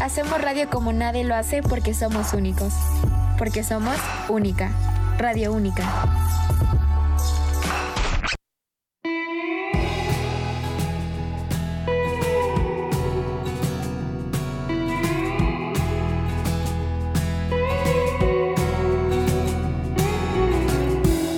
Hacemos 0.00 0.40
radio 0.40 0.70
como 0.70 0.94
nadie 0.94 1.24
lo 1.24 1.34
hace 1.34 1.62
porque 1.62 1.92
somos 1.92 2.32
únicos. 2.32 2.72
Porque 3.36 3.62
somos 3.62 3.96
única. 4.30 4.70
Radio 5.18 5.52
única. 5.52 5.84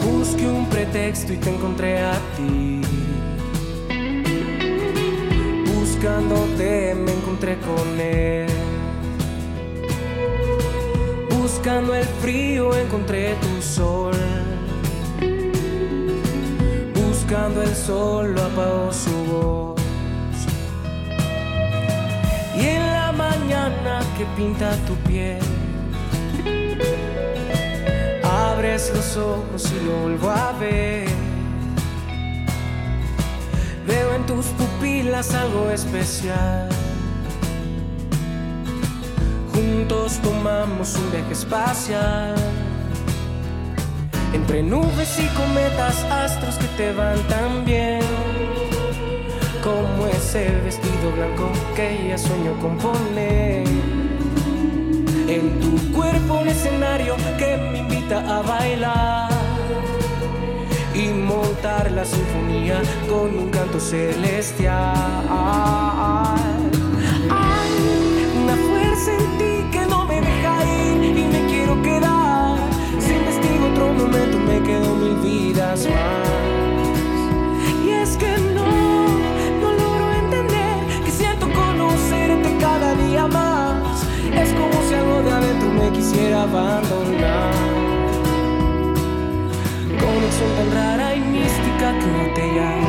Busqué 0.05 0.47
un 0.47 0.67
pretexto 0.71 1.33
y 1.33 1.37
te 1.39 1.51
encontré 1.51 2.01
a 2.01 2.13
ti. 2.37 2.72
Buscándote 6.03 6.97
me 6.97 7.13
encontré 7.13 7.59
con 7.59 8.01
él. 8.01 8.49
Buscando 11.31 11.95
el 11.95 12.05
frío 12.21 12.77
encontré 12.77 13.37
tu 13.37 13.63
sol. 13.63 14.13
Buscando 16.93 17.63
el 17.63 17.73
sol 17.77 18.35
lo 18.35 18.43
apagó 18.43 18.93
su 18.93 19.15
voz. 19.31 19.81
Y 22.57 22.67
en 22.67 22.83
la 22.83 23.13
mañana 23.13 24.01
que 24.19 24.25
pinta 24.37 24.75
tu 24.89 24.97
piel. 25.09 25.39
Abres 28.25 28.91
los 28.93 29.17
ojos 29.17 29.71
y 29.71 29.85
lo 29.85 30.01
vuelvo 30.01 30.31
a 30.31 30.51
ver. 30.59 31.12
Tus 34.27 34.47
pupilas 34.47 35.35
algo 35.35 35.71
especial. 35.71 36.69
Juntos 39.55 40.19
tomamos 40.23 40.97
un 40.97 41.11
viaje 41.11 41.33
espacial. 41.33 42.35
Entre 44.33 44.63
nubes 44.63 45.19
y 45.19 45.27
cometas, 45.37 46.05
astros 46.05 46.57
que 46.57 46.67
te 46.77 46.93
van 46.93 47.19
tan 47.29 47.65
bien. 47.65 48.01
Como 49.63 50.07
ese 50.07 50.51
vestido 50.65 51.13
blanco 51.15 51.51
que 51.75 52.07
ella 52.07 52.19
sueño 52.19 52.59
con 52.61 52.79
poner. 52.79 53.67
En 55.29 55.61
tu 55.61 55.93
cuerpo 55.93 56.41
un 56.41 56.49
escenario 56.49 57.17
que 57.39 57.57
me 57.57 57.79
invita 57.79 58.19
a 58.21 58.43
bailar 58.43 59.32
y 60.95 61.09
montar 61.09 61.91
la 61.93 62.05
sinfonía 62.05 62.83
con 63.09 63.37
un 63.37 63.49
canto 63.51 63.81
celestial. 63.81 64.75
Hay 67.31 67.73
una 68.43 68.57
fuerza 68.57 69.13
en 69.13 69.39
ti 69.39 69.71
que 69.71 69.87
no 69.87 70.05
me 70.05 70.21
deja 70.21 70.65
ir 70.65 71.19
y 71.19 71.25
me 71.25 71.47
quiero 71.47 71.81
quedar. 71.83 72.59
Si 72.99 73.13
investigo 73.15 73.69
otro 73.73 73.93
momento 73.95 74.39
me 74.39 74.63
quedo 74.63 74.95
mil 74.97 75.17
vidas 75.17 75.87
más. 75.87 76.89
Y 77.85 77.91
es 77.91 78.17
que 78.17 78.37
no, 78.55 79.07
no 79.61 79.73
logro 79.73 80.13
entender 80.13 81.05
que 81.05 81.11
siento 81.11 81.49
conocerte 81.53 82.57
cada 82.61 82.95
día 82.95 83.27
más. 83.29 84.05
Es 84.35 84.53
como 84.53 84.83
si 84.89 84.95
algo 84.95 85.23
de 85.23 85.31
adentro 85.31 85.71
me 85.71 85.91
quisiera 85.91 86.43
abandonar. 86.43 87.72
Tan 90.57 90.69
rara 90.75 91.15
y 91.15 91.21
mística 91.21 91.99
que 91.99 92.07
no 92.07 92.25
te 92.35 92.45
llama. 92.55 92.89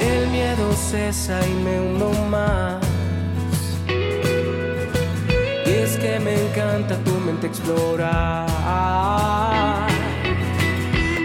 El 0.00 0.28
miedo 0.30 0.72
cesa 0.72 1.40
y 1.46 1.54
me 1.64 1.80
hundo 1.80 2.10
más. 2.28 2.84
Y 5.66 5.70
es 5.70 5.96
que 5.96 6.18
me 6.18 6.34
encanta 6.34 6.96
tu 7.04 7.12
mente 7.20 7.46
explorar. 7.46 8.46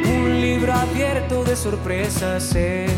Un 0.06 0.42
libro 0.42 0.74
abierto 0.74 1.44
de 1.44 1.56
sorpresas 1.56 2.56
es 2.56 2.92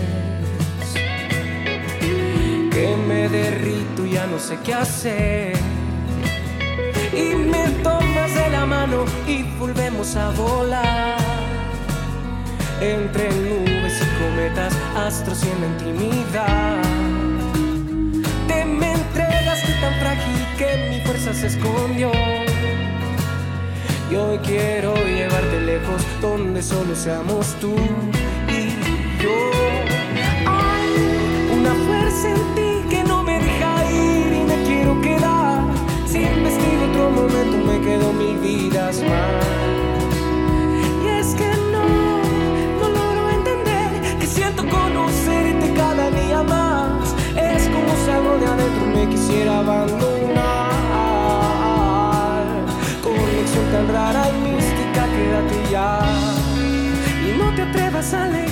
me 3.22 3.30
derrito 3.30 4.04
ya 4.04 4.26
no 4.26 4.40
sé 4.40 4.58
qué 4.64 4.74
hacer. 4.74 5.54
Y 7.14 7.36
me 7.36 7.70
tomas 7.84 8.34
de 8.34 8.50
la 8.50 8.66
mano 8.66 9.06
y 9.28 9.44
volvemos 9.60 10.16
a 10.16 10.32
volar. 10.32 11.18
Entre 12.82 13.30
nubes 13.30 14.02
y 14.02 14.24
cometas, 14.24 14.74
astros 14.96 15.44
y 15.44 15.50
en 15.56 15.72
intimidad. 15.72 16.82
Te 18.48 18.66
me 18.66 18.92
entregaste 18.94 19.72
tan 19.82 19.94
frágil 20.00 20.40
que 20.58 20.90
mi 20.90 21.06
fuerza 21.06 21.32
se 21.34 21.48
escondió. 21.48 22.12
Y 24.10 24.16
hoy 24.16 24.40
quiero 24.40 24.96
llevarte 24.96 25.62
lejos 25.62 26.02
donde 26.22 26.64
solo 26.64 26.96
seamos 26.96 27.56
tú 27.62 27.76
y 28.48 28.62
yo. 29.22 29.38
Hay 30.48 30.90
una 31.56 31.74
fuerza 31.86 32.30
en 32.30 32.56
ti 32.56 32.71
quedo 37.92 38.14
mil 38.14 38.38
vidas 38.38 39.02
más. 39.04 39.46
Y 41.04 41.08
es 41.20 41.36
que 41.40 41.50
no, 41.74 41.88
no 42.80 42.88
logro 42.98 43.30
entender 43.30 43.90
que 44.20 44.28
siento 44.28 44.62
conocerte 44.68 45.74
cada 45.74 46.10
día 46.10 46.42
más. 46.44 47.16
Es 47.36 47.64
como 47.76 47.92
si 48.02 48.12
algo 48.12 48.38
de 48.38 48.46
adentro 48.46 48.86
me 48.96 49.04
quisiera 49.10 49.60
abandonar. 49.60 50.06
Conexión 53.04 53.66
tan 53.74 53.88
rara 53.96 54.24
y 54.30 54.38
mística, 54.48 55.02
quédate 55.16 55.58
ya. 55.70 56.00
Y 57.28 57.30
no 57.38 57.54
te 57.56 57.62
atrevas 57.64 58.14
a 58.14 58.24
alejarte 58.24 58.51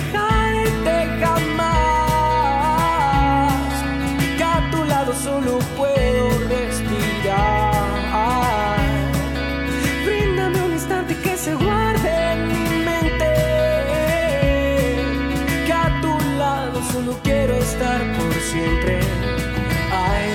Hay 19.92 20.31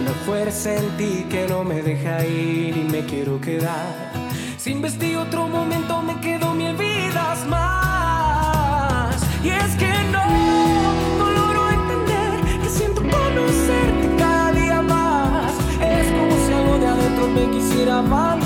una 0.00 0.12
fuerza 0.24 0.74
en 0.74 0.96
ti 0.96 1.26
que 1.28 1.46
no 1.48 1.64
me 1.64 1.82
deja 1.82 2.24
ir 2.24 2.76
y 2.76 2.84
me 2.90 3.04
quiero 3.04 3.40
quedar. 3.40 4.12
Si 4.56 4.70
investigo 4.70 5.22
otro 5.22 5.48
momento 5.48 6.02
me 6.02 6.20
quedo 6.20 6.54
mil 6.54 6.76
vidas 6.76 7.46
más. 7.46 9.16
Y 9.44 9.48
es 9.48 9.74
que 9.76 9.92
no, 10.12 10.26
no 11.18 11.30
logro 11.30 11.70
entender 11.70 12.60
que 12.62 12.68
siento 12.68 13.02
conocerte 13.02 14.16
cada 14.18 14.52
día 14.52 14.82
más. 14.82 15.52
Es 15.80 16.06
como 16.12 16.46
si 16.46 16.52
algo 16.52 16.78
de 16.78 16.86
adentro 16.86 17.28
me 17.28 17.50
quisiera 17.50 17.98
abandonar. 17.98 18.41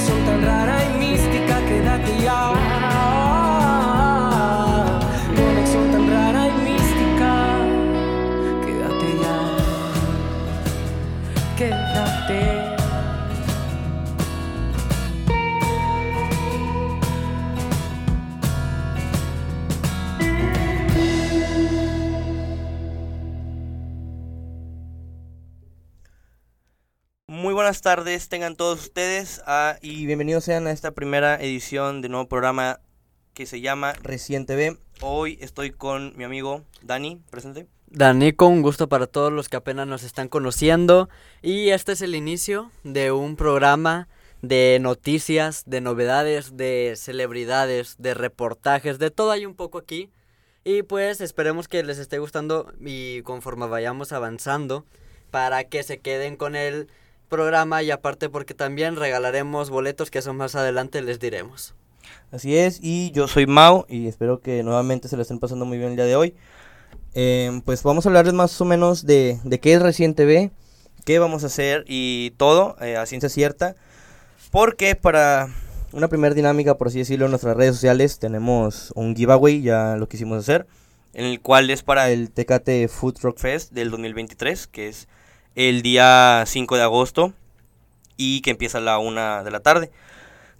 Conexión 0.00 0.24
tan 0.24 0.42
rara 0.42 0.78
y 0.82 0.98
mística, 0.98 1.60
quédate 1.66 2.22
ya. 2.22 2.69
Buenas 27.60 27.82
tardes, 27.82 28.30
tengan 28.30 28.56
todos 28.56 28.80
ustedes 28.80 29.42
ah, 29.44 29.76
y 29.82 30.06
bienvenidos 30.06 30.44
sean 30.44 30.66
a 30.66 30.70
esta 30.70 30.92
primera 30.92 31.36
edición 31.36 32.00
del 32.00 32.12
nuevo 32.12 32.26
programa 32.26 32.80
que 33.34 33.44
se 33.44 33.60
llama 33.60 33.92
Recién 34.02 34.46
TV. 34.46 34.78
Hoy 35.02 35.36
estoy 35.42 35.70
con 35.70 36.16
mi 36.16 36.24
amigo 36.24 36.64
Dani, 36.80 37.20
presente. 37.28 37.66
Danico, 37.88 38.46
un 38.46 38.62
gusto 38.62 38.88
para 38.88 39.06
todos 39.06 39.30
los 39.30 39.50
que 39.50 39.58
apenas 39.58 39.86
nos 39.86 40.04
están 40.04 40.28
conociendo 40.28 41.10
y 41.42 41.68
este 41.68 41.92
es 41.92 42.00
el 42.00 42.14
inicio 42.14 42.70
de 42.82 43.12
un 43.12 43.36
programa 43.36 44.08
de 44.40 44.78
noticias, 44.80 45.64
de 45.66 45.82
novedades, 45.82 46.56
de 46.56 46.94
celebridades, 46.96 47.96
de 47.98 48.14
reportajes, 48.14 48.98
de 48.98 49.10
todo 49.10 49.32
hay 49.32 49.44
un 49.44 49.54
poco 49.54 49.76
aquí. 49.76 50.08
Y 50.64 50.82
pues 50.82 51.20
esperemos 51.20 51.68
que 51.68 51.82
les 51.82 51.98
esté 51.98 52.20
gustando 52.20 52.72
y 52.80 53.20
conforme 53.20 53.66
vayamos 53.66 54.12
avanzando 54.12 54.86
para 55.30 55.64
que 55.64 55.82
se 55.82 55.98
queden 55.98 56.36
con 56.36 56.56
el 56.56 56.88
programa 57.30 57.82
y 57.82 57.90
aparte 57.90 58.28
porque 58.28 58.52
también 58.52 58.96
regalaremos 58.96 59.70
boletos 59.70 60.10
que 60.10 60.18
eso 60.18 60.34
más 60.34 60.54
adelante 60.54 61.00
les 61.00 61.18
diremos. 61.18 61.74
Así 62.30 62.56
es, 62.56 62.78
y 62.82 63.10
yo 63.12 63.26
soy 63.26 63.46
Mau 63.46 63.86
y 63.88 64.06
espero 64.06 64.40
que 64.40 64.62
nuevamente 64.62 65.08
se 65.08 65.16
lo 65.16 65.22
estén 65.22 65.38
pasando 65.38 65.64
muy 65.64 65.78
bien 65.78 65.90
el 65.90 65.96
día 65.96 66.04
de 66.04 66.16
hoy. 66.16 66.34
Em, 67.14 67.60
pues 67.62 67.82
vamos 67.82 68.04
a 68.04 68.08
hablarles 68.08 68.34
más 68.34 68.60
o 68.60 68.64
menos 68.64 69.04
de, 69.04 69.40
qué 69.62 69.72
es 69.72 69.82
Recién 69.82 70.14
TV, 70.14 70.50
qué 71.04 71.18
vamos 71.18 71.42
a 71.42 71.46
hacer 71.46 71.84
y 71.88 72.32
todo 72.36 72.76
eh, 72.80 72.96
a 72.96 73.06
ciencia 73.06 73.28
cierta. 73.28 73.74
Porque 74.50 74.94
para 74.94 75.48
una 75.92 76.08
primera 76.08 76.34
dinámica, 76.34 76.76
por 76.76 76.88
así 76.88 76.98
decirlo, 76.98 77.24
en 77.24 77.32
nuestras 77.32 77.56
redes 77.56 77.74
sociales 77.76 78.18
tenemos 78.18 78.92
un 78.94 79.16
giveaway, 79.16 79.62
ya 79.62 79.96
lo 79.96 80.08
quisimos 80.08 80.38
hacer, 80.38 80.66
en 81.14 81.24
el 81.24 81.40
cual 81.40 81.70
es 81.70 81.82
para 81.82 82.10
el 82.10 82.30
Tecate 82.30 82.86
Food 82.88 83.18
Rock 83.22 83.38
Fest 83.38 83.72
del 83.72 83.90
2023, 83.90 84.66
que 84.68 84.88
es 84.88 85.08
el 85.54 85.82
día 85.82 86.44
5 86.46 86.76
de 86.76 86.82
agosto 86.82 87.32
y 88.16 88.40
que 88.42 88.50
empieza 88.50 88.78
a 88.78 88.82
la 88.82 88.98
1 88.98 89.44
de 89.44 89.50
la 89.50 89.60
tarde. 89.60 89.90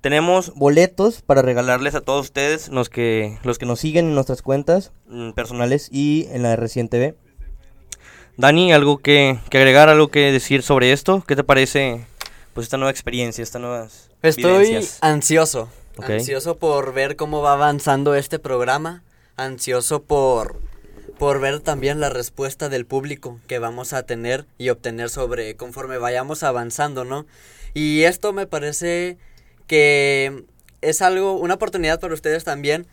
Tenemos 0.01 0.55
boletos 0.55 1.21
para 1.21 1.43
regalarles 1.43 1.95
a 1.95 2.01
todos 2.01 2.27
ustedes, 2.27 2.69
los 2.69 2.89
que, 2.89 3.39
los 3.43 3.59
que 3.59 3.67
nos 3.67 3.81
siguen 3.81 4.07
en 4.07 4.15
nuestras 4.15 4.41
cuentas 4.41 4.93
mm, 5.09 5.33
personales 5.33 5.89
y 5.93 6.27
en 6.31 6.43
la 6.43 6.51
de 6.51 6.57
Recién 6.57 6.89
TV. 6.89 7.15
Dani, 8.39 8.73
¿algo 8.73 8.99
que, 8.99 9.39
que 9.51 9.59
agregar, 9.59 9.91
algo 9.91 10.09
que 10.09 10.33
decir 10.33 10.63
sobre 10.63 10.93
esto? 10.93 11.23
¿Qué 11.27 11.37
te 11.37 11.45
parece 11.45 12.07
pues 12.55 12.65
esta 12.65 12.79
nueva 12.79 12.91
experiencia, 12.91 13.43
estas 13.43 13.61
nuevas 13.61 14.11
Estoy 14.23 14.63
vivencias? 14.63 14.99
ansioso, 15.03 15.69
ansioso 15.99 16.57
por 16.57 16.95
ver 16.95 17.17
cómo 17.17 17.43
va 17.43 17.53
avanzando 17.53 18.15
este 18.15 18.39
programa, 18.39 19.03
ansioso 19.37 20.03
por 20.03 20.57
por 21.21 21.39
ver 21.39 21.61
también 21.61 22.01
la 22.01 22.09
respuesta 22.09 22.71
del 22.71 22.87
público 22.87 23.41
que 23.47 23.59
vamos 23.59 23.93
a 23.93 24.05
tener 24.05 24.47
y 24.57 24.71
obtener 24.71 25.11
sobre 25.11 25.55
conforme 25.55 25.99
vayamos 25.99 26.43
avanzando, 26.43 27.05
¿no? 27.05 27.27
Y 27.75 28.05
esto 28.05 28.33
me 28.33 28.47
parece 28.47 29.19
que 29.67 30.45
es 30.81 31.03
algo, 31.03 31.35
una 31.35 31.55
oportunidad 31.55 32.01
para 32.01 32.15
ustedes 32.15 32.45
también, 32.45 32.87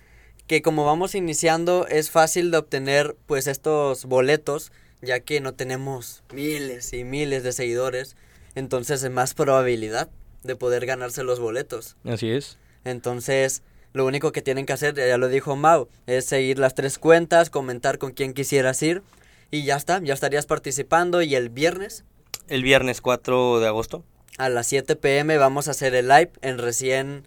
que 0.46 0.62
como 0.62 0.84
vamos 0.84 1.16
iniciando 1.16 1.88
es 1.88 2.12
fácil 2.12 2.52
de 2.52 2.58
obtener 2.58 3.16
pues 3.28 3.48
estos 3.48 4.04
boletos, 4.04 4.74
ya 5.02 5.22
que 5.22 5.40
no 5.40 5.54
tenemos 5.54 6.22
miles 6.34 6.92
y 6.92 7.06
miles 7.06 7.44
de 7.44 7.54
seguidores, 7.54 8.18
entonces 8.56 9.04
es 9.04 9.10
más 9.10 9.36
probabilidad 9.36 10.10
de 10.44 10.58
poder 10.58 10.86
ganarse 10.86 11.24
los 11.24 11.40
boletos. 11.40 11.96
Así 12.04 12.30
es. 12.32 12.58
Entonces, 12.84 13.64
lo 13.94 14.06
único 14.06 14.32
que 14.32 14.42
tienen 14.42 14.66
que 14.66 14.74
hacer, 14.74 14.96
ya 14.96 15.18
lo 15.18 15.28
dijo 15.28 15.56
Mau, 15.56 15.88
es 16.06 16.26
seguir 16.26 16.60
las 16.60 16.76
tres 16.76 17.00
cuentas, 17.00 17.50
comentar 17.50 17.98
con 17.98 18.12
quién 18.12 18.34
quisieras 18.34 18.82
ir 18.84 19.02
y 19.52 19.64
ya 19.64 19.76
está, 19.76 20.00
ya 20.04 20.14
estarías 20.14 20.46
participando 20.46 21.22
y 21.22 21.34
el 21.36 21.50
viernes 21.50 22.04
El 22.48 22.64
viernes 22.64 23.02
4 23.02 23.60
de 23.60 23.68
agosto. 23.68 24.04
a 24.38 24.50
las 24.50 24.68
7 24.68 24.96
pm 24.96 25.38
vamos 25.38 25.68
a 25.68 25.72
hacer 25.72 25.96
el 25.96 26.08
live 26.10 26.32
en 26.42 26.58
Recién 26.60 27.26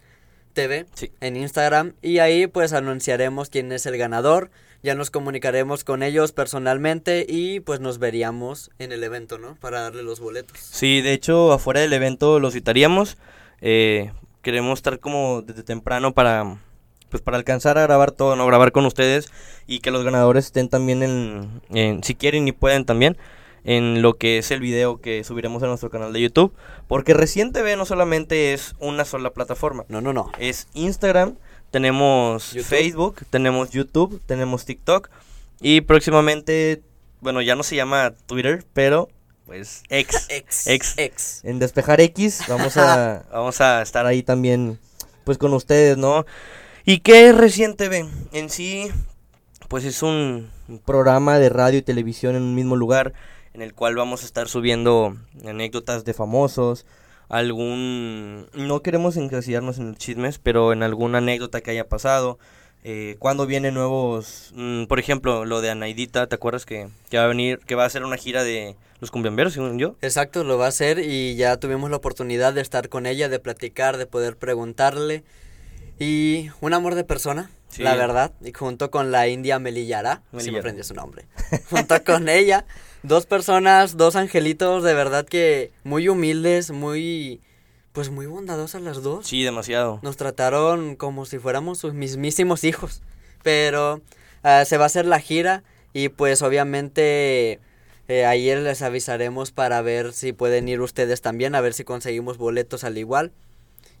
TV 0.53 0.85
Sí. 0.95 1.11
en 1.21 1.35
Instagram 1.37 1.93
y 2.01 2.19
ahí 2.19 2.47
pues 2.47 2.73
anunciaremos 2.73 3.49
quién 3.49 3.71
es 3.71 3.85
el 3.85 3.97
ganador, 3.97 4.49
ya 4.83 4.95
nos 4.95 5.11
comunicaremos 5.11 5.83
con 5.83 6.03
ellos 6.03 6.31
personalmente 6.31 7.25
y 7.27 7.59
pues 7.61 7.79
nos 7.79 7.99
veríamos 7.99 8.69
en 8.79 8.91
el 8.91 9.03
evento, 9.03 9.37
¿no? 9.37 9.55
Para 9.55 9.81
darle 9.81 10.03
los 10.03 10.19
boletos. 10.19 10.57
Sí, 10.59 11.01
de 11.01 11.13
hecho, 11.13 11.51
afuera 11.53 11.79
del 11.81 11.93
evento 11.93 12.39
los 12.39 12.53
citaríamos. 12.53 13.17
Eh, 13.61 14.11
queremos 14.41 14.79
estar 14.79 14.99
como 14.99 15.41
desde 15.41 15.63
temprano 15.63 16.13
para 16.13 16.57
pues 17.09 17.21
para 17.21 17.35
alcanzar 17.37 17.77
a 17.77 17.81
grabar 17.83 18.11
todo, 18.11 18.37
no 18.37 18.45
grabar 18.47 18.71
con 18.71 18.85
ustedes 18.85 19.31
y 19.67 19.79
que 19.79 19.91
los 19.91 20.03
ganadores 20.05 20.45
estén 20.45 20.69
también 20.69 21.03
en, 21.03 21.61
en- 21.69 22.03
si 22.03 22.15
quieren 22.15 22.47
y 22.47 22.53
pueden 22.53 22.85
también 22.85 23.17
en 23.65 24.01
lo 24.01 24.13
que 24.15 24.37
es 24.37 24.49
el 24.49 24.59
video 24.61 25.01
que 25.01 25.23
subiremos 25.25 25.61
a 25.61 25.67
nuestro 25.67 25.89
canal 25.89 26.13
de 26.13 26.21
YouTube, 26.21 26.53
porque 26.87 27.13
Recién 27.13 27.51
TV 27.51 27.75
no 27.75 27.85
solamente 27.85 28.53
es 28.53 28.75
una 28.79 29.03
sola 29.05 29.31
plataforma, 29.31 29.83
No, 29.89 29.99
no, 30.01 30.13
no. 30.13 30.31
es 30.39 30.67
Instagram, 30.73 31.35
tenemos 31.69 32.53
YouTube. 32.53 32.65
Facebook, 32.67 33.15
tenemos 33.29 33.69
YouTube, 33.71 34.21
tenemos 34.25 34.65
TikTok 34.65 35.09
y 35.59 35.81
próximamente, 35.81 36.81
bueno, 37.19 37.41
ya 37.41 37.55
no 37.55 37.63
se 37.63 37.75
llama 37.75 38.13
Twitter, 38.25 38.63
pero 38.73 39.09
pues 39.45 39.83
X. 39.89 40.27
Ex. 40.29 40.67
Ex. 40.67 40.97
Ex. 40.97 41.45
En 41.45 41.59
Despejar 41.59 42.01
X 42.01 42.43
vamos 42.47 42.77
a, 42.77 43.25
vamos 43.31 43.61
a 43.61 43.81
estar 43.81 44.05
ahí 44.05 44.23
también 44.23 44.79
pues 45.23 45.37
con 45.37 45.53
ustedes, 45.53 45.97
¿no? 45.97 46.25
¿Y 46.85 46.99
qué 46.99 47.29
es 47.29 47.35
Recién 47.37 47.75
TV? 47.75 48.07
En 48.31 48.49
sí, 48.49 48.89
pues 49.67 49.85
es 49.85 50.01
un 50.03 50.49
programa 50.85 51.37
de 51.39 51.49
radio 51.49 51.79
y 51.79 51.83
televisión 51.83 52.35
en 52.35 52.41
un 52.43 52.55
mismo 52.55 52.75
lugar 52.75 53.13
en 53.53 53.61
el 53.61 53.73
cual 53.73 53.95
vamos 53.95 54.23
a 54.23 54.25
estar 54.25 54.47
subiendo 54.47 55.17
anécdotas 55.45 56.05
de 56.05 56.13
famosos, 56.13 56.85
algún... 57.29 58.47
No 58.53 58.81
queremos 58.81 59.17
encasillarnos 59.17 59.77
en 59.77 59.95
chismes, 59.95 60.39
pero 60.39 60.73
en 60.73 60.83
alguna 60.83 61.19
anécdota 61.19 61.61
que 61.61 61.71
haya 61.71 61.87
pasado. 61.87 62.39
Eh, 62.83 63.15
cuando 63.19 63.45
vienen 63.45 63.73
nuevos, 63.75 64.51
mm, 64.55 64.85
por 64.85 64.99
ejemplo, 64.99 65.45
lo 65.45 65.61
de 65.61 65.69
Anaidita, 65.69 66.27
¿te 66.27 66.35
acuerdas 66.35 66.65
que, 66.65 66.87
que 67.09 67.17
va 67.17 67.25
a 67.25 67.27
venir, 67.27 67.59
que 67.59 67.75
va 67.75 67.83
a 67.83 67.87
hacer 67.87 68.03
una 68.03 68.17
gira 68.17 68.43
de 68.43 68.75
los 68.99 69.11
cumbiamberos, 69.11 69.53
según 69.53 69.77
yo? 69.77 69.95
Exacto, 70.01 70.43
lo 70.43 70.57
va 70.57 70.65
a 70.65 70.69
hacer 70.69 70.99
y 70.99 71.35
ya 71.35 71.57
tuvimos 71.57 71.89
la 71.91 71.97
oportunidad 71.97 72.53
de 72.53 72.61
estar 72.61 72.89
con 72.89 73.05
ella, 73.05 73.29
de 73.29 73.39
platicar, 73.39 73.97
de 73.97 74.07
poder 74.07 74.35
preguntarle. 74.37 75.23
Y 75.99 76.49
un 76.61 76.73
amor 76.73 76.95
de 76.95 77.03
persona, 77.03 77.51
Sí. 77.69 77.83
la 77.83 77.95
verdad. 77.95 78.31
Y 78.43 78.51
junto 78.51 78.89
con 78.91 79.11
la 79.11 79.27
india 79.27 79.59
Melillara, 79.59 80.23
si 80.31 80.35
me 80.35 80.37
Melillara. 80.37 80.59
aprendí 80.59 80.83
su 80.83 80.93
nombre. 80.95 81.25
junto 81.69 82.03
con 82.03 82.27
ella, 82.29 82.65
dos 83.03 83.27
personas, 83.27 83.95
dos 83.95 84.15
angelitos, 84.15 84.83
de 84.83 84.93
verdad 84.95 85.25
que 85.25 85.71
muy 85.83 86.09
humildes, 86.09 86.71
muy, 86.71 87.39
pues 87.91 88.09
muy 88.09 88.25
bondadosas 88.25 88.81
las 88.81 89.01
dos. 89.01 89.27
Sí, 89.27 89.43
demasiado. 89.43 89.99
Nos 90.01 90.17
trataron 90.17 90.95
como 90.95 91.25
si 91.25 91.39
fuéramos 91.39 91.77
sus 91.79 91.93
mismísimos 91.93 92.63
hijos. 92.63 93.01
Pero 93.43 94.01
ah, 94.43 94.65
se 94.65 94.77
va 94.77 94.83
a 94.83 94.87
hacer 94.87 95.05
la 95.05 95.19
gira 95.19 95.63
y 95.93 96.09
pues 96.09 96.41
obviamente 96.41 97.59
eh, 98.07 98.25
ayer 98.25 98.59
les 98.59 98.81
avisaremos 98.81 99.51
para 99.51 99.81
ver 99.81 100.13
si 100.13 100.33
pueden 100.33 100.67
ir 100.67 100.81
ustedes 100.81 101.21
también, 101.21 101.55
a 101.55 101.61
ver 101.61 101.73
si 101.73 101.83
conseguimos 101.83 102.37
boletos 102.37 102.83
al 102.83 102.97
igual. 102.97 103.31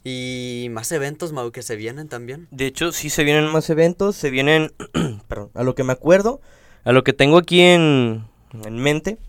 Y 0.03 0.67
más 0.71 0.91
eventos, 0.91 1.31
Mau, 1.31 1.51
que 1.51 1.61
se 1.61 1.75
vienen 1.75 2.07
también. 2.07 2.47
De 2.49 2.65
hecho, 2.65 2.91
sí 2.91 3.09
se 3.09 3.23
vienen 3.23 3.45
más 3.45 3.69
eventos, 3.69 4.15
se 4.15 4.31
vienen, 4.31 4.73
perdón, 5.27 5.51
a 5.53 5.63
lo 5.63 5.75
que 5.75 5.83
me 5.83 5.93
acuerdo, 5.93 6.41
a 6.83 6.91
lo 6.91 7.03
que 7.03 7.13
tengo 7.13 7.37
aquí 7.37 7.61
en, 7.61 8.25
en 8.65 8.75
mente, 8.77 9.19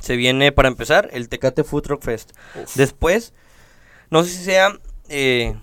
se 0.00 0.16
viene 0.16 0.50
para 0.50 0.68
empezar 0.68 1.10
el 1.12 1.28
Tecate 1.28 1.62
Food 1.62 1.88
Rock 1.88 2.04
Fest. 2.04 2.32
Uf. 2.54 2.74
Después, 2.76 3.34
no 4.10 4.24
sé 4.24 4.30
si 4.30 4.44
sea 4.44 4.78
eh, 5.08 5.54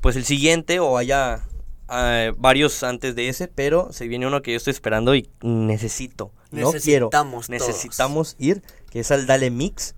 pues 0.00 0.16
el 0.16 0.24
siguiente 0.24 0.80
o 0.80 0.96
haya 0.96 1.46
eh, 1.90 2.32
varios 2.36 2.82
antes 2.82 3.14
de 3.14 3.28
ese, 3.28 3.48
pero 3.48 3.92
se 3.92 4.08
viene 4.08 4.26
uno 4.26 4.42
que 4.42 4.52
yo 4.52 4.56
estoy 4.56 4.72
esperando 4.72 5.14
y 5.14 5.30
necesito, 5.42 6.32
no 6.50 6.72
quiero, 6.72 7.08
Necesitamos 7.10 7.46
todos. 7.46 7.50
necesitamos 7.50 8.36
ir, 8.38 8.62
que 8.90 9.00
es 9.00 9.10
al 9.10 9.26
Dale 9.26 9.50
Mix, 9.50 9.94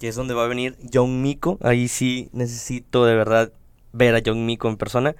que 0.00 0.08
es 0.08 0.14
donde 0.14 0.34
va 0.34 0.44
a 0.44 0.48
venir 0.48 0.76
John 0.92 1.22
Miko. 1.22 1.58
Ahí 1.62 1.88
sí 1.88 2.28
necesito 2.32 3.04
de 3.04 3.14
verdad 3.14 3.52
ver 3.92 4.14
a 4.14 4.22
John 4.24 4.46
Miko 4.46 4.68
en 4.68 4.76
persona. 4.76 5.16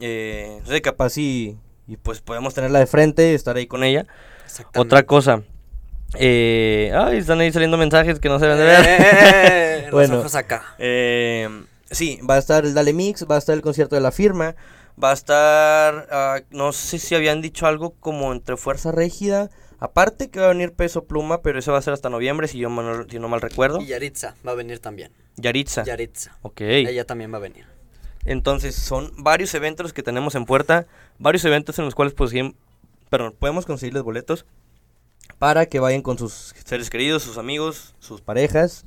Eh, 0.00 0.60
capaz 0.82 1.18
y, 1.18 1.56
y 1.86 1.96
pues 1.96 2.20
podemos 2.20 2.54
tenerla 2.54 2.78
de 2.78 2.86
frente, 2.86 3.34
estar 3.34 3.56
ahí 3.56 3.66
con 3.66 3.84
ella. 3.84 4.06
Otra 4.76 5.04
cosa. 5.04 5.42
Eh, 6.18 6.92
ay, 6.94 7.18
están 7.18 7.40
ahí 7.40 7.52
saliendo 7.52 7.76
mensajes 7.76 8.18
que 8.18 8.28
no 8.28 8.38
se 8.38 8.46
deben 8.46 8.58
de 8.58 8.64
ver. 8.64 8.84
Eh, 8.86 9.82
los 9.84 9.92
Bueno. 9.92 10.18
ojos 10.18 10.34
acá. 10.34 10.64
Eh, 10.78 11.48
sí, 11.90 12.18
va 12.28 12.34
a 12.34 12.38
estar 12.38 12.64
el 12.64 12.74
Dale 12.74 12.92
Mix, 12.92 13.26
va 13.30 13.36
a 13.36 13.38
estar 13.38 13.54
el 13.54 13.62
concierto 13.62 13.94
de 13.94 14.00
la 14.00 14.10
firma, 14.12 14.54
va 15.02 15.10
a 15.10 15.14
estar, 15.14 16.08
ah, 16.10 16.40
no 16.50 16.72
sé 16.72 16.98
si 16.98 17.14
habían 17.14 17.40
dicho 17.42 17.66
algo 17.66 17.94
como 18.00 18.32
entre 18.32 18.56
Fuerza 18.56 18.92
Régida, 18.92 19.50
aparte 19.78 20.30
que 20.30 20.40
va 20.40 20.46
a 20.46 20.50
venir 20.50 20.72
Peso 20.72 21.04
Pluma, 21.04 21.42
pero 21.42 21.58
eso 21.58 21.72
va 21.72 21.78
a 21.78 21.82
ser 21.82 21.94
hasta 21.94 22.10
noviembre, 22.10 22.48
si 22.48 22.58
yo 22.58 22.70
mal- 22.70 23.06
si 23.10 23.18
no 23.18 23.28
mal 23.28 23.40
recuerdo. 23.40 23.80
Y 23.80 23.86
Yaritza 23.86 24.34
va 24.46 24.52
a 24.52 24.56
venir 24.56 24.78
también. 24.80 25.12
Yaritza. 25.36 25.84
Yaritza. 25.84 26.36
Ok. 26.42 26.60
Ella 26.60 27.04
también 27.04 27.32
va 27.32 27.36
a 27.36 27.40
venir. 27.40 27.64
Entonces 28.26 28.74
son 28.74 29.12
varios 29.16 29.54
eventos 29.54 29.92
que 29.94 30.02
tenemos 30.02 30.34
en 30.34 30.44
puerta, 30.44 30.86
varios 31.18 31.44
eventos 31.46 31.78
en 31.78 31.86
los 31.86 31.94
cuales 31.94 32.12
pues, 32.12 32.32
perdón, 33.08 33.34
podemos 33.38 33.64
conseguirles 33.64 34.02
boletos 34.02 34.44
para 35.38 35.66
que 35.66 35.80
vayan 35.80 36.02
con 36.02 36.18
sus 36.18 36.54
seres 36.64 36.90
queridos, 36.90 37.22
sus 37.22 37.38
amigos, 37.38 37.94
sus 37.98 38.20
parejas, 38.20 38.84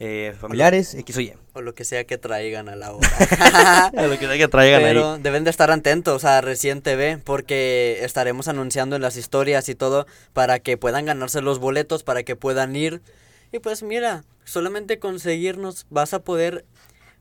eh, 0.00 0.34
familiares, 0.40 0.94
X 0.94 1.16
o 1.16 1.20
Y. 1.20 1.34
O 1.54 1.60
lo 1.60 1.74
que 1.74 1.84
sea 1.84 2.04
que 2.04 2.18
traigan 2.18 2.68
a 2.68 2.76
la 2.76 2.92
hora. 2.92 3.08
A 3.96 4.06
lo 4.06 4.18
que 4.18 4.26
sea 4.26 4.36
que 4.36 4.46
traigan 4.48 4.82
Pero 4.82 5.14
ahí. 5.14 5.22
deben 5.22 5.42
de 5.42 5.50
estar 5.50 5.70
atentos 5.72 6.24
a 6.24 6.40
Recién 6.40 6.82
TV 6.82 7.18
porque 7.18 7.98
estaremos 8.02 8.46
anunciando 8.46 8.94
en 8.94 9.02
las 9.02 9.16
historias 9.16 9.68
y 9.68 9.74
todo 9.74 10.06
para 10.32 10.60
que 10.60 10.76
puedan 10.76 11.06
ganarse 11.06 11.40
los 11.40 11.58
boletos, 11.58 12.04
para 12.04 12.22
que 12.22 12.36
puedan 12.36 12.76
ir. 12.76 13.02
Y 13.50 13.58
pues 13.58 13.82
mira, 13.82 14.24
solamente 14.44 15.00
conseguirnos 15.00 15.86
vas 15.90 16.14
a 16.14 16.20
poder, 16.20 16.64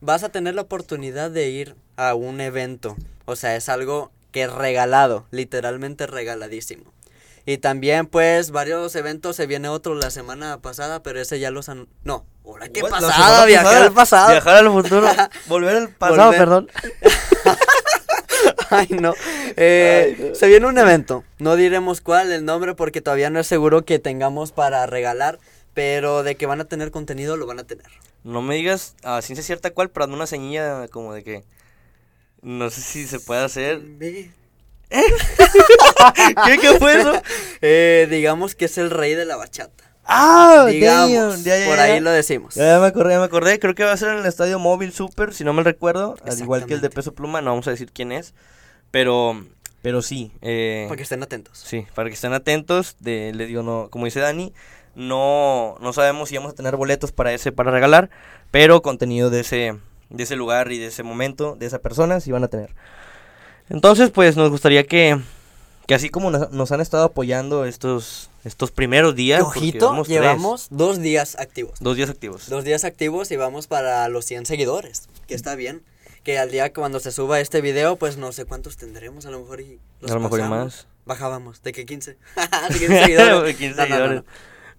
vas 0.01 0.23
a 0.23 0.29
tener 0.29 0.53
la 0.53 0.61
oportunidad 0.61 1.31
de 1.31 1.49
ir 1.49 1.75
a 1.95 2.13
un 2.13 2.41
evento. 2.41 2.95
O 3.25 3.35
sea, 3.35 3.55
es 3.55 3.69
algo 3.69 4.11
que 4.31 4.45
regalado, 4.45 5.25
literalmente 5.31 6.05
regaladísimo. 6.05 6.93
Y 7.47 7.59
también, 7.59 8.07
pues, 8.07 8.51
varios 8.51 8.93
eventos. 8.97 9.37
Se 9.37 9.47
viene 9.47 9.69
otro 9.69 9.95
la 9.95 10.11
semana 10.11 10.59
pasada, 10.61 11.01
pero 11.01 11.21
ese 11.21 11.39
ya 11.39 11.49
los 11.49 11.69
han... 11.69 11.87
No, 12.03 12.25
ahora 12.43 12.67
qué 12.67 12.81
pasada, 12.81 13.45
viajar 13.45 13.83
al 13.83 13.93
pasado. 13.93 14.31
Viajar 14.31 14.57
al 14.57 14.69
futuro. 14.69 15.07
Volver 15.47 15.77
al 15.77 15.89
pasado, 15.89 16.25
Volver. 16.25 16.39
perdón. 16.39 16.69
Ay, 18.69 18.87
no. 18.89 19.13
Eh, 19.55 20.33
Se 20.35 20.47
viene 20.47 20.67
un 20.67 20.77
evento. 20.77 21.23
No 21.39 21.55
diremos 21.55 22.01
cuál, 22.01 22.33
el 22.33 22.43
nombre, 22.43 22.75
porque 22.75 22.99
todavía 22.99 23.29
no 23.29 23.39
es 23.39 23.47
seguro 23.47 23.85
que 23.85 23.97
tengamos 23.97 24.51
para 24.51 24.85
regalar. 24.85 25.39
Pero 25.73 26.23
de 26.23 26.35
que 26.35 26.47
van 26.47 26.59
a 26.59 26.65
tener 26.65 26.91
contenido, 26.91 27.37
lo 27.37 27.45
van 27.45 27.59
a 27.59 27.63
tener. 27.63 27.85
No 28.25 28.41
me 28.41 28.55
digas 28.55 28.93
a 29.03 29.21
ciencia 29.21 29.41
cierta 29.45 29.71
cuál, 29.71 29.89
pero 29.89 30.03
hazme 30.03 30.15
una 30.15 30.27
señilla 30.27 30.89
como 30.89 31.13
de 31.13 31.23
que. 31.23 31.43
No 32.41 32.69
sé 32.69 32.81
si 32.81 33.07
se 33.07 33.21
puede 33.21 33.45
hacer. 33.45 33.79
¿Qué, 36.45 36.57
qué 36.59 36.73
fue 36.79 36.99
eso? 36.99 37.21
Eh, 37.61 38.07
digamos 38.09 38.55
que 38.55 38.65
es 38.65 38.77
el 38.77 38.89
rey 38.89 39.15
de 39.15 39.25
la 39.25 39.35
bachata. 39.35 39.83
Ah, 40.09 40.65
Digamos, 40.69 41.43
ya, 41.43 41.59
ya, 41.59 41.65
por 41.65 41.75
ya. 41.75 41.83
ahí 41.83 41.99
lo 41.99 42.11
decimos. 42.11 42.55
Ya, 42.55 42.79
me 42.79 42.85
acordé, 42.87 43.15
ya 43.15 43.19
me 43.19 43.25
acordé. 43.25 43.59
Creo 43.59 43.75
que 43.75 43.83
va 43.83 43.91
a 43.91 43.97
ser 43.97 44.09
en 44.13 44.19
el 44.19 44.25
estadio 44.25 44.57
móvil 44.57 44.93
Super, 44.93 45.33
si 45.33 45.43
no 45.43 45.51
me 45.51 45.63
recuerdo. 45.63 46.15
Al 46.25 46.39
igual 46.39 46.65
que 46.65 46.75
el 46.75 46.81
de. 46.81 46.89
Peso 46.89 47.13
Pluma, 47.13 47.41
no 47.41 47.51
vamos 47.51 47.67
a 47.67 47.71
decir 47.71 47.91
quién 47.91 48.13
es. 48.13 48.33
Pero, 48.89 49.43
pero 49.81 50.01
sí. 50.01 50.31
Eh, 50.41 50.85
Para 50.87 50.95
que 50.95 51.03
estén 51.03 51.23
atentos. 51.23 51.59
Sí, 51.59 51.85
para 51.93 52.07
que 52.07 52.15
estén 52.15 52.31
atentos. 52.31 52.95
De, 52.99 53.33
le 53.35 53.47
digo, 53.47 53.63
no, 53.63 53.89
como 53.89 54.05
dice 54.05 54.21
Dani, 54.21 54.53
no, 54.95 55.75
no 55.81 55.91
sabemos 55.91 56.29
si 56.29 56.37
vamos 56.37 56.53
a 56.53 56.55
tener 56.55 56.77
boletos 56.77 57.11
para 57.11 57.33
ese, 57.33 57.51
para 57.51 57.71
regalar. 57.71 58.09
Pero 58.49 58.81
contenido 58.81 59.29
de 59.29 59.41
ese, 59.41 59.75
de 60.09 60.23
ese 60.23 60.37
lugar 60.37 60.71
y 60.71 60.77
de 60.77 60.87
ese 60.87 61.03
momento, 61.03 61.57
de 61.59 61.65
esa 61.65 61.79
persona, 61.79 62.21
sí 62.21 62.31
van 62.31 62.45
a 62.45 62.47
tener. 62.47 62.73
Entonces, 63.69 64.11
pues 64.11 64.35
nos 64.37 64.49
gustaría 64.49 64.85
que, 64.85 65.19
que 65.87 65.95
así 65.95 66.09
como 66.09 66.31
nos, 66.31 66.51
nos 66.51 66.71
han 66.71 66.81
estado 66.81 67.03
apoyando 67.05 67.65
estos, 67.65 68.29
estos 68.43 68.71
primeros 68.71 69.15
días. 69.15 69.41
Ojito, 69.41 69.93
tres, 69.95 70.07
llevamos 70.07 70.67
dos 70.69 70.99
días 70.99 71.35
activos. 71.37 71.79
dos 71.79 71.97
días 71.97 72.09
activos. 72.09 72.49
Dos 72.49 72.63
días 72.63 72.83
activos 72.83 73.31
y 73.31 73.35
vamos 73.35 73.67
para 73.67 74.07
los 74.09 74.25
100 74.25 74.45
seguidores. 74.45 75.09
Que 75.27 75.35
está 75.35 75.55
bien. 75.55 75.83
Que 76.23 76.39
al 76.39 76.51
día 76.51 76.69
que 76.69 76.79
cuando 76.79 76.99
se 76.99 77.11
suba 77.11 77.39
este 77.39 77.61
video, 77.61 77.95
pues 77.95 78.17
no 78.17 78.31
sé 78.31 78.45
cuántos 78.45 78.77
tendremos, 78.77 79.25
a 79.25 79.31
lo 79.31 79.39
mejor 79.39 79.61
y 79.61 79.79
los 80.01 80.11
A 80.11 80.15
lo 80.15 80.19
mejor 80.21 80.39
y 80.39 80.43
más. 80.43 80.87
Bajábamos. 81.05 81.61
¿De 81.63 81.71
qué 81.71 81.85
15? 81.85 82.17
¿De 82.69 82.79
15 82.79 83.03
seguidores? 83.03 83.55
15 83.57 83.75
No, 83.75 83.83
seguidores. 83.83 84.15
no. 84.23 84.25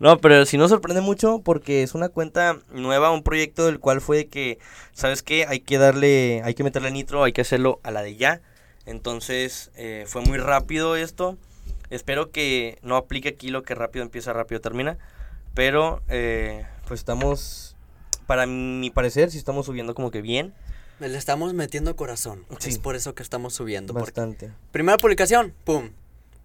No, 0.00 0.18
pero 0.18 0.46
sí 0.46 0.56
nos 0.58 0.70
sorprende 0.70 1.00
mucho 1.00 1.40
porque 1.44 1.82
es 1.82 1.94
una 1.94 2.08
cuenta 2.08 2.58
nueva, 2.70 3.10
un 3.10 3.24
proyecto 3.24 3.66
del 3.66 3.80
cual 3.80 4.00
fue 4.00 4.26
que, 4.28 4.60
¿sabes 4.92 5.24
qué? 5.24 5.44
Hay 5.48 5.58
que 5.58 5.76
darle, 5.76 6.40
hay 6.44 6.54
que 6.54 6.62
meterle 6.62 6.92
nitro, 6.92 7.24
hay 7.24 7.32
que 7.32 7.40
hacerlo 7.40 7.80
a 7.82 7.90
la 7.90 8.02
de 8.02 8.14
ya. 8.14 8.40
Entonces, 8.88 9.70
eh, 9.76 10.04
fue 10.06 10.22
muy 10.22 10.38
rápido 10.38 10.96
esto. 10.96 11.36
Espero 11.90 12.30
que 12.30 12.78
no 12.82 12.96
aplique 12.96 13.28
aquí 13.28 13.50
lo 13.50 13.62
que 13.62 13.74
rápido 13.74 14.02
empieza, 14.02 14.32
rápido 14.32 14.62
termina. 14.62 14.96
Pero, 15.54 16.00
eh, 16.08 16.66
pues 16.86 17.00
estamos, 17.00 17.76
para 18.26 18.46
mi 18.46 18.90
parecer, 18.90 19.30
sí 19.30 19.36
estamos 19.36 19.66
subiendo 19.66 19.94
como 19.94 20.10
que 20.10 20.22
bien. 20.22 20.54
Le 21.00 21.16
estamos 21.16 21.52
metiendo 21.52 21.94
corazón. 21.96 22.44
Sí. 22.58 22.70
Es 22.70 22.78
por 22.78 22.96
eso 22.96 23.14
que 23.14 23.22
estamos 23.22 23.54
subiendo. 23.54 23.92
Bastante. 23.92 24.52
Primera 24.72 24.96
publicación, 24.96 25.54
pum. 25.64 25.90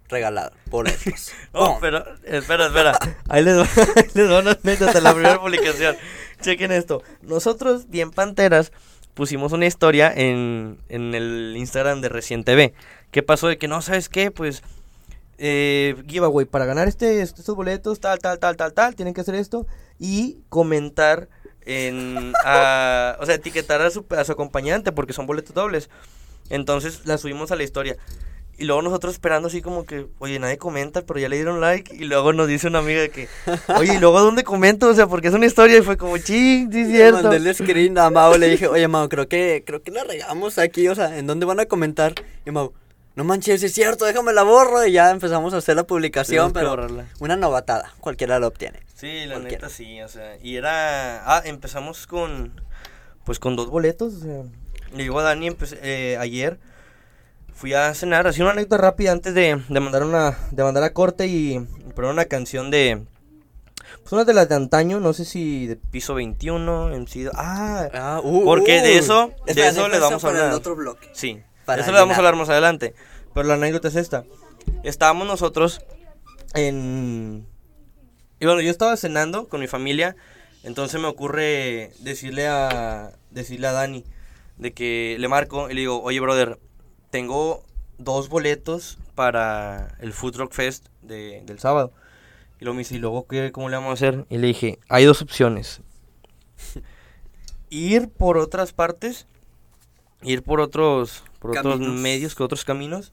Regalado. 0.08 0.52
Boletos. 0.66 1.32
No, 1.54 1.60
Pum. 1.70 1.78
pero, 1.80 2.04
espera, 2.24 2.66
espera. 2.66 2.98
Ahí 3.28 3.42
les 3.42 3.58
va, 3.58 3.62
ahí 3.96 4.10
les 4.12 4.30
va 4.30 4.40
una 4.40 4.50
anécdota, 4.62 5.00
la 5.00 5.14
primera 5.14 5.40
publicación. 5.40 5.96
Chequen 6.42 6.72
esto. 6.72 7.02
Nosotros, 7.22 7.88
bien 7.88 8.10
panteras, 8.10 8.70
pusimos 9.14 9.52
una 9.52 9.66
historia 9.66 10.12
en, 10.14 10.78
en 10.88 11.14
el 11.14 11.54
Instagram 11.56 12.00
de 12.00 12.08
Recién 12.08 12.44
TV. 12.44 12.74
¿Qué 13.10 13.22
pasó? 13.22 13.48
De 13.48 13.58
que 13.58 13.68
no, 13.68 13.80
¿sabes 13.80 14.08
qué? 14.08 14.30
Pues, 14.30 14.62
eh, 15.38 15.96
giveaway, 16.06 16.46
para 16.46 16.64
ganar 16.64 16.88
este, 16.88 17.22
estos 17.22 17.54
boletos, 17.56 18.00
tal, 18.00 18.18
tal, 18.18 18.38
tal, 18.38 18.56
tal, 18.56 18.72
tal, 18.72 18.94
tienen 18.94 19.14
que 19.14 19.20
hacer 19.20 19.34
esto 19.34 19.66
y 19.98 20.38
comentar 20.48 21.28
en, 21.62 22.32
o 22.40 23.26
sea, 23.26 23.34
etiquetar 23.34 23.80
a 23.82 23.90
su, 23.90 24.04
a 24.10 24.24
su 24.24 24.32
acompañante 24.32 24.92
porque 24.92 25.12
son 25.12 25.26
boletos 25.26 25.54
dobles. 25.54 25.90
Entonces 26.50 27.06
la 27.06 27.18
subimos 27.18 27.50
a 27.50 27.56
la 27.56 27.62
historia. 27.62 27.96
Y 28.56 28.64
luego 28.64 28.82
nosotros 28.82 29.14
esperando 29.14 29.48
así 29.48 29.62
como 29.62 29.84
que, 29.84 30.06
oye, 30.18 30.38
nadie 30.38 30.58
comenta, 30.58 31.02
pero 31.02 31.18
ya 31.18 31.28
le 31.28 31.36
dieron 31.36 31.60
like. 31.60 31.94
Y 31.94 32.04
luego 32.04 32.32
nos 32.32 32.46
dice 32.46 32.68
una 32.68 32.78
amiga 32.78 33.08
que, 33.08 33.28
oye, 33.76 33.94
¿y 33.94 33.98
luego 33.98 34.20
dónde 34.20 34.44
comento? 34.44 34.88
O 34.88 34.94
sea, 34.94 35.06
porque 35.08 35.28
es 35.28 35.34
una 35.34 35.46
historia 35.46 35.78
y 35.78 35.82
fue 35.82 35.96
como, 35.96 36.16
ching, 36.18 36.70
sí 36.72 36.80
es 36.80 36.86
Le 36.88 36.94
cierto. 36.94 37.22
mandé 37.22 37.36
el 37.36 37.54
screen 37.54 37.98
a 37.98 38.10
Mau, 38.10 38.36
le 38.38 38.48
dije, 38.48 38.68
oye 38.68 38.86
Mau, 38.88 39.08
creo 39.08 39.28
que, 39.28 39.64
creo 39.66 39.82
que 39.82 39.90
la 39.90 40.04
regamos 40.04 40.58
aquí, 40.58 40.86
o 40.88 40.94
sea, 40.94 41.18
¿en 41.18 41.26
dónde 41.26 41.46
van 41.46 41.58
a 41.60 41.66
comentar? 41.66 42.14
Y 42.46 42.50
Mau, 42.52 42.72
no 43.16 43.24
manches, 43.24 43.62
es 43.62 43.72
cierto, 43.72 44.04
déjame 44.04 44.32
la 44.32 44.42
borro. 44.42 44.84
Y 44.86 44.92
ya 44.92 45.10
empezamos 45.10 45.52
a 45.54 45.58
hacer 45.58 45.76
la 45.76 45.84
publicación, 45.84 46.52
pero 46.52 46.70
borrarla. 46.70 47.06
una 47.20 47.36
novatada, 47.36 47.92
cualquiera 48.00 48.38
lo 48.38 48.46
obtiene. 48.48 48.80
Sí, 48.94 49.26
la 49.26 49.34
Cualquiera. 49.34 49.66
neta 49.66 49.68
sí, 49.68 50.00
o 50.00 50.08
sea, 50.08 50.36
y 50.42 50.56
era, 50.56 51.22
ah, 51.36 51.42
empezamos 51.44 52.06
con, 52.06 52.60
pues 53.24 53.38
con 53.40 53.56
dos 53.56 53.68
boletos, 53.68 54.14
o 54.14 54.20
sea, 54.20 54.42
le 54.96 55.02
digo 55.02 55.18
a 55.18 55.24
Dani, 55.24 55.48
empecé, 55.48 55.78
eh, 55.82 56.16
ayer 56.18 56.58
fui 57.54 57.72
a 57.74 57.94
cenar, 57.94 58.26
así 58.26 58.42
una 58.42 58.50
anécdota 58.50 58.78
rápida 58.78 59.12
antes 59.12 59.34
de, 59.34 59.62
de 59.68 59.80
mandar 59.80 60.02
una, 60.04 60.36
de 60.50 60.62
mandar 60.62 60.82
a 60.84 60.92
corte 60.92 61.26
y, 61.26 61.54
y 61.56 61.92
poner 61.94 62.10
una 62.10 62.24
canción 62.26 62.70
de, 62.70 63.04
pues 64.02 64.12
una 64.12 64.24
de 64.24 64.34
las 64.34 64.48
de 64.48 64.54
antaño, 64.56 65.00
no 65.00 65.12
sé 65.12 65.24
si 65.24 65.66
de 65.66 65.76
piso 65.76 66.14
21, 66.14 66.92
en 66.94 67.06
ah, 67.34 67.88
Ah, 67.94 68.20
uh, 68.22 68.44
Porque 68.44 68.82
de 68.82 68.96
uh. 68.96 68.98
eso- 68.98 69.32
de 69.46 69.66
eso 69.68 69.88
les 69.88 70.00
vamos 70.00 70.22
a 70.24 70.26
para 70.26 70.38
el 70.38 70.42
hablar. 70.44 70.58
otro 70.58 70.76
bloque. 70.76 71.08
Sí, 71.12 71.40
Para 71.64 71.82
eso 71.82 71.92
le 71.92 71.98
vamos 71.98 72.14
a 72.14 72.18
hablar 72.18 72.36
más 72.36 72.48
adelante. 72.48 72.94
Pero 73.32 73.48
la 73.48 73.54
anécdota 73.54 73.88
es 73.88 73.96
esta. 73.96 74.24
Estábamos 74.82 75.26
nosotros 75.26 75.80
en... 76.54 77.46
Y 78.40 78.46
bueno, 78.46 78.60
yo 78.60 78.70
estaba 78.70 78.96
cenando 78.96 79.48
con 79.48 79.60
mi 79.60 79.66
familia, 79.66 80.16
entonces 80.64 81.00
me 81.00 81.06
ocurre 81.06 81.92
decirle 82.00 82.46
a 82.46 83.12
decirle 83.30 83.66
a 83.68 83.72
Dani 83.72 84.04
de 84.58 84.72
que 84.72 85.16
le 85.18 85.28
marco 85.28 85.70
y 85.70 85.74
le 85.74 85.80
digo, 85.80 86.00
"Oye, 86.02 86.20
brother, 86.20 86.58
tengo 87.14 87.62
dos 87.96 88.28
boletos 88.28 88.98
para 89.14 89.96
el 90.00 90.12
Food 90.12 90.34
Rock 90.36 90.52
Fest 90.52 90.88
de- 91.00 91.42
del 91.46 91.60
sábado." 91.60 91.92
Y 92.58 92.64
luego 92.64 92.74
me 92.74 92.80
dice, 92.80 92.96
"¿Y 92.96 92.98
luego 92.98 93.28
qué 93.28 93.52
cómo 93.52 93.68
le 93.68 93.76
vamos 93.76 93.90
a 93.90 93.92
hacer?" 93.92 94.26
Y 94.30 94.38
le 94.38 94.48
dije, 94.48 94.80
"Hay 94.88 95.04
dos 95.04 95.22
opciones. 95.22 95.80
Ir 97.70 98.08
por 98.08 98.36
otras 98.36 98.72
partes, 98.72 99.26
ir 100.22 100.42
por 100.42 100.60
otros 100.60 101.22
por 101.38 101.56
otros 101.56 101.78
medios, 102.00 102.34
que 102.34 102.42
otros 102.42 102.64
caminos 102.64 103.12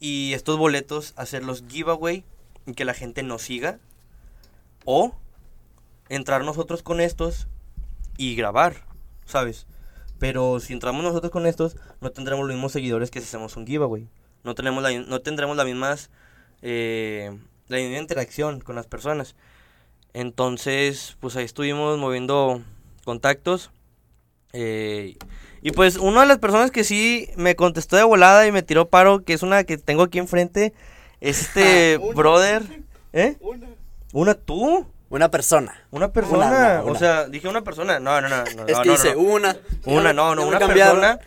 y 0.00 0.32
estos 0.34 0.58
boletos 0.58 1.14
hacerlos 1.16 1.64
giveaway 1.66 2.24
y 2.66 2.72
que 2.74 2.84
la 2.84 2.92
gente 2.92 3.22
nos 3.22 3.40
siga 3.42 3.78
o 4.84 5.14
entrar 6.10 6.44
nosotros 6.44 6.82
con 6.82 7.00
estos 7.00 7.46
y 8.18 8.34
grabar, 8.34 8.84
¿sabes? 9.24 9.66
Pero 10.18 10.60
si 10.60 10.72
entramos 10.72 11.02
nosotros 11.02 11.30
con 11.30 11.46
estos, 11.46 11.76
no 12.00 12.10
tendremos 12.10 12.46
los 12.46 12.54
mismos 12.54 12.72
seguidores 12.72 13.10
que 13.10 13.20
si 13.20 13.26
hacemos 13.26 13.56
un 13.56 13.66
giveaway. 13.66 14.08
No, 14.42 14.54
tenemos 14.54 14.82
la, 14.82 14.92
no 14.92 15.20
tendremos 15.20 15.56
las 15.56 15.66
mismas, 15.66 16.10
eh, 16.62 17.36
la 17.68 17.78
misma 17.78 17.98
interacción 17.98 18.60
con 18.60 18.76
las 18.76 18.86
personas. 18.86 19.34
Entonces, 20.12 21.16
pues 21.20 21.36
ahí 21.36 21.44
estuvimos 21.44 21.98
moviendo 21.98 22.62
contactos. 23.04 23.70
eh, 24.52 25.16
y 25.64 25.70
pues 25.72 25.96
una 25.96 26.20
de 26.20 26.26
las 26.26 26.38
personas 26.38 26.70
que 26.70 26.84
sí 26.84 27.30
me 27.36 27.56
contestó 27.56 27.96
de 27.96 28.02
volada 28.04 28.46
y 28.46 28.52
me 28.52 28.62
tiró 28.62 28.90
paro, 28.90 29.24
que 29.24 29.32
es 29.32 29.42
una 29.42 29.64
que 29.64 29.78
tengo 29.78 30.02
aquí 30.02 30.18
enfrente, 30.18 30.74
es 31.22 31.40
este 31.40 31.96
brother. 32.14 32.62
¿Eh? 33.14 33.38
Una 34.12 34.34
tú. 34.34 34.86
Una 35.10 35.30
persona. 35.30 35.86
Una 35.90 36.12
persona, 36.12 36.46
Una, 36.46 36.82
una, 36.82 36.92
o 36.92 36.94
sea, 36.96 37.28
dije 37.28 37.46
una 37.46 37.62
persona, 37.62 38.00
no, 38.00 38.20
no, 38.20 38.28
no, 38.28 38.36
no, 38.36 38.44
es 38.66 38.76
no, 38.76 38.82
que 38.82 38.88
no, 38.88 38.92
dice 38.92 39.14
no. 39.14 39.20
una. 39.20 39.56
Una, 39.84 40.12
no, 40.12 40.34
no, 40.34 40.46
una 40.46 40.58
cambiaron. 40.58 41.00
persona 41.00 41.20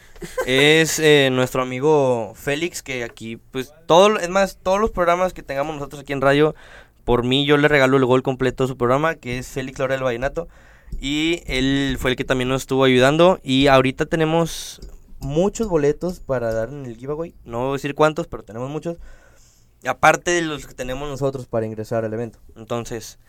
es 0.46 1.00
eh, 1.00 1.30
nuestro 1.32 1.62
amigo 1.62 2.34
Félix, 2.36 2.82
que 2.82 3.04
aquí, 3.04 3.38
pues, 3.38 3.74
todo, 3.86 4.18
es 4.18 4.30
más, 4.30 4.58
todos 4.62 4.80
los 4.80 4.92
programas 4.92 5.34
que 5.34 5.44
tengamos 5.44 5.76
nosotros 5.76 6.02
aquí 6.02 6.14
en 6.14 6.22
radio, 6.22 6.56
por 7.06 7.24
mí 7.24 7.46
yo 7.46 7.58
le 7.58 7.68
regalo 7.68 7.98
el 7.98 8.06
gol 8.06 8.24
completo 8.24 8.64
de 8.64 8.70
su 8.70 8.78
programa, 8.78 9.16
que 9.16 9.38
es 9.38 9.48
Félix 9.48 9.80
Laura 9.80 9.96
del 9.96 10.04
Vallenato, 10.04 10.48
y 11.00 11.44
él 11.46 11.98
fue 12.00 12.12
el 12.12 12.18
que 12.18 12.26
también 12.26 12.50
nos 12.50 12.64
estuvo 12.64 12.84
ayudando, 12.84 13.40
y 13.44 13.68
ahorita 13.68 14.06
tenemos 14.06 14.82
muchos 15.20 15.68
boletos 15.68 16.20
para 16.20 16.54
dar 16.54 16.70
en 16.70 16.86
el 16.86 16.98
giveaway, 16.98 17.36
no 17.44 17.60
voy 17.60 17.70
a 17.70 17.74
decir 17.74 17.96
cuántos, 17.96 18.28
pero 18.28 18.44
tenemos 18.44 18.70
muchos, 18.70 18.98
aparte 19.86 20.32
de 20.32 20.42
los 20.42 20.68
que 20.68 20.74
tenemos 20.74 21.08
nosotros 21.10 21.46
para 21.46 21.66
ingresar 21.66 22.06
al 22.06 22.14
evento, 22.14 22.40
entonces... 22.56 23.20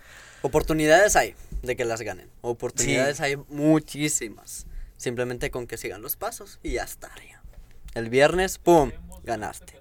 Oportunidades 0.42 1.16
hay 1.16 1.35
de 1.62 1.76
que 1.76 1.85
las 1.85 2.02
ganen. 2.02 2.30
Oportunidades 2.40 3.21
hay 3.21 3.37
muchísimas. 3.49 4.66
Simplemente 4.97 5.50
con 5.50 5.66
que 5.66 5.76
sigan 5.76 6.02
los 6.02 6.16
pasos 6.16 6.59
y 6.62 6.73
ya 6.73 6.85
estaría. 6.85 7.42
El 7.95 8.11
viernes, 8.11 8.59
¡pum! 8.59 8.92
Ganaste. 9.25 9.78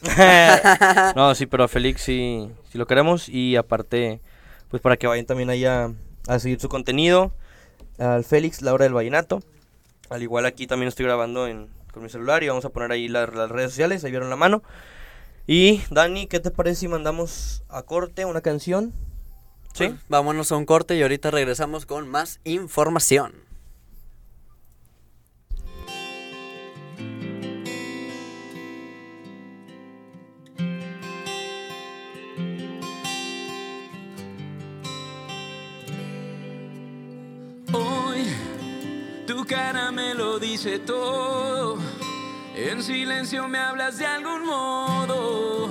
no, 1.16 1.34
sí, 1.34 1.46
pero 1.46 1.64
a 1.64 1.68
Félix 1.68 2.02
sí, 2.02 2.50
sí 2.70 2.78
lo 2.78 2.86
queremos 2.86 3.28
y 3.28 3.56
aparte, 3.56 4.20
pues 4.68 4.80
para 4.80 4.96
que 4.96 5.06
vayan 5.06 5.26
también 5.26 5.50
ahí 5.50 5.64
a, 5.64 5.92
seguir 6.38 6.60
su 6.60 6.68
contenido, 6.68 7.32
al 7.98 8.22
Félix, 8.22 8.62
Laura 8.62 8.84
del 8.84 8.94
Vallenato, 8.94 9.42
al 10.08 10.22
igual 10.22 10.46
aquí 10.46 10.68
también 10.68 10.88
estoy 10.88 11.06
grabando 11.06 11.48
en, 11.48 11.68
con 11.92 12.04
mi 12.04 12.08
celular 12.08 12.44
y 12.44 12.48
vamos 12.48 12.64
a 12.64 12.68
poner 12.68 12.92
ahí 12.92 13.08
las, 13.08 13.34
las 13.34 13.50
redes 13.50 13.70
sociales, 13.72 14.04
ahí 14.04 14.10
vieron 14.12 14.30
la 14.30 14.36
mano. 14.36 14.62
Y 15.48 15.82
Dani, 15.90 16.26
¿qué 16.26 16.40
te 16.40 16.50
parece 16.50 16.80
si 16.80 16.88
mandamos 16.88 17.64
a 17.68 17.82
corte 17.82 18.24
una 18.24 18.40
canción? 18.40 18.92
¿Sí? 19.78 19.86
Pues, 19.90 20.00
vámonos 20.08 20.50
a 20.50 20.56
un 20.56 20.66
corte 20.66 20.96
y 20.96 21.02
ahorita 21.02 21.30
regresamos 21.30 21.86
con 21.86 22.08
más 22.08 22.40
información. 22.42 23.32
Hoy 37.72 38.26
tu 39.28 39.44
cara 39.44 39.92
me 39.92 40.12
lo 40.14 40.40
dice 40.40 40.80
todo. 40.80 41.78
En 42.56 42.82
silencio 42.82 43.46
me 43.46 43.58
hablas 43.58 43.98
de 43.98 44.06
algún 44.06 44.44
modo. 44.44 45.68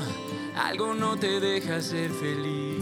Algo 0.56 0.94
no 0.94 1.18
te 1.18 1.42
deja 1.42 1.82
ser 1.82 2.10
feliz. 2.12 2.77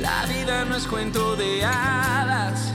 La 0.00 0.26
vida 0.26 0.64
no 0.64 0.76
es 0.76 0.86
cuento 0.86 1.36
de 1.36 1.64
hadas. 1.64 2.72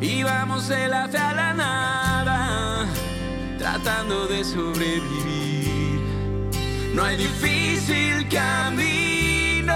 Y 0.00 0.22
vamos 0.22 0.68
de 0.68 0.88
la 0.88 1.08
fe 1.08 1.18
a 1.18 1.32
la 1.32 1.54
nada, 1.54 2.86
tratando 3.58 4.26
de 4.26 4.44
sobrevivir. 4.44 6.00
No 6.94 7.04
hay 7.04 7.16
difícil 7.16 8.28
camino 8.28 9.74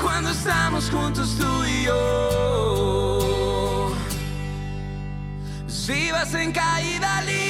cuando 0.00 0.30
estamos 0.30 0.88
juntos 0.88 1.36
tú 1.38 1.64
y 1.64 1.84
yo. 1.84 3.92
Si 5.66 6.10
vas 6.12 6.32
en 6.34 6.52
caída 6.52 7.22
libre 7.22 7.49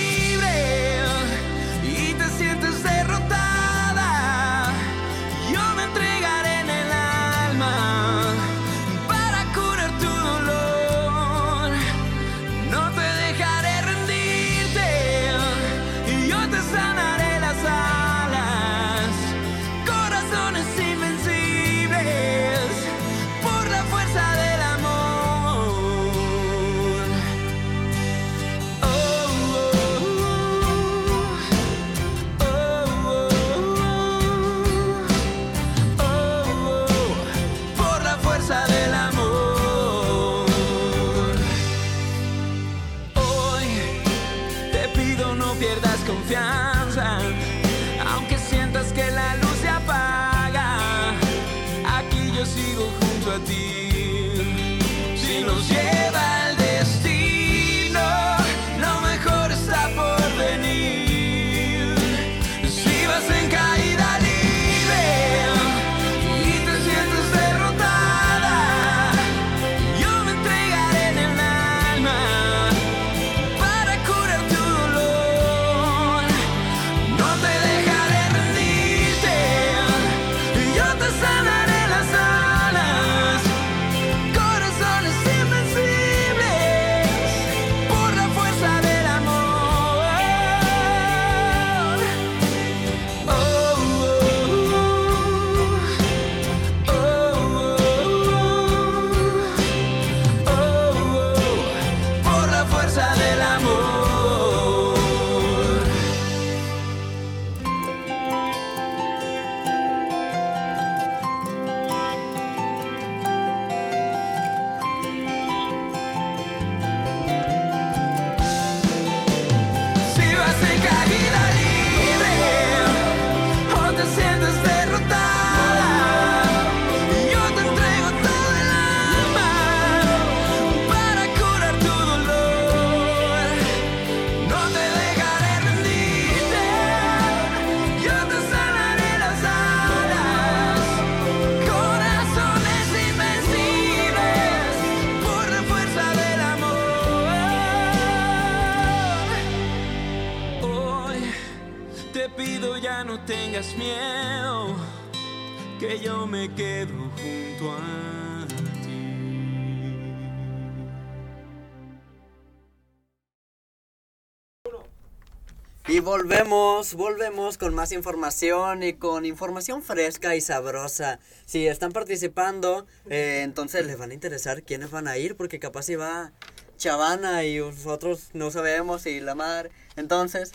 volvemos, 166.80 166.94
volvemos 166.94 167.58
con 167.58 167.74
más 167.74 167.92
información 167.92 168.82
y 168.82 168.94
con 168.94 169.26
información 169.26 169.82
fresca 169.82 170.34
y 170.34 170.40
sabrosa. 170.40 171.18
Si 171.44 171.66
están 171.66 171.92
participando, 171.92 172.86
eh, 173.10 173.42
entonces 173.44 173.84
les 173.86 173.98
van 173.98 174.12
a 174.12 174.14
interesar 174.14 174.62
quiénes 174.62 174.90
van 174.90 175.06
a 175.06 175.18
ir, 175.18 175.36
porque 175.36 175.58
capaz 175.58 175.82
si 175.82 175.96
va 175.96 176.32
Chavana 176.78 177.44
y 177.44 177.58
nosotros 177.58 178.30
no 178.32 178.50
sabemos 178.50 179.04
y 179.04 179.20
la 179.20 179.34
madre. 179.34 179.70
Entonces, 179.96 180.52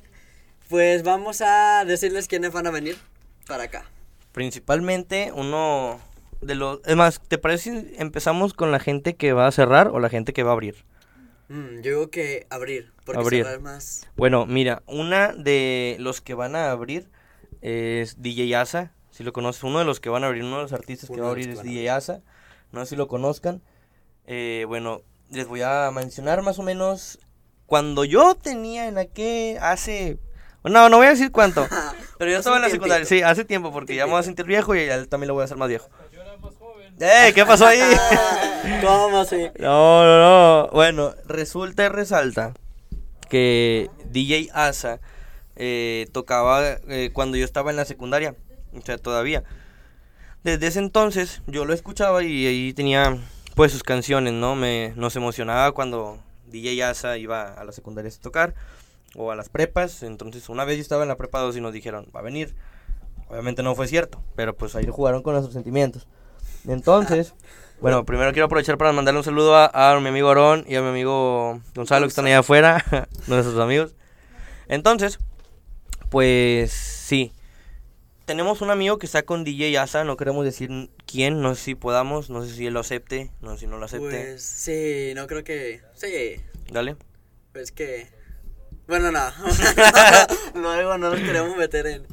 pues 0.68 1.04
vamos 1.04 1.42
a 1.42 1.86
decirles 1.86 2.28
quiénes 2.28 2.52
van 2.52 2.66
a 2.66 2.72
venir 2.72 2.98
para 3.46 3.66
acá. 3.66 3.86
Principalmente 4.32 5.32
uno 5.36 6.00
de 6.42 6.56
los... 6.56 6.80
Es 6.86 6.96
más, 6.96 7.22
¿te 7.28 7.38
parece 7.38 7.64
si 7.72 7.96
empezamos 7.98 8.56
con 8.56 8.72
la 8.72 8.80
gente 8.80 9.16
que 9.16 9.34
va 9.34 9.46
a 9.46 9.52
cerrar 9.52 9.90
o 9.90 10.00
la 10.00 10.10
gente 10.10 10.34
que 10.34 10.42
va 10.42 10.50
a 10.50 10.54
abrir? 10.54 10.86
Mm, 11.48 11.82
yo 11.82 11.92
digo 11.92 12.10
que 12.10 12.48
abrir, 12.50 12.94
porque 13.06 13.22
Abrir. 13.22 13.44
cerrar 13.44 13.62
más. 13.62 14.08
Bueno, 14.16 14.46
mira, 14.46 14.82
una 14.88 15.34
de 15.34 15.98
los 16.00 16.22
que 16.22 16.34
van 16.34 16.56
a 16.56 16.72
abrir 16.72 17.10
es 17.62 18.22
DJ 18.22 18.56
Asa, 18.56 18.94
si 19.12 19.24
lo 19.24 19.32
conoces, 19.32 19.64
uno 19.64 19.80
de 19.80 19.86
los 19.86 20.00
que 20.00 20.10
van 20.10 20.24
a 20.24 20.28
abrir, 20.28 20.44
uno 20.44 20.58
de 20.58 20.64
los 20.64 20.74
artistas 20.74 21.10
que 21.10 21.22
va 21.22 21.28
a 21.28 21.30
abrir 21.30 21.50
es 21.50 21.64
DJ 21.64 21.90
Asa, 21.90 22.22
no 22.72 22.82
sé 22.82 22.92
si 22.92 22.96
lo 22.96 23.08
conozcan. 23.08 23.62
Eh, 24.26 24.66
bueno, 24.68 25.04
les 25.30 25.48
voy 25.48 25.62
a 25.62 25.90
mencionar 25.92 26.42
más 26.42 26.60
o 26.60 26.64
menos 26.64 27.20
cuando 27.66 28.06
yo 28.06 28.36
tenía 28.36 28.88
en 28.88 28.98
aquel, 28.98 29.58
hace, 29.60 30.20
no, 30.64 30.90
no 30.90 30.98
voy 30.98 31.08
a 31.08 31.12
decir 31.12 31.32
cuánto, 31.32 31.68
pero 32.18 32.32
yo 32.32 32.38
estaba 32.38 32.58
en 32.58 32.64
la 32.64 32.70
secundaria, 32.70 33.06
sí, 33.06 33.22
hace 33.22 33.46
tiempo, 33.46 33.72
porque 33.72 33.96
ya 33.96 34.06
me 34.06 34.12
voy 34.12 34.20
a 34.20 34.24
sentir 34.24 34.46
viejo 34.46 34.76
y 34.76 34.80
él 34.80 35.08
también 35.08 35.28
lo 35.28 35.34
voy 35.36 35.42
a 35.42 35.46
hacer 35.46 35.58
más 35.58 35.70
viejo. 35.70 35.90
¡Eh! 37.00 37.34
¿Qué 37.36 37.46
pasó 37.46 37.68
ahí? 37.68 37.80
¿Cómo 38.82 39.18
así? 39.20 39.50
No, 39.60 40.04
no, 40.06 40.20
no. 40.20 40.70
Bueno, 40.72 41.14
resulta 41.26 41.86
y 41.86 41.90
resalta 41.90 42.54
que 43.30 43.90
DJ 44.12 44.50
Asa 44.54 45.02
eh, 45.58 46.08
tocaba 46.14 46.64
eh, 46.88 47.10
cuando 47.12 47.36
yo 47.38 47.44
estaba 47.44 47.70
en 47.70 47.78
la 47.78 47.86
secundaria. 47.86 48.36
O 48.74 48.82
sea, 48.82 48.98
todavía. 48.98 49.44
Desde 50.44 50.68
ese 50.68 50.80
entonces 50.80 51.42
yo 51.48 51.66
lo 51.66 51.74
escuchaba 51.74 52.24
y 52.24 52.46
ahí 52.46 52.74
tenía 52.74 53.18
pues 53.56 53.74
sus 53.74 53.84
canciones, 53.84 54.34
¿no? 54.34 54.56
Me, 54.56 54.94
nos 54.96 55.16
emocionaba 55.16 55.74
cuando 55.74 56.20
DJ 56.48 56.84
Asa 56.84 57.18
iba 57.18 57.54
a 57.54 57.64
las 57.66 57.76
secundarias 57.76 58.18
a 58.18 58.22
tocar 58.22 58.54
o 59.16 59.32
a 59.32 59.36
las 59.36 59.50
prepas. 59.50 60.02
Entonces, 60.04 60.48
una 60.48 60.64
vez 60.64 60.78
yo 60.78 60.82
estaba 60.82 61.04
en 61.04 61.10
la 61.10 61.18
prepa 61.18 61.40
2 61.40 61.58
y 61.58 61.62
nos 61.62 61.74
dijeron, 61.74 62.08
va 62.16 62.22
a 62.22 62.24
venir. 62.24 62.56
Obviamente 63.28 63.64
no 63.64 63.76
fue 63.76 63.88
cierto, 63.88 64.22
pero 64.36 64.56
pues 64.56 64.76
ahí 64.76 64.86
jugaron 64.90 65.24
con 65.24 65.34
nuestros 65.34 65.54
sentimientos. 65.54 66.08
Entonces, 66.68 67.34
bueno, 67.82 68.06
primero 68.06 68.32
quiero 68.32 68.46
aprovechar 68.46 68.78
para 68.78 68.92
mandarle 68.92 69.20
un 69.20 69.24
saludo 69.24 69.56
a, 69.56 69.66
a 69.92 70.00
mi 70.00 70.10
amigo 70.10 70.30
Aarón 70.30 70.66
y 70.68 70.76
a 70.76 70.82
mi 70.82 70.90
amigo 70.90 71.62
Gonzalo 71.76 72.06
que 72.06 72.10
están 72.10 72.26
allá 72.26 72.40
afuera, 72.40 72.84
nuestros 73.28 73.58
amigos. 73.60 73.96
Entonces, 74.68 75.20
pues 76.10 76.72
sí. 76.72 77.32
Tenemos 78.26 78.62
un 78.62 78.72
amigo 78.72 78.98
que 78.98 79.06
está 79.06 79.22
con 79.22 79.44
DJ 79.44 79.78
Asa, 79.78 80.04
no 80.04 80.18
queremos 80.18 80.44
decir 80.46 80.90
quién, 81.06 81.42
no 81.42 81.54
sé 81.54 81.62
si 81.62 81.76
podamos, 81.76 82.32
no 82.32 82.44
sé 82.44 82.56
si 82.56 82.66
él 82.66 82.74
lo 82.74 82.80
acepte, 82.80 83.30
no 83.40 83.54
sé 83.54 83.60
si 83.60 83.68
no 83.68 83.78
lo 83.78 83.86
acepte. 83.86 84.10
Pues 84.10 84.42
sí, 84.42 85.14
no 85.16 85.28
creo 85.28 85.44
que. 85.44 85.82
Sí, 85.94 86.42
Dale. 86.72 86.96
pues 87.54 87.72
que. 87.72 88.08
Bueno, 88.88 89.12
no. 89.12 89.20
Luego 90.56 90.98
no 90.98 91.12
nos 91.12 91.20
queremos 91.20 91.56
meter 91.56 91.86
en. 91.86 92.08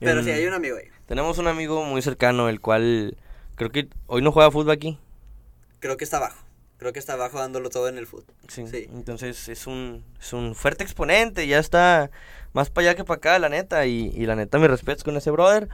Pero 0.00 0.24
sí, 0.24 0.30
hay 0.30 0.44
un 0.46 0.54
amigo 0.54 0.76
ahí. 0.76 0.88
Tenemos 1.06 1.38
un 1.38 1.46
amigo 1.46 1.84
muy 1.84 2.02
cercano, 2.02 2.48
el 2.48 2.60
cual 2.60 3.16
creo 3.56 3.70
que 3.70 3.88
hoy 4.06 4.22
no 4.22 4.32
juega 4.32 4.50
fútbol 4.50 4.72
aquí. 4.72 4.98
Creo 5.80 5.96
que 5.96 6.04
está 6.04 6.16
abajo. 6.18 6.42
Creo 6.78 6.92
que 6.92 6.98
está 6.98 7.12
abajo 7.14 7.38
dándolo 7.38 7.70
todo 7.70 7.88
en 7.88 7.98
el 7.98 8.06
fútbol. 8.06 8.34
Sí. 8.48 8.66
Sí. 8.66 8.88
Entonces 8.92 9.48
es 9.48 9.66
un, 9.66 10.04
es 10.20 10.32
un 10.32 10.54
fuerte 10.54 10.82
exponente, 10.84 11.46
ya 11.46 11.58
está 11.58 12.10
más 12.52 12.70
para 12.70 12.88
allá 12.88 12.96
que 12.96 13.04
para 13.04 13.18
acá, 13.18 13.38
la 13.38 13.48
neta. 13.48 13.86
Y, 13.86 14.12
y 14.14 14.26
la 14.26 14.36
neta, 14.36 14.58
mis 14.58 14.68
respetos 14.68 15.04
con 15.04 15.16
ese 15.16 15.30
brother. 15.30 15.68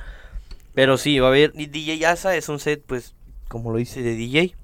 Pero 0.75 0.99
sí, 0.99 1.19
va 1.19 1.29
a 1.29 1.31
haber. 1.31 1.53
y 1.55 1.67
DJ 1.67 1.99
Yasa 1.99 2.37
es 2.37 2.49
un 2.49 2.61
set, 2.61 2.83
pues, 2.87 3.15
como 3.49 3.73
lo 3.73 3.79
dice, 3.79 4.03
de 4.03 4.15
DJ. 4.15 4.55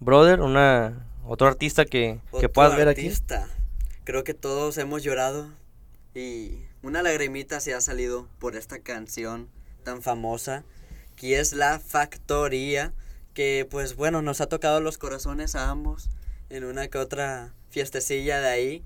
Brother, 0.00 0.40
una 0.40 1.06
otro 1.26 1.46
artista 1.46 1.84
que, 1.84 2.20
que 2.30 2.36
Otro 2.36 2.52
puedas 2.52 2.76
ver 2.76 2.88
aquí. 2.88 3.02
artista. 3.06 3.48
Creo 4.04 4.24
que 4.24 4.34
todos 4.34 4.76
hemos 4.78 5.02
llorado 5.02 5.50
y 6.14 6.58
una 6.82 7.02
lagrimita 7.02 7.60
se 7.60 7.74
ha 7.74 7.80
salido 7.80 8.28
por 8.38 8.56
esta 8.56 8.78
canción 8.78 9.48
tan 9.82 10.02
famosa 10.02 10.64
que 11.16 11.38
es 11.40 11.52
La 11.52 11.78
Factoría, 11.80 12.92
que 13.34 13.66
pues 13.70 13.96
bueno, 13.96 14.22
nos 14.22 14.40
ha 14.40 14.46
tocado 14.46 14.80
los 14.80 14.98
corazones 14.98 15.54
a 15.54 15.70
ambos 15.70 16.08
en 16.50 16.64
una 16.64 16.88
que 16.88 16.98
otra 16.98 17.54
fiestecilla 17.70 18.40
de 18.40 18.48
ahí 18.48 18.84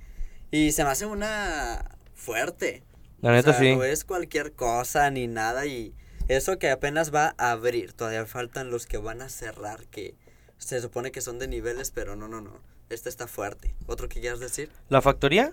y 0.51 0.73
se 0.73 0.85
me 0.85 0.91
hace 0.91 1.07
una 1.07 1.97
fuerte. 2.15 2.83
La 3.21 3.33
neta, 3.33 3.51
O 3.51 3.53
sea, 3.53 3.61
sí. 3.61 3.77
No 3.77 3.85
es 3.85 4.05
cualquier 4.05 4.53
cosa 4.53 5.11
ni 5.11 5.27
nada 5.27 5.67
y 5.67 5.95
eso 6.29 6.59
que 6.59 6.71
apenas 6.71 7.15
va 7.15 7.35
a 7.39 7.51
abrir, 7.51 7.93
todavía 7.93 8.25
faltan 8.27 8.71
los 8.71 8.87
que 8.87 8.99
van 8.99 9.23
a 9.23 9.29
cerrar 9.29 9.87
que 9.87 10.15
se 10.59 10.81
supone 10.81 11.11
que 11.13 11.21
son 11.21 11.39
de 11.39 11.49
niveles, 11.49 11.91
pero 11.91 12.17
no, 12.17 12.29
no, 12.29 12.41
no. 12.41 12.61
Este 12.91 13.09
está 13.09 13.27
fuerte. 13.27 13.75
¿Otro 13.87 14.09
que 14.09 14.21
quieras 14.21 14.41
decir? 14.41 14.71
¿La 14.89 15.03
factoría? 15.03 15.53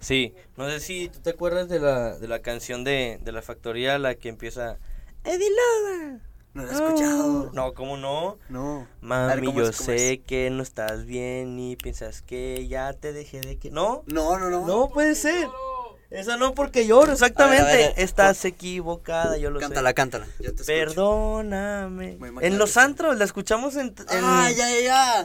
Sí. 0.00 0.34
No 0.56 0.68
sé 0.68 0.80
si 0.80 1.08
tú 1.08 1.20
te 1.20 1.30
acuerdas 1.30 1.68
de 1.68 1.78
la, 1.78 2.18
de 2.18 2.28
la 2.28 2.40
canción 2.40 2.84
de, 2.84 3.18
de 3.22 3.32
la 3.32 3.42
factoría, 3.42 3.98
la 3.98 4.16
que 4.16 4.28
empieza. 4.28 4.78
Eddie 5.24 5.48
Lover. 5.50 6.20
No 6.54 6.62
lo 6.64 6.70
he 6.70 6.74
escuchado. 6.74 7.50
No, 7.52 7.74
¿cómo 7.74 7.96
no? 7.96 8.38
No. 8.48 8.78
Ver, 8.78 8.88
Mami, 9.00 9.46
¿cómo 9.46 9.58
yo 9.60 9.72
sé 9.72 10.22
que 10.26 10.50
no 10.50 10.62
estás 10.62 11.04
bien 11.04 11.58
y 11.58 11.76
piensas 11.76 12.22
que 12.22 12.66
ya 12.66 12.92
te 12.94 13.12
dejé 13.12 13.40
de 13.40 13.58
que... 13.58 13.70
¿No? 13.70 14.02
No, 14.06 14.38
no, 14.38 14.50
no. 14.50 14.66
No 14.66 14.88
puede 14.88 15.14
ser. 15.14 15.48
Esa 16.10 16.38
no 16.38 16.54
porque 16.54 16.86
lloro, 16.86 17.12
exactamente. 17.12 17.62
A 17.62 17.66
ver, 17.66 17.84
a 17.84 17.88
ver, 17.88 17.94
Estás 17.98 18.42
equivocada, 18.46 19.36
yo 19.36 19.50
lo 19.50 19.60
Cántala, 19.60 19.90
sé. 19.90 19.94
cántala. 19.94 20.26
Escucho. 20.40 20.64
Perdóname. 20.64 22.16
En 22.40 22.56
los 22.56 22.78
antros 22.78 23.18
la 23.18 23.24
escuchamos 23.26 23.76
en... 23.76 23.88
en- 23.88 23.94
Ah, 24.24 24.48
ya, 24.50 24.70
ya, 24.70 25.24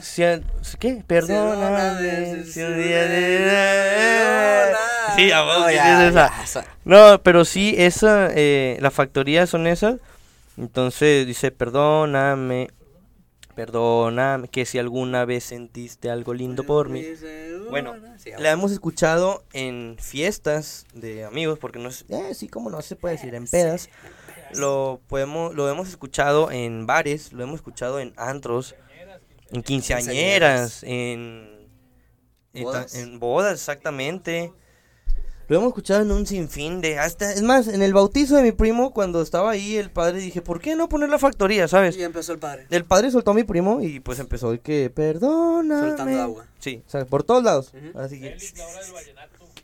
¿Qué? 0.78 1.02
Perdóname. 1.06 1.76
Perdóname, 1.96 2.44
si 2.44 2.60
un 2.60 2.76
día 2.82 3.02
de- 3.06 3.38
Perdóname. 3.38 5.14
Sí, 5.16 5.32
a 5.32 5.40
vos 5.42 5.58
No, 5.60 5.68
sí 5.68 5.74
ya, 5.74 6.04
es 6.06 6.10
esa. 6.10 6.28
ya, 6.36 6.42
esa. 6.44 6.64
No, 6.84 7.22
pero 7.22 7.44
sí, 7.46 7.74
esa, 7.78 8.28
eh, 8.34 8.76
la 8.80 8.90
factoría 8.90 9.46
son 9.46 9.66
esas. 9.66 9.96
Entonces 10.58 11.26
dice, 11.26 11.50
perdóname, 11.50 12.68
perdóname, 13.54 14.48
que 14.48 14.66
si 14.66 14.78
alguna 14.78 15.24
vez 15.24 15.44
sentiste 15.44 16.10
algo 16.10 16.34
lindo 16.34 16.64
por 16.64 16.88
mí. 16.88 17.04
Bueno, 17.70 17.94
Sí, 18.18 18.30
la 18.38 18.50
hemos 18.50 18.72
escuchado 18.72 19.44
en 19.52 19.96
fiestas 20.00 20.86
de 20.94 21.24
amigos, 21.24 21.58
porque 21.58 21.78
no 21.78 21.88
es, 21.88 22.04
eh, 22.08 22.34
sí, 22.34 22.48
como 22.48 22.70
no 22.70 22.82
se 22.82 22.96
puede 22.96 23.16
decir, 23.16 23.34
en 23.34 23.46
pedas. 23.46 23.88
Lo 24.54 25.00
podemos, 25.08 25.54
lo 25.54 25.68
hemos 25.68 25.88
escuchado 25.88 26.50
en 26.50 26.86
bares, 26.86 27.32
lo 27.32 27.42
hemos 27.42 27.56
escuchado 27.56 27.98
en 28.00 28.12
antros, 28.16 28.74
en 29.50 29.62
quinceañeras, 29.62 30.82
en 30.84 31.54
en 32.54 33.18
bodas, 33.18 33.54
exactamente. 33.54 34.52
Lo 35.48 35.56
hemos 35.58 35.68
escuchado 35.68 36.00
en 36.02 36.10
un 36.10 36.26
sinfín 36.26 36.80
de 36.80 36.98
hasta 36.98 37.32
es 37.32 37.42
más, 37.42 37.68
en 37.68 37.82
el 37.82 37.92
bautizo 37.92 38.36
de 38.36 38.42
mi 38.42 38.52
primo 38.52 38.92
cuando 38.92 39.20
estaba 39.20 39.50
ahí 39.50 39.76
el 39.76 39.90
padre 39.90 40.18
dije, 40.18 40.40
¿por 40.40 40.60
qué 40.60 40.74
no 40.74 40.88
poner 40.88 41.10
la 41.10 41.18
factoría, 41.18 41.68
sabes? 41.68 41.96
Y 41.96 42.02
empezó 42.02 42.32
el 42.32 42.38
padre. 42.38 42.66
El 42.70 42.84
padre 42.84 43.10
soltó 43.10 43.32
a 43.32 43.34
mi 43.34 43.44
primo 43.44 43.80
y 43.82 44.00
pues 44.00 44.18
empezó 44.18 44.52
el 44.52 44.60
que, 44.60 44.90
perdóname. 44.90 45.88
Soltando 45.88 46.22
agua. 46.22 46.46
Sí, 46.60 46.82
o 46.86 46.90
sea, 46.90 47.04
por 47.04 47.24
todos 47.24 47.44
lados. 47.44 47.72
Ujú. 47.74 47.98
Así 47.98 48.20
que... 48.20 48.36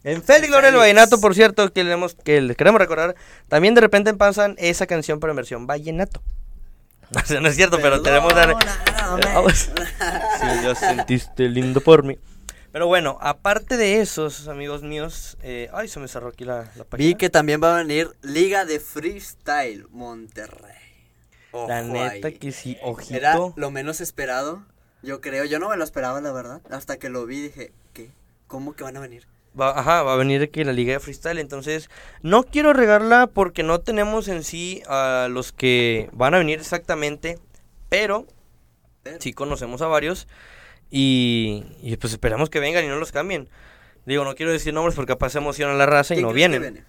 En 0.02 0.22
Félix 0.22 0.50
Laura 0.50 0.68
del 0.70 0.76
Vallenato, 0.78 1.20
por 1.20 1.34
cierto, 1.34 1.70
que, 1.72 1.84
le 1.84 1.92
hemos- 1.92 2.14
que 2.14 2.40
les 2.40 2.56
queremos 2.56 2.80
recordar, 2.80 3.14
también 3.48 3.74
de 3.74 3.82
repente 3.82 4.14
pasan 4.14 4.54
esa 4.58 4.86
canción 4.86 5.20
pero 5.20 5.32
en 5.32 5.36
versión 5.36 5.66
vallenato. 5.66 6.22
O 7.12 7.26
sea, 7.26 7.40
no 7.40 7.48
es 7.48 7.56
cierto, 7.56 7.78
pero 7.82 8.02
tenemos 8.02 8.32
dar... 8.34 8.54
Si 9.54 9.66
ya 10.62 10.74
sentiste 10.76 11.48
lindo 11.48 11.80
por 11.80 12.04
mí. 12.04 12.16
Pero 12.72 12.86
bueno, 12.86 13.18
aparte 13.20 13.76
de 13.76 14.00
esos, 14.00 14.46
amigos 14.46 14.82
míos, 14.82 15.36
eh, 15.42 15.68
ay, 15.72 15.88
se 15.88 15.98
me 15.98 16.06
cerró 16.06 16.28
aquí 16.28 16.44
la, 16.44 16.70
la 16.76 16.84
página. 16.84 17.08
Vi 17.08 17.14
que 17.16 17.28
también 17.28 17.60
va 17.62 17.74
a 17.74 17.82
venir 17.82 18.10
Liga 18.22 18.64
de 18.64 18.78
Freestyle 18.78 19.86
Monterrey. 19.90 20.76
La 21.52 21.82
neta 21.82 22.28
ahí. 22.28 22.34
que 22.34 22.52
sí, 22.52 22.78
ojito. 22.82 23.14
Era 23.16 23.36
lo 23.56 23.70
menos 23.72 24.00
esperado. 24.00 24.64
Yo 25.02 25.20
creo, 25.20 25.44
yo 25.44 25.58
no 25.58 25.68
me 25.68 25.76
lo 25.76 25.82
esperaba, 25.82 26.20
la 26.20 26.30
verdad. 26.30 26.60
Hasta 26.70 26.98
que 26.98 27.08
lo 27.08 27.26
vi 27.26 27.40
dije, 27.40 27.72
¿qué? 27.92 28.10
¿Cómo 28.46 28.74
que 28.74 28.84
van 28.84 28.96
a 28.96 29.00
venir? 29.00 29.26
Va, 29.58 29.76
ajá, 29.76 30.04
va 30.04 30.12
a 30.12 30.16
venir 30.16 30.40
aquí 30.42 30.62
la 30.62 30.72
liga 30.72 30.92
de 30.92 31.00
freestyle, 31.00 31.38
entonces 31.40 31.90
no 32.22 32.44
quiero 32.44 32.72
regarla 32.72 33.26
porque 33.26 33.64
no 33.64 33.80
tenemos 33.80 34.28
en 34.28 34.44
sí 34.44 34.80
a 34.86 35.26
los 35.28 35.50
que 35.50 36.08
van 36.12 36.34
a 36.34 36.38
venir 36.38 36.60
exactamente, 36.60 37.36
pero 37.88 38.26
Pero- 39.02 39.20
sí 39.20 39.32
conocemos 39.32 39.82
a 39.82 39.88
varios 39.88 40.28
y, 40.90 41.64
y 41.82 41.96
pues 41.96 42.12
esperamos 42.12 42.50
que 42.50 42.60
vengan 42.60 42.84
y 42.84 42.88
no 42.88 42.96
los 42.96 43.12
cambien. 43.12 43.48
Digo, 44.06 44.24
no 44.24 44.34
quiero 44.34 44.52
decir 44.52 44.72
nombres 44.74 44.94
porque 44.96 45.12
capaz 45.12 45.30
se 45.30 45.38
emociona 45.38 45.74
la 45.74 45.86
raza 45.86 46.14
y 46.14 46.18
¿Quién 46.18 46.26
no 46.28 46.32
vienen. 46.32 46.60
viene? 46.62 46.84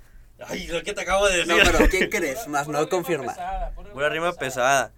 Ay, 0.48 0.66
lo 0.68 0.82
que 0.82 0.94
te 0.94 1.02
acabo 1.02 1.28
de 1.28 1.46
No, 1.46 1.56
decir. 1.56 1.72
pero 1.78 1.90
¿quién 1.90 2.10
crees? 2.10 2.48
Más 2.48 2.68
no 2.68 2.88
confirmar. 2.90 3.36
Una 3.94 4.10
rima 4.10 4.34
pesada. 4.34 4.92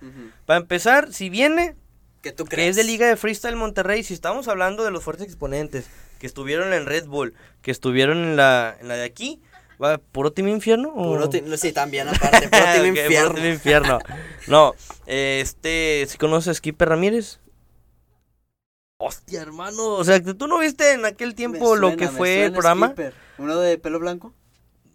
Para 0.46 0.60
empezar, 0.60 1.12
si 1.12 1.30
viene, 1.30 1.76
¿Qué 2.22 2.32
tú 2.32 2.46
que 2.46 2.52
crees? 2.56 2.70
es 2.72 2.76
de 2.78 2.84
Liga 2.86 3.08
de 3.08 3.18
Freestyle 3.18 3.56
Monterrey, 3.58 4.04
si 4.04 4.14
estamos 4.14 4.48
hablando 4.48 4.84
de 4.86 4.92
los 4.92 5.04
fuertes 5.04 5.26
exponentes, 5.28 5.86
que 6.20 6.28
estuvieron 6.28 6.72
en 6.72 6.86
Red 6.86 7.08
Bull, 7.08 7.34
que 7.62 7.72
estuvieron 7.72 8.20
en 8.20 8.36
la, 8.38 8.78
en 8.80 8.88
la 8.88 8.96
de 8.96 9.04
aquí, 9.04 9.42
¿va 9.84 9.98
puro 9.98 10.32
Team 10.32 10.48
Infierno? 10.48 10.94
o- 10.96 11.16
Puro 11.16 11.28
ti- 11.28 11.44
sí, 11.58 11.74
también 11.74 12.08
aparte, 12.08 12.48
puro 12.48 12.64
Team 12.64 12.78
puro 12.94 13.02
Infierno. 13.02 13.34
Team 13.34 13.54
Infierno. 13.54 14.00
No, 14.48 14.76
eh, 15.08 15.40
este, 15.42 16.06
¿si 16.08 16.18
conoces 16.18 16.48
a 16.50 16.54
Skipper 16.54 16.88
Ramírez? 16.88 17.40
Hostia, 19.06 19.42
hermano, 19.42 19.96
o 19.96 20.04
sea, 20.04 20.24
tú 20.24 20.48
no 20.48 20.60
viste 20.60 20.94
en 20.94 21.06
aquel 21.06 21.36
tiempo 21.36 21.76
lo 21.76 21.98
que 21.98 22.08
fue 22.08 22.46
el 22.46 22.54
programa 22.54 22.88
Skipper. 22.88 23.14
¿Uno 23.38 23.60
de 23.60 23.78
pelo 23.78 24.00
blanco? 24.00 24.34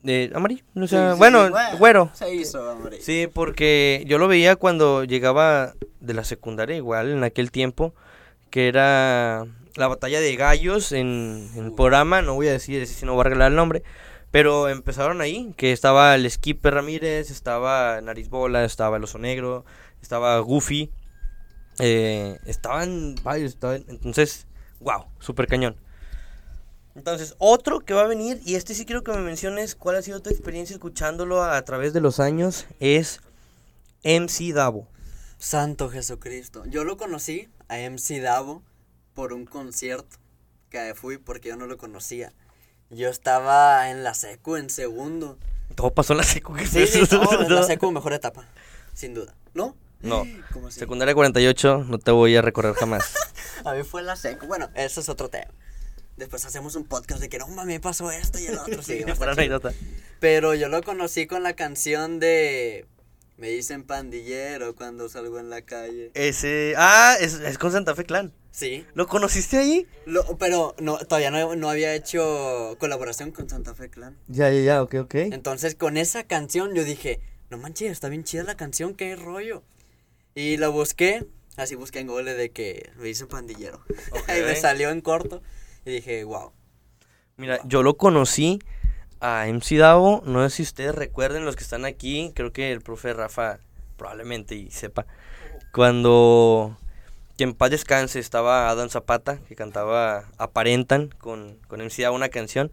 de 0.02 0.30
amarillo, 0.34 0.64
o 0.76 0.86
sea, 0.86 1.12
sí, 1.12 1.18
bueno, 1.18 1.48
sí, 1.48 1.76
güero. 1.78 2.10
Se 2.14 2.32
hizo, 2.34 2.72
hombre. 2.72 3.00
Sí, 3.00 3.28
porque 3.32 4.04
yo 4.06 4.18
lo 4.18 4.28
veía 4.28 4.56
cuando 4.56 5.04
llegaba 5.04 5.74
de 6.00 6.14
la 6.14 6.24
secundaria 6.24 6.76
igual 6.76 7.10
en 7.10 7.24
aquel 7.24 7.50
tiempo, 7.50 7.94
que 8.50 8.68
era 8.68 9.46
la 9.74 9.88
batalla 9.88 10.20
de 10.20 10.36
gallos 10.36 10.92
en, 10.92 11.50
en 11.54 11.64
el 11.66 11.72
programa, 11.72 12.22
no 12.22 12.34
voy 12.34 12.48
a 12.48 12.52
decir 12.52 12.86
si 12.86 13.04
no 13.04 13.14
voy 13.14 13.20
a 13.20 13.26
arreglar 13.26 13.50
el 13.50 13.56
nombre, 13.56 13.82
pero 14.30 14.68
empezaron 14.68 15.20
ahí, 15.20 15.52
que 15.56 15.72
estaba 15.72 16.14
el 16.14 16.30
Skipper 16.30 16.74
Ramírez, 16.74 17.30
estaba 17.30 18.00
Nariz 18.00 18.28
Bola, 18.28 18.64
estaba 18.64 18.96
el 18.96 19.04
Oso 19.04 19.18
Negro, 19.18 19.64
estaba 20.00 20.38
Goofy, 20.38 20.90
eh, 21.80 22.38
estaban 22.46 23.14
varios, 23.22 23.52
estaban- 23.54 23.84
entonces, 23.88 24.46
wow, 24.80 25.04
super 25.20 25.46
cañón. 25.46 25.76
Entonces, 26.94 27.34
otro 27.38 27.80
que 27.80 27.94
va 27.94 28.02
a 28.02 28.06
venir, 28.08 28.40
y 28.44 28.56
este 28.56 28.74
sí 28.74 28.84
quiero 28.84 29.04
que 29.04 29.12
me 29.12 29.18
menciones 29.18 29.76
cuál 29.76 29.96
ha 29.96 30.02
sido 30.02 30.20
tu 30.20 30.30
experiencia 30.30 30.74
escuchándolo 30.74 31.42
a, 31.42 31.56
a 31.56 31.64
través 31.64 31.92
de 31.92 32.00
los 32.00 32.18
años, 32.18 32.66
es 32.80 33.20
MC 34.02 34.52
Davo. 34.52 34.88
Santo 35.38 35.88
Jesucristo. 35.90 36.64
Yo 36.66 36.82
lo 36.82 36.96
conocí 36.96 37.48
a 37.68 37.76
MC 37.88 38.20
Davo 38.20 38.62
por 39.14 39.32
un 39.32 39.44
concierto 39.46 40.16
que 40.70 40.94
fui 40.96 41.18
porque 41.18 41.50
yo 41.50 41.56
no 41.56 41.66
lo 41.66 41.78
conocía. 41.78 42.32
Yo 42.90 43.08
estaba 43.08 43.90
en 43.90 44.02
la 44.02 44.14
secu 44.14 44.56
en 44.56 44.68
segundo. 44.70 45.38
Todo 45.76 45.92
pasó 45.94 46.14
en 46.14 46.18
la 46.18 46.24
secu. 46.24 46.54
¿qué 46.54 46.66
Sí, 46.66 47.00
no, 47.12 47.42
en 47.42 47.54
la 47.54 47.62
secu 47.62 47.92
mejor 47.92 48.12
etapa, 48.14 48.44
sin 48.94 49.14
duda. 49.14 49.34
¿No? 49.54 49.76
No. 50.00 50.24
Secundaria 50.70 51.14
48, 51.14 51.84
no 51.88 51.98
te 51.98 52.10
voy 52.10 52.36
a 52.36 52.42
recorrer 52.42 52.74
jamás. 52.74 53.14
A 53.64 53.74
mí 53.74 53.82
fue 53.82 54.02
la 54.02 54.16
seco. 54.16 54.46
Bueno, 54.46 54.68
eso 54.74 55.00
es 55.00 55.08
otro 55.08 55.28
tema. 55.28 55.52
Después 56.16 56.44
hacemos 56.44 56.74
un 56.74 56.84
podcast 56.84 57.20
de 57.20 57.28
que 57.28 57.38
no 57.38 57.46
mames, 57.48 57.80
pasó 57.80 58.10
esto 58.10 58.38
y 58.38 58.46
el 58.46 58.58
otro. 58.58 58.82
Sí. 58.82 59.04
Pero 60.20 60.54
yo 60.54 60.68
lo 60.68 60.82
conocí 60.82 61.26
con 61.26 61.42
la 61.42 61.54
canción 61.54 62.18
de. 62.18 62.86
Me 63.36 63.50
dicen 63.50 63.84
pandillero 63.84 64.74
cuando 64.74 65.08
salgo 65.08 65.38
en 65.38 65.48
la 65.48 65.62
calle. 65.62 66.10
Ese. 66.14 66.74
Ah, 66.76 67.16
es, 67.20 67.34
es 67.34 67.56
con 67.56 67.70
Santa 67.70 67.94
Fe 67.94 68.04
Clan. 68.04 68.32
Sí. 68.50 68.84
¿Lo 68.94 69.06
conociste 69.06 69.58
ahí? 69.58 69.86
Lo- 70.06 70.36
pero 70.38 70.74
no, 70.80 70.98
todavía 70.98 71.30
no, 71.30 71.54
no 71.54 71.70
había 71.70 71.94
hecho 71.94 72.76
colaboración 72.80 73.30
con 73.30 73.48
Santa 73.48 73.74
Fe 73.74 73.88
Clan. 73.90 74.16
Ya, 74.26 74.50
ya, 74.50 74.60
ya, 74.62 74.82
ok, 74.82 74.94
ok. 75.02 75.14
Entonces 75.14 75.76
con 75.76 75.96
esa 75.96 76.24
canción 76.24 76.74
yo 76.74 76.82
dije, 76.82 77.20
no 77.50 77.58
manches, 77.58 77.92
está 77.92 78.08
bien 78.08 78.24
chida 78.24 78.42
la 78.42 78.56
canción, 78.56 78.94
qué 78.94 79.14
rollo. 79.14 79.62
Y 80.38 80.56
la 80.56 80.68
busqué, 80.68 81.26
así 81.56 81.74
busqué 81.74 81.98
en 81.98 82.06
Google 82.06 82.34
de 82.34 82.52
que 82.52 82.92
me 82.96 83.06
dicen 83.06 83.26
pandillero. 83.26 83.82
Ok. 84.12 84.28
y 84.38 84.42
me 84.42 84.54
salió 84.54 84.90
en 84.90 85.00
corto. 85.00 85.42
Y 85.84 85.90
dije, 85.90 86.22
wow. 86.22 86.52
Mira, 87.36 87.58
yo 87.64 87.82
lo 87.82 87.96
conocí 87.96 88.60
a 89.18 89.46
MC 89.48 89.78
Davo. 89.78 90.22
No 90.24 90.48
sé 90.48 90.58
si 90.58 90.62
ustedes 90.62 90.94
recuerden, 90.94 91.44
los 91.44 91.56
que 91.56 91.64
están 91.64 91.84
aquí. 91.84 92.30
Creo 92.36 92.52
que 92.52 92.70
el 92.70 92.82
profe 92.82 93.14
Rafa 93.14 93.58
probablemente 93.96 94.54
y 94.54 94.70
sepa. 94.70 95.06
Cuando. 95.72 96.78
Que 97.36 97.42
en 97.42 97.54
paz 97.54 97.70
descanse 97.72 98.20
estaba 98.20 98.70
Adam 98.70 98.90
Zapata, 98.90 99.40
que 99.48 99.56
cantaba 99.56 100.28
Aparentan 100.38 101.08
con, 101.18 101.58
con 101.66 101.80
MC 101.80 102.02
Davo 102.02 102.14
una 102.14 102.28
canción. 102.28 102.70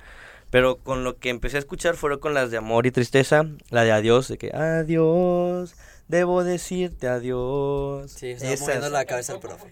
Pero 0.52 0.76
con 0.76 1.04
lo 1.04 1.18
que 1.18 1.32
empecé 1.32 1.58
a 1.58 1.62
escuchar 1.62 1.96
fueron 1.96 2.20
con 2.20 2.36
las 2.36 2.52
de 2.52 2.58
amor 2.58 2.86
y 2.86 2.92
tristeza. 2.92 3.48
La 3.72 3.84
de 3.84 3.92
adiós, 3.92 4.28
de 4.28 4.38
que 4.38 4.52
adiós, 4.54 5.74
debo 6.08 6.44
decirte 6.44 7.08
adiós. 7.08 8.12
Sí, 8.12 8.30
estaba 8.32 8.52
Esas. 8.54 8.68
moviendo 8.68 8.90
la 8.90 9.06
cabeza 9.06 9.34
el 9.34 9.40
profe. 9.40 9.72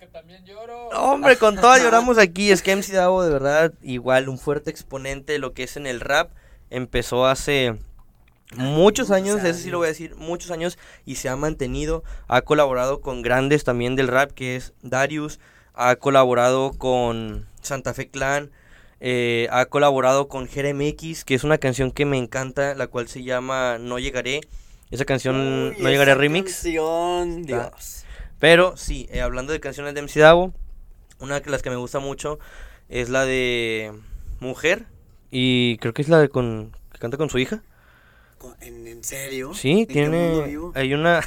Hombre, 0.95 1.37
con 1.37 1.55
todas 1.55 1.81
lloramos 1.83 2.17
aquí. 2.17 2.51
Es 2.51 2.61
que 2.61 2.75
MC 2.75 2.93
Davo, 2.93 3.23
de 3.23 3.31
verdad, 3.31 3.73
igual, 3.81 4.29
un 4.29 4.37
fuerte 4.39 4.69
exponente 4.69 5.33
de 5.33 5.39
lo 5.39 5.53
que 5.53 5.63
es 5.63 5.77
en 5.77 5.87
el 5.87 5.99
rap. 5.99 6.31
Empezó 6.69 7.27
hace 7.27 7.77
muchos 8.55 9.11
años, 9.11 9.43
eso 9.43 9.59
sí 9.59 9.69
lo 9.69 9.79
voy 9.79 9.85
a 9.85 9.89
decir, 9.89 10.15
muchos 10.15 10.51
años, 10.51 10.77
y 11.05 11.15
se 11.15 11.29
ha 11.29 11.35
mantenido. 11.35 12.03
Ha 12.27 12.41
colaborado 12.41 13.01
con 13.01 13.21
grandes 13.21 13.63
también 13.63 13.95
del 13.95 14.07
rap, 14.07 14.31
que 14.31 14.55
es 14.55 14.73
Darius. 14.81 15.39
Ha 15.73 15.95
colaborado 15.95 16.71
con 16.77 17.47
Santa 17.61 17.93
Fe 17.93 18.09
Clan. 18.09 18.51
eh, 19.05 19.47
ha 19.51 19.65
colaborado 19.65 20.27
con 20.29 20.47
X, 20.47 21.25
que 21.25 21.35
es 21.35 21.43
una 21.43 21.57
canción 21.57 21.91
que 21.91 22.05
me 22.05 22.17
encanta, 22.17 22.73
la 22.73 22.87
cual 22.87 23.07
se 23.07 23.23
llama 23.23 23.77
No 23.77 23.99
Llegaré. 23.99 24.41
Esa 24.93 25.05
canción 25.05 25.35
Uy, 25.75 25.81
No 25.81 25.89
Llegaré 25.89 26.11
esa 26.11 26.19
Remix. 26.19 26.53
canción, 26.53 27.43
Dios. 27.43 28.05
Pero 28.39 28.77
sí, 28.77 29.07
eh, 29.11 29.21
hablando 29.21 29.51
de 29.51 29.59
canciones 29.59 29.95
de 29.95 30.01
MC 30.03 30.19
Davo, 30.19 30.53
una 31.19 31.39
de 31.39 31.49
las 31.49 31.63
que 31.63 31.71
me 31.71 31.77
gusta 31.77 31.97
mucho 31.99 32.37
es 32.89 33.09
la 33.09 33.25
de 33.25 33.91
Mujer. 34.39 34.85
Y 35.31 35.77
creo 35.77 35.93
que 35.93 36.03
es 36.03 36.09
la 36.09 36.19
de 36.19 36.29
con 36.29 36.75
que 36.91 36.99
canta 36.99 37.17
con 37.17 37.29
su 37.31 37.39
hija. 37.39 37.63
¿En, 38.59 38.85
en 38.85 39.03
serio? 39.03 39.53
Sí, 39.55 39.71
¿En 39.71 39.87
qué 39.87 40.09
mundo 40.09 40.43
tiene. 40.43 40.71
Hay 40.75 40.93
una. 40.93 41.21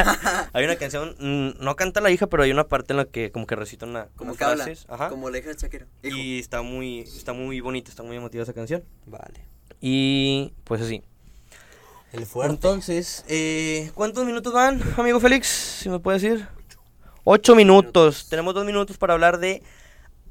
hay 0.52 0.64
una 0.64 0.76
canción. 0.76 1.16
mm, 1.18 1.64
No 1.64 1.74
canta 1.74 2.00
la 2.00 2.10
hija, 2.12 2.28
pero 2.28 2.44
hay 2.44 2.52
una 2.52 2.68
parte 2.68 2.92
en 2.92 2.98
la 2.98 3.06
que 3.06 3.32
como 3.32 3.46
que 3.46 3.56
recita 3.56 3.84
una, 3.86 4.06
Como 4.16 4.36
que 4.36 4.44
habla. 4.44 4.70
Ajá. 4.88 5.08
como 5.08 5.28
la 5.30 5.38
hija 5.38 5.48
de 5.48 5.56
Shakira. 5.56 5.86
Y 6.04 6.38
está 6.38 6.62
muy, 6.62 7.00
está 7.00 7.32
muy 7.32 7.58
bonita, 7.60 7.90
está 7.90 8.04
muy 8.04 8.16
emotiva 8.16 8.44
esa 8.44 8.52
canción. 8.52 8.84
Vale. 9.06 9.40
Y 9.80 10.52
pues 10.64 10.82
así. 10.82 11.02
El 12.12 12.26
fuerte. 12.26 12.54
Entonces, 12.54 13.24
eh, 13.28 13.90
¿cuántos 13.94 14.24
minutos 14.24 14.52
van, 14.52 14.82
amigo 14.96 15.20
Félix? 15.20 15.46
Si 15.48 15.88
me 15.88 15.98
puede 15.98 16.18
decir. 16.18 16.48
Ocho 17.24 17.54
minutos. 17.54 18.28
Tenemos 18.30 18.54
dos 18.54 18.64
minutos 18.64 18.96
para 18.96 19.12
hablar 19.12 19.38
de 19.38 19.62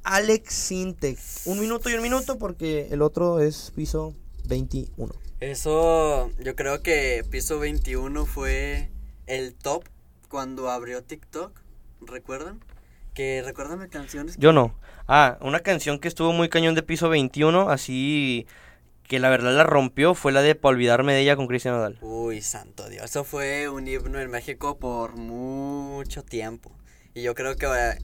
Alex 0.04 0.54
Sintec. 0.54 1.20
Un 1.46 1.60
minuto 1.60 1.90
y 1.90 1.94
un 1.94 2.02
minuto 2.02 2.40
porque 2.40 2.88
el 2.90 3.04
otro 3.04 3.40
es 3.40 3.72
piso 3.76 4.16
21. 4.46 5.14
Eso, 5.40 6.32
yo 6.40 6.56
creo 6.56 6.82
que 6.82 7.24
Piso 7.30 7.60
21 7.60 8.26
fue 8.26 8.90
el 9.28 9.54
top 9.54 9.84
cuando 10.30 10.72
abrió 10.72 11.04
TikTok. 11.04 11.52
¿Recuerdan? 12.02 12.60
Que 13.14 13.44
recuérdame 13.46 13.88
canciones. 13.88 14.36
Yo 14.40 14.52
no. 14.52 14.74
Ah, 15.08 15.38
una 15.42 15.60
canción 15.60 16.00
que 16.00 16.08
estuvo 16.08 16.34
muy 16.34 16.50
cañón 16.50 16.74
de 16.74 16.82
piso 16.82 17.08
21, 17.10 17.70
así 17.70 18.48
que 19.08 19.20
la 19.20 19.30
verdad 19.30 19.56
la 19.56 19.64
rompió, 19.64 20.14
fue 20.16 20.32
la 20.32 20.42
de 20.42 20.56
Pa' 20.56 20.70
olvidarme 20.70 21.14
de 21.14 21.22
ella 21.22 21.36
con 21.36 21.48
Cristian 21.48 21.76
Nodal. 21.76 21.98
Uy, 22.02 22.42
santo 22.42 22.90
Dios. 22.90 23.06
Eso 23.06 23.24
fue 23.24 23.70
un 23.70 23.88
himno 23.88 24.20
en 24.20 24.30
México 24.30 24.78
por 24.78 25.16
mucho 25.16 26.24
tiempo. 26.24 26.72
Y 27.14 27.22
yo 27.24 27.34
creo 27.34 27.56
que 27.56 27.66
eh, 27.66 27.98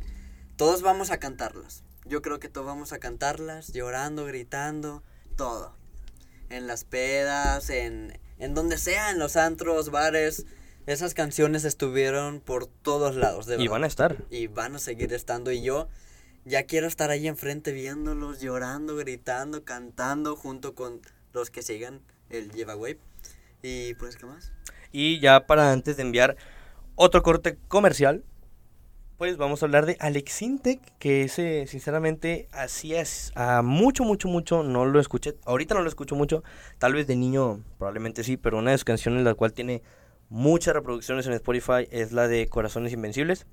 todos 0.55 0.81
vamos 0.81 1.11
a 1.11 1.17
cantarlas. 1.19 1.83
Yo 2.05 2.21
creo 2.21 2.39
que 2.39 2.49
todos 2.49 2.67
vamos 2.67 2.93
a 2.93 2.99
cantarlas, 2.99 3.71
llorando, 3.73 4.25
gritando, 4.25 5.03
todo. 5.35 5.75
En 6.49 6.67
las 6.67 6.83
pedas, 6.83 7.69
en, 7.69 8.19
en 8.39 8.53
donde 8.53 8.77
sea, 8.77 9.11
en 9.11 9.19
los 9.19 9.35
antros, 9.35 9.89
bares. 9.89 10.45
Esas 10.85 11.13
canciones 11.13 11.63
estuvieron 11.63 12.41
por 12.41 12.65
todos 12.67 13.15
lados, 13.15 13.45
de 13.45 13.61
Y 13.61 13.67
van 13.69 13.83
a 13.85 13.87
estar. 13.87 14.17
y 14.29 14.47
van 14.47 14.75
a 14.75 14.79
seguir 14.79 15.13
estando 15.13 15.51
y 15.51 15.61
yo 15.61 15.87
ya 16.45 16.63
quiero 16.63 16.87
estar 16.87 17.09
ahí 17.09 17.27
enfrente 17.27 17.71
viéndolos, 17.71 18.41
llorando, 18.41 18.95
gritando, 18.95 19.63
cantando 19.63 20.35
junto 20.35 20.75
con 20.75 21.01
los 21.33 21.49
que 21.49 21.61
sigan 21.61 22.01
el 22.29 22.51
giveaway. 22.51 22.97
Y 23.61 23.93
pues, 23.95 24.17
¿qué 24.17 24.25
más? 24.25 24.51
Y 24.91 25.19
ya 25.19 25.47
para 25.47 25.71
antes 25.71 25.97
de 25.97 26.03
enviar 26.03 26.35
otro 26.95 27.23
corte 27.23 27.57
comercial, 27.67 28.23
pues 29.17 29.37
vamos 29.37 29.61
a 29.61 29.67
hablar 29.67 29.85
de 29.85 29.95
Alex 29.99 30.41
Intec, 30.41 30.81
que 30.99 31.23
ese 31.23 31.65
sinceramente 31.67 32.47
así 32.51 32.93
es, 32.93 33.31
a 33.35 33.61
mucho, 33.61 34.03
mucho, 34.03 34.27
mucho 34.27 34.63
no 34.63 34.85
lo 34.85 34.99
escuché. 34.99 35.35
Ahorita 35.45 35.75
no 35.75 35.81
lo 35.81 35.87
escucho 35.87 36.15
mucho, 36.15 36.43
tal 36.77 36.93
vez 36.93 37.07
de 37.07 37.15
niño 37.15 37.63
probablemente 37.77 38.23
sí, 38.23 38.37
pero 38.37 38.57
una 38.57 38.71
de 38.71 38.77
sus 38.77 38.85
canciones 38.85 39.23
la 39.23 39.33
cual 39.33 39.53
tiene 39.53 39.81
muchas 40.29 40.73
reproducciones 40.73 41.25
en 41.25 41.33
Spotify 41.33 41.87
es 41.89 42.11
la 42.11 42.27
de 42.27 42.47
Corazones 42.47 42.91
Invencibles. 42.91 43.45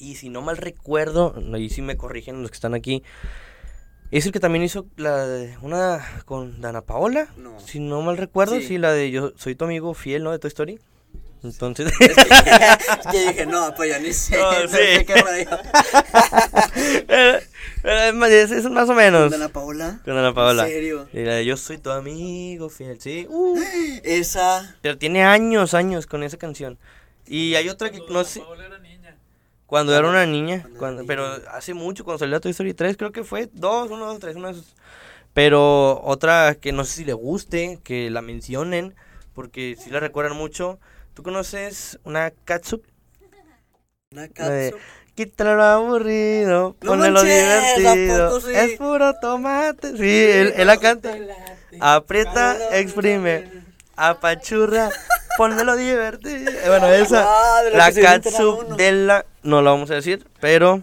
Y 0.00 0.16
si 0.16 0.30
no 0.30 0.40
mal 0.42 0.56
recuerdo, 0.56 1.34
ahí 1.54 1.68
sí 1.68 1.82
me 1.82 1.96
corrigen 1.96 2.40
los 2.42 2.50
que 2.50 2.54
están 2.56 2.74
aquí, 2.74 3.02
es 4.10 4.26
el 4.26 4.32
que 4.32 4.40
también 4.40 4.64
hizo 4.64 4.86
la 4.96 5.26
de 5.26 5.56
una 5.62 6.04
con 6.24 6.60
Dana 6.60 6.80
Paola. 6.82 7.28
No. 7.36 7.60
Si 7.60 7.78
no 7.78 8.02
mal 8.02 8.16
recuerdo, 8.16 8.56
Sí. 8.56 8.66
sí, 8.66 8.78
la 8.78 8.92
de 8.92 9.10
Yo 9.10 9.32
soy 9.36 9.54
tu 9.54 9.64
amigo 9.66 9.94
fiel, 9.94 10.24
¿no? 10.24 10.32
De 10.32 10.38
Toy 10.38 10.48
Story. 10.48 10.80
Entonces, 11.42 11.92
Es 12.00 12.16
que, 12.16 12.22
es 12.22 13.06
que 13.12 13.28
dije, 13.28 13.46
no, 13.46 13.72
pues 13.74 13.90
yo 13.94 14.00
ni 14.00 14.12
sé, 14.12 14.36
No, 14.40 14.52
no 14.52 14.68
sí. 14.68 14.76
sé 14.76 15.04
qué 15.06 15.14
rollo. 15.14 15.58
Eh, 17.82 18.12
es, 18.42 18.50
es 18.50 18.70
más 18.70 18.88
o 18.88 18.94
menos. 18.94 19.30
¿Con 19.32 19.34
Ana 19.40 19.48
Paola? 19.48 20.00
Con 20.04 20.16
Ana 20.16 20.34
Paola. 20.34 20.66
¿En 20.66 20.72
serio? 20.72 21.08
Y 21.12 21.20
la 21.20 21.34
de 21.36 21.44
Yo 21.46 21.56
soy 21.56 21.78
tu 21.78 21.90
amigo 21.90 22.68
fiel, 22.68 23.00
sí. 23.00 23.26
Uh, 23.28 23.58
Esa, 24.04 24.76
pero 24.82 24.98
tiene 24.98 25.24
años, 25.24 25.72
años 25.74 26.06
con 26.06 26.22
esa 26.22 26.36
canción. 26.36 26.78
Y 27.26 27.54
hay 27.54 27.68
otra 27.68 27.90
que 27.90 28.00
no 28.10 28.24
sé. 28.24 28.42
Cuando 29.70 29.96
era 29.96 30.08
una 30.08 30.26
niña, 30.26 30.66
Cuando 30.80 31.06
pero 31.06 31.24
hace 31.52 31.74
mucho, 31.74 32.02
cuando 32.02 32.18
salió 32.18 32.40
Toy 32.40 32.50
Story 32.50 32.74
3, 32.74 32.96
creo 32.96 33.12
que 33.12 33.22
fue 33.22 33.48
2, 33.52 33.88
1, 33.88 34.04
2, 34.04 34.18
3, 34.18 34.34
una. 34.34 34.52
Pero 35.32 36.02
otra 36.02 36.56
que 36.56 36.72
no 36.72 36.84
sé 36.84 36.96
si 36.96 37.04
le 37.04 37.12
guste, 37.12 37.78
que 37.84 38.10
la 38.10 38.20
mencionen, 38.20 38.96
porque 39.32 39.76
si 39.78 39.90
la 39.90 40.00
recuerdan 40.00 40.36
mucho. 40.36 40.80
¿Tú 41.14 41.22
conoces 41.22 42.00
una 42.02 42.32
Katsup? 42.44 42.82
una 44.12 44.26
catsup. 44.26 44.80
Quítale 45.14 45.54
lo 45.54 45.62
aburrido, 45.62 46.76
No 46.82 46.90
ponle 46.90 47.10
lo 47.10 47.20
manches, 47.22 47.44
¿a 47.44 47.78
divertido. 47.78 48.40
sí? 48.40 48.50
Es 48.52 48.76
puro 48.76 49.14
tomate. 49.20 49.96
Sí, 49.96 50.02
él, 50.02 50.52
él 50.56 50.66
la 50.66 50.78
canta. 50.78 51.16
Aprieta, 51.78 52.76
exprime, 52.76 53.59
apachurra, 54.08 54.90
ponle 55.36 55.64
lo 55.64 55.76
divertido. 55.76 56.50
Eh, 56.50 56.64
Bueno, 56.66 56.88
esa, 56.92 57.28
lo 57.64 57.76
la 57.76 57.92
catsup 57.92 58.76
de 58.76 58.92
la, 58.92 59.26
no 59.42 59.62
la 59.62 59.70
vamos 59.70 59.90
a 59.90 59.94
decir, 59.94 60.26
pero... 60.40 60.82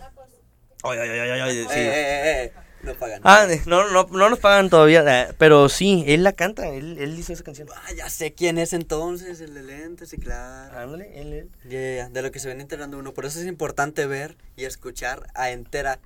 Ay, 0.84 1.00
ay, 1.00 1.10
ay, 1.10 1.30
ay, 1.30 1.40
ay, 1.42 1.64
sí. 1.64 1.80
Eh, 1.80 1.90
eh, 1.90 2.44
eh, 2.44 2.54
no 2.84 2.94
pagan. 2.94 3.22
Ah, 3.24 3.48
no, 3.66 3.90
no, 3.90 4.08
no 4.10 4.30
nos 4.30 4.40
pagan 4.40 4.70
todavía, 4.70 5.34
pero 5.38 5.68
sí, 5.68 6.06
él 6.08 6.24
la 6.24 6.34
canta, 6.34 6.68
él, 6.68 6.98
él 7.00 7.18
hizo 7.18 7.34
esa 7.34 7.44
canción. 7.44 7.68
Ah, 7.76 7.92
ya 7.96 8.10
sé 8.10 8.34
quién 8.34 8.58
es 8.58 8.74
entonces, 8.74 9.42
el 9.42 9.54
de 9.54 9.64
lentes, 9.64 10.10
sí, 10.10 10.18
claro. 10.18 10.78
Ándale, 10.78 11.20
él, 11.20 11.34
él. 11.34 11.50
Ya, 11.68 12.10
de 12.10 12.22
lo 12.22 12.32
que 12.32 12.40
se 12.40 12.48
ven 12.48 12.62
enterando 12.62 12.98
uno. 12.98 13.14
Por 13.14 13.26
eso 13.26 13.40
es 13.40 13.48
importante 13.48 14.06
ver 14.06 14.38
y 14.56 14.66
escuchar 14.66 15.28
a 15.34 15.50
entera. 15.50 16.00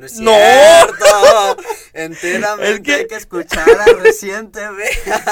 No 0.00 0.06
es 0.06 0.18
¡No! 0.20 0.32
cierto. 0.34 1.62
Enteramente 1.92 2.72
Es 2.72 2.80
que- 2.80 2.94
hay 2.94 3.06
que 3.06 3.16
escuchar 3.16 3.68
a 3.68 3.84
reciente 4.02 4.60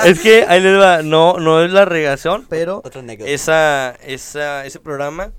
Es 0.05 0.21
que 0.21 0.45
ahí 0.47 0.61
les 0.61 0.79
va, 0.79 1.03
no, 1.03 1.39
no 1.39 1.65
es 1.65 1.71
la 1.71 1.85
regación, 1.85 2.47
pero 2.49 2.83
Otra 2.85 3.03
esa, 3.25 3.97
esa, 4.05 4.67
ese 4.67 4.79
programa 4.81 5.33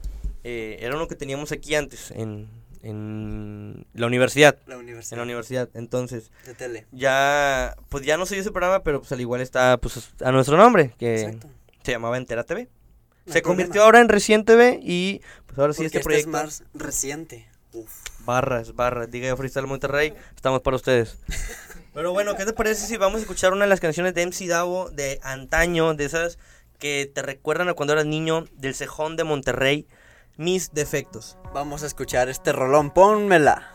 eh, 0.43 0.77
era 0.81 0.95
uno 0.95 1.07
que 1.07 1.15
teníamos 1.15 1.51
aquí 1.51 1.75
antes, 1.75 2.11
en, 2.11 2.49
en 2.81 3.85
la 3.93 4.07
universidad. 4.07 4.57
La 4.65 4.77
universidad 4.77 5.13
En 5.13 5.17
la 5.19 5.23
universidad. 5.23 5.69
Entonces, 5.73 6.31
de 6.45 6.53
tele. 6.55 6.87
ya, 6.91 7.75
pues 7.89 8.05
ya 8.05 8.17
no 8.17 8.25
soy 8.25 8.39
ese 8.39 8.51
programa, 8.51 8.81
pero 8.83 8.99
pues 9.01 9.11
al 9.11 9.21
igual 9.21 9.41
está 9.41 9.77
pues 9.77 10.09
a 10.23 10.31
nuestro 10.31 10.57
nombre, 10.57 10.95
que 10.97 11.21
Exacto. 11.21 11.49
se 11.83 11.91
llamaba 11.91 12.17
Entera 12.17 12.43
TV. 12.43 12.67
se 13.27 13.41
convirtió 13.41 13.73
problema. 13.73 13.85
ahora 13.85 13.99
en 14.01 14.09
Reciente 14.09 14.55
B 14.55 14.79
y 14.81 15.21
pues 15.45 15.59
ahora 15.59 15.73
sí 15.73 15.77
Porque 15.83 15.85
este 15.87 15.97
este 15.99 16.03
proyecto. 16.05 16.29
es 16.29 16.43
más 16.43 16.63
reciente. 16.73 17.47
Uf. 17.73 17.91
Barras, 18.29 18.75
barras, 18.75 19.09
diga 19.09 19.27
yo 19.27 19.35
Freestyle 19.35 19.65
Monterrey, 19.65 20.13
estamos 20.35 20.61
para 20.61 20.75
ustedes. 20.75 21.17
Pero 21.95 22.11
bueno, 22.11 22.35
¿qué 22.35 22.45
te 22.45 22.53
parece 22.53 22.85
si 22.85 22.95
vamos 22.95 23.17
a 23.17 23.21
escuchar 23.21 23.53
una 23.53 23.65
de 23.65 23.69
las 23.69 23.79
canciones 23.79 24.13
de 24.13 24.23
MC 24.23 24.47
Davo 24.47 24.91
de 24.91 25.19
antaño, 25.23 25.95
de 25.95 26.05
esas 26.05 26.37
que 26.77 27.11
te 27.11 27.23
recuerdan 27.23 27.69
a 27.69 27.73
cuando 27.73 27.93
eras 27.93 28.05
niño, 28.05 28.45
del 28.53 28.75
cejón 28.75 29.15
de 29.15 29.23
Monterrey, 29.23 29.87
Mis 30.37 30.75
Defectos? 30.75 31.39
Vamos 31.55 31.81
a 31.81 31.87
escuchar 31.87 32.29
este 32.29 32.51
rolón, 32.51 32.91
pónmela. 32.91 33.73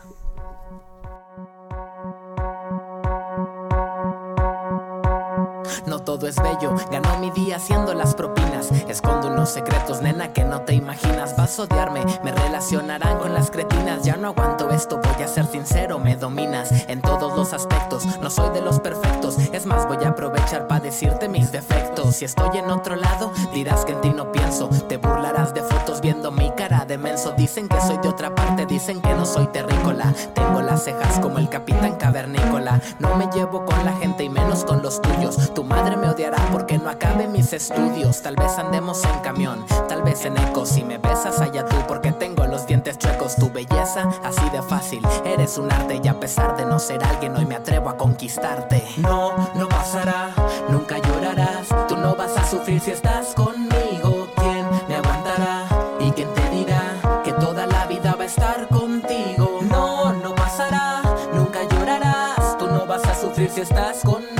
Todo 6.15 6.29
es 6.29 6.37
bello, 6.37 6.73
ganó 6.89 7.19
mi 7.19 7.29
día 7.31 7.57
haciendo 7.57 7.93
las 7.93 8.15
propinas. 8.15 8.71
Escondo 8.87 9.27
unos 9.27 9.49
secretos, 9.49 10.01
nena, 10.01 10.31
que 10.31 10.45
no 10.45 10.61
te 10.61 10.73
imaginas. 10.73 11.35
Vas 11.35 11.59
a 11.59 11.63
odiarme, 11.63 12.05
me 12.23 12.31
relacionarán 12.31 13.17
con 13.17 13.33
las 13.33 13.51
cretinas. 13.51 14.03
Ya 14.03 14.15
no 14.15 14.29
aguanto 14.29 14.69
esto, 14.69 15.01
voy 15.03 15.23
a 15.23 15.27
ser 15.27 15.45
sincero, 15.47 15.99
me 15.99 16.15
dominas 16.15 16.71
en 16.87 17.01
todos 17.01 17.35
los 17.35 17.51
aspectos. 17.51 18.05
No 18.21 18.29
soy 18.29 18.49
de 18.53 18.61
los 18.61 18.79
perfectos, 18.79 19.37
es 19.51 19.65
más, 19.65 19.89
voy 19.89 20.05
a 20.05 20.09
aprovechar 20.09 20.67
para 20.67 20.79
decirte 20.79 21.27
mis 21.27 21.51
defectos. 21.51 22.15
Si 22.15 22.23
estoy 22.23 22.59
en 22.59 22.69
otro 22.69 22.95
lado, 22.95 23.33
dirás 23.53 23.83
que 23.83 23.91
en 23.91 23.99
ti 23.99 24.09
no 24.11 24.31
pienso. 24.31 24.69
Te 24.87 24.95
burlarás 24.95 25.53
de 25.53 25.63
fotos 25.63 25.99
viendo 25.99 26.31
mi 26.31 26.49
cara 26.51 26.85
de 26.85 26.97
menso. 26.97 27.33
Dicen 27.35 27.67
que 27.67 27.81
soy 27.81 27.97
de 27.97 28.07
otra 28.07 28.33
parte, 28.33 28.65
dicen 28.65 29.01
que 29.01 29.13
no 29.15 29.25
soy 29.25 29.47
terrícola. 29.47 30.13
Tengo 30.33 30.61
las 30.61 30.85
cejas 30.85 31.19
como 31.19 31.39
el 31.39 31.49
capitán 31.49 31.97
cavernícola. 31.97 32.79
No 32.99 33.15
me 33.15 33.27
llevo 33.33 33.65
con 33.65 33.83
la 33.83 33.91
gente 33.97 34.23
y 34.23 34.29
menos 34.29 34.63
con 34.63 34.81
los 34.81 35.01
tuyos. 35.01 35.53
Tu 35.53 35.63
madre 35.65 35.97
me 35.97 36.05
odiará 36.15 36.37
porque 36.49 36.77
no 36.77 36.89
acabe 36.89 37.27
mis 37.27 37.51
estudios. 37.51 38.21
Tal 38.21 38.37
vez 38.37 38.57
andemos 38.57 39.03
en 39.03 39.19
camión, 39.19 39.65
tal 39.89 40.01
vez 40.01 40.23
en 40.23 40.37
eco. 40.37 40.65
Si 40.65 40.83
me 40.83 40.97
besas 40.97 41.41
allá 41.41 41.65
tú 41.65 41.75
porque 41.87 42.13
tengo 42.13 42.45
los 42.45 42.65
dientes 42.65 42.97
chuecos. 42.97 43.35
Tu 43.35 43.51
belleza, 43.51 44.09
así 44.23 44.49
de 44.51 44.61
fácil. 44.61 45.05
Eres 45.25 45.57
un 45.57 45.69
arte 45.71 45.99
y 46.01 46.07
a 46.07 46.17
pesar 46.17 46.55
de 46.55 46.65
no 46.65 46.79
ser 46.79 47.03
alguien, 47.03 47.35
hoy 47.35 47.45
me 47.45 47.55
atrevo 47.55 47.89
a 47.89 47.97
conquistarte. 47.97 48.81
No, 48.97 49.33
no 49.55 49.67
pasará, 49.67 50.29
nunca 50.69 50.99
llorarás. 50.99 51.67
Tú 51.89 51.97
no 51.97 52.15
vas 52.15 52.37
a 52.37 52.47
sufrir 52.47 52.79
si 52.79 52.91
estás 52.91 53.33
conmigo. 53.33 54.27
¿Quién 54.37 54.65
me 54.87 54.95
aguantará? 54.95 55.65
¿Y 55.99 56.11
quién 56.11 56.33
te 56.33 56.49
dirá 56.49 57.21
que 57.25 57.33
toda 57.33 57.67
la 57.67 57.87
vida 57.87 58.15
va 58.17 58.23
a 58.23 58.27
estar 58.27 58.67
contigo? 58.69 59.59
No, 59.69 60.13
no 60.13 60.33
pasará, 60.33 61.01
nunca 61.33 61.59
llorarás. 61.63 62.57
Tú 62.57 62.67
no 62.67 62.85
vas 62.85 63.03
a 63.03 63.15
sufrir 63.15 63.49
si 63.49 63.61
estás 63.61 64.01
conmigo. 64.01 64.34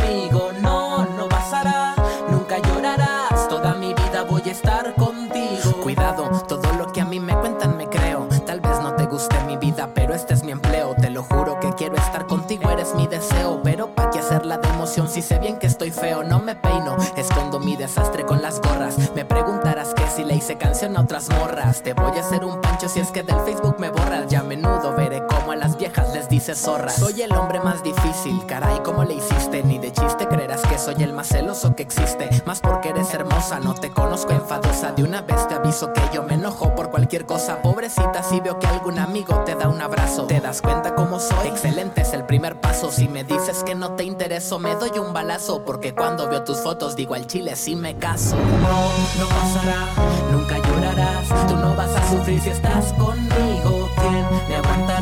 Hacerla 14.36 14.58
de 14.58 14.68
emoción 14.68 15.08
si 15.08 15.22
sé 15.22 15.40
bien 15.40 15.58
que 15.58 15.68
estoy 15.68 15.92
feo. 15.92 16.24
No 16.24 16.40
me 16.40 16.56
peino, 16.56 16.98
escondo 17.16 17.60
mi 17.60 17.78
desastre 17.78 18.26
con 18.26 18.42
las 18.42 18.60
gorras. 18.60 18.98
Me 19.16 19.24
preguntarás 19.24 19.94
que 19.94 20.06
si 20.08 20.26
le 20.26 20.36
hice 20.36 20.58
canción 20.58 20.98
a 20.98 21.02
otras 21.02 21.30
morras. 21.30 21.82
Te 21.82 21.94
voy 21.94 22.18
a 22.18 22.20
hacer 22.20 22.44
un 22.44 22.60
pancho 22.60 22.90
si 22.90 23.00
es 23.00 23.12
que 23.12 23.24
del 23.24 23.40
Facebook 23.42 23.78
me 23.80 23.90
borras. 23.90 24.28
Ya 24.28 24.44
menudo 24.44 24.94
veré 24.94 25.24
cómo 25.26 25.45
las 25.56 25.78
viejas 25.78 26.14
les 26.14 26.30
dices 26.30 26.60
zorras. 26.60 26.96
Soy 26.96 27.22
el 27.22 27.32
hombre 27.34 27.60
más 27.60 27.84
difícil, 27.84 28.46
caray, 28.46 28.80
¿cómo 28.84 29.04
le 29.04 29.16
hiciste? 29.16 29.64
Ni 29.64 29.80
de 29.80 29.92
chiste 29.92 30.28
creerás 30.28 30.62
que 30.62 30.78
soy 30.78 31.02
el 31.04 31.14
más 31.14 31.28
celoso 31.28 31.76
que 31.76 31.84
existe. 31.84 32.30
Más 32.46 32.60
porque 32.60 32.90
eres 32.90 33.14
hermosa, 33.14 33.60
no 33.60 33.74
te 33.74 33.92
conozco 33.92 34.32
enfadosa. 34.32 34.92
De 34.92 35.04
una 35.04 35.22
vez 35.22 35.48
te 35.48 35.56
aviso 35.56 35.94
que 35.94 36.02
yo 36.14 36.24
me 36.24 36.36
enojo 36.36 36.76
por 36.76 36.90
cualquier 36.90 37.26
cosa. 37.26 37.62
Pobrecita, 37.62 38.24
si 38.24 38.40
veo 38.40 38.60
que 38.60 38.68
algún 38.68 39.00
amigo 39.00 39.44
te 39.46 39.56
da 39.56 39.68
un 39.68 39.82
abrazo. 39.82 40.26
¿Te 40.28 40.40
das 40.40 40.62
cuenta 40.62 40.96
cómo 40.96 41.20
soy? 41.20 41.48
Excelente 41.48 42.02
es 42.02 42.14
el 42.14 42.26
primer 42.26 42.60
paso. 42.60 42.92
Si 42.92 43.08
me 43.08 43.24
dices 43.24 43.64
que 43.64 43.76
no 43.76 43.92
te 43.96 44.04
intereso, 44.04 44.60
me 44.60 44.76
doy 44.76 44.98
un 45.00 45.14
balazo. 45.14 45.64
Porque 45.64 45.94
cuando 45.94 46.28
veo 46.30 46.44
tus 46.44 46.60
fotos, 46.60 46.96
digo 46.96 47.16
al 47.16 47.28
chile 47.28 47.56
sí 47.56 47.76
me 47.76 47.98
caso. 47.98 48.36
No, 48.36 49.24
no 49.24 49.28
pasará, 49.30 49.88
nunca 50.32 50.58
llorarás. 50.58 51.48
Tú 51.48 51.56
no 51.56 51.76
vas 51.76 51.96
a 51.96 52.10
sufrir 52.10 52.42
si 52.42 52.50
estás 52.50 52.94
conmigo. 52.94 53.90
¿Quién 53.96 54.26
me 54.50 54.56
aguantará? 54.56 54.95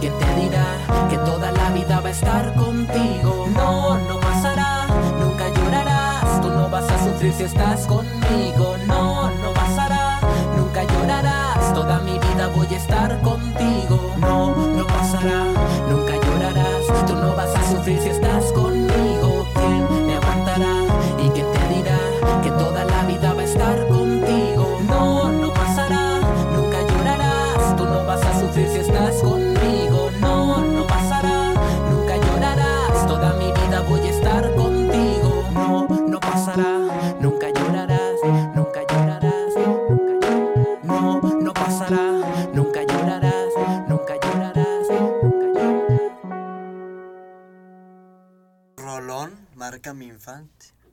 ¿Y 0.00 0.08
quién 0.08 0.18
te 0.18 0.34
dirá 0.40 0.78
que 1.10 1.18
toda 1.18 1.52
la 1.52 1.68
vida 1.72 2.00
va 2.00 2.08
a 2.08 2.12
estar 2.12 2.54
contigo? 2.54 3.46
No, 3.52 3.98
no 3.98 4.18
pasará, 4.18 4.86
nunca 5.20 5.46
llorarás. 5.50 6.40
Tú 6.40 6.48
no 6.48 6.70
vas 6.70 6.88
a 6.88 7.04
sufrir 7.04 7.34
si 7.34 7.42
estás 7.42 7.86
conmigo. 7.86 8.76
No, 8.86 9.09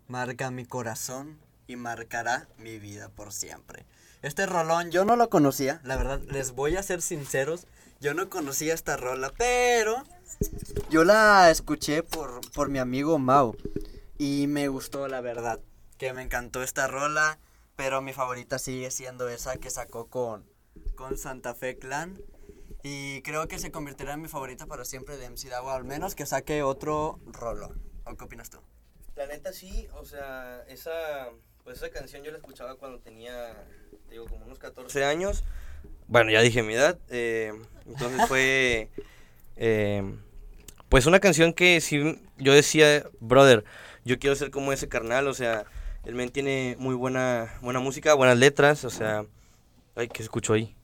marca 0.08 0.52
mi 0.52 0.66
corazón 0.66 1.38
y 1.68 1.76
marcará 1.76 2.48
mi 2.58 2.80
vida 2.80 3.10
por 3.10 3.34
siempre. 3.34 3.86
Este 4.22 4.46
rolón 4.46 4.92
yo 4.92 5.06
no 5.06 5.16
lo 5.16 5.30
conocía, 5.30 5.80
la 5.84 5.96
verdad, 5.96 6.20
les 6.28 6.52
voy 6.52 6.76
a 6.76 6.84
ser 6.84 7.02
sinceros, 7.02 7.68
yo 8.00 8.14
no 8.14 8.30
conocía 8.30 8.74
esta 8.74 8.98
rola, 8.98 9.32
pero 9.38 10.04
yo 10.90 11.04
la 11.04 11.52
escuché 11.52 12.04
por, 12.04 12.42
por 12.52 12.70
mi 12.70 12.80
amigo 12.80 13.20
Mau 13.20 13.56
y 14.18 14.48
me 14.48 14.68
gustó 14.68 15.08
la 15.08 15.22
verdad, 15.22 15.60
que 15.98 16.14
me 16.14 16.24
encantó 16.24 16.64
esta 16.64 16.88
rola, 16.88 17.40
pero 17.76 18.02
mi 18.02 18.14
favorita 18.14 18.58
sigue 18.60 18.90
siendo 18.92 19.30
esa 19.30 19.58
que 19.58 19.70
sacó 19.70 20.08
con, 20.08 20.46
con 20.96 21.18
Santa 21.18 21.54
Fe 21.54 21.78
Clan. 21.78 22.20
Y 22.84 23.22
creo 23.22 23.48
que 23.48 23.60
se 23.60 23.72
convertirá 23.72 24.14
en 24.14 24.22
mi 24.22 24.28
favorita 24.28 24.66
para 24.66 24.86
siempre 24.86 25.18
de 25.18 25.30
MC 25.30 25.52
al 25.52 25.84
menos 25.84 26.16
que 26.16 26.26
saque 26.26 26.64
otro 26.64 27.20
rolón. 27.26 27.82
¿O 28.06 28.16
qué 28.16 28.24
opinas 28.24 28.50
tú? 28.50 28.60
La 29.18 29.26
neta 29.26 29.52
sí, 29.52 29.88
o 29.96 30.06
sea, 30.06 30.64
esa, 30.68 31.30
pues 31.64 31.78
esa 31.78 31.90
canción 31.90 32.24
yo 32.24 32.32
la 32.32 32.38
escuchaba 32.38 32.76
cuando 32.76 33.00
tenía, 33.00 33.54
te 34.08 34.12
digo, 34.14 34.26
como 34.28 34.46
unos 34.46 34.60
14 34.60 35.04
años. 35.04 35.44
Bueno, 36.08 36.32
ya 36.32 36.42
dije 36.42 36.62
mi 36.64 36.74
edad. 36.76 37.00
eh, 37.10 37.52
entonces 37.88 38.28
fue, 38.28 38.90
eh, 39.58 40.04
pues 40.90 41.06
una 41.08 41.20
canción 41.20 41.54
que 41.54 41.82
sí, 41.82 42.22
yo 42.38 42.54
decía, 42.54 43.10
brother, 43.20 43.66
yo 44.06 44.20
quiero 44.20 44.36
ser 44.36 44.52
como 44.52 44.72
ese 44.72 44.88
carnal, 44.88 45.28
o 45.28 45.34
sea, 45.34 45.66
el 46.06 46.14
men 46.16 46.30
tiene 46.30 46.76
muy 46.80 46.96
buena, 46.96 47.58
buena 47.62 47.80
música, 47.80 48.14
buenas 48.14 48.38
letras, 48.38 48.86
o 48.86 48.90
sea, 48.90 49.26
ay, 49.96 50.08
¿qué 50.10 50.22
escucho 50.22 50.54
ahí? 50.54 50.76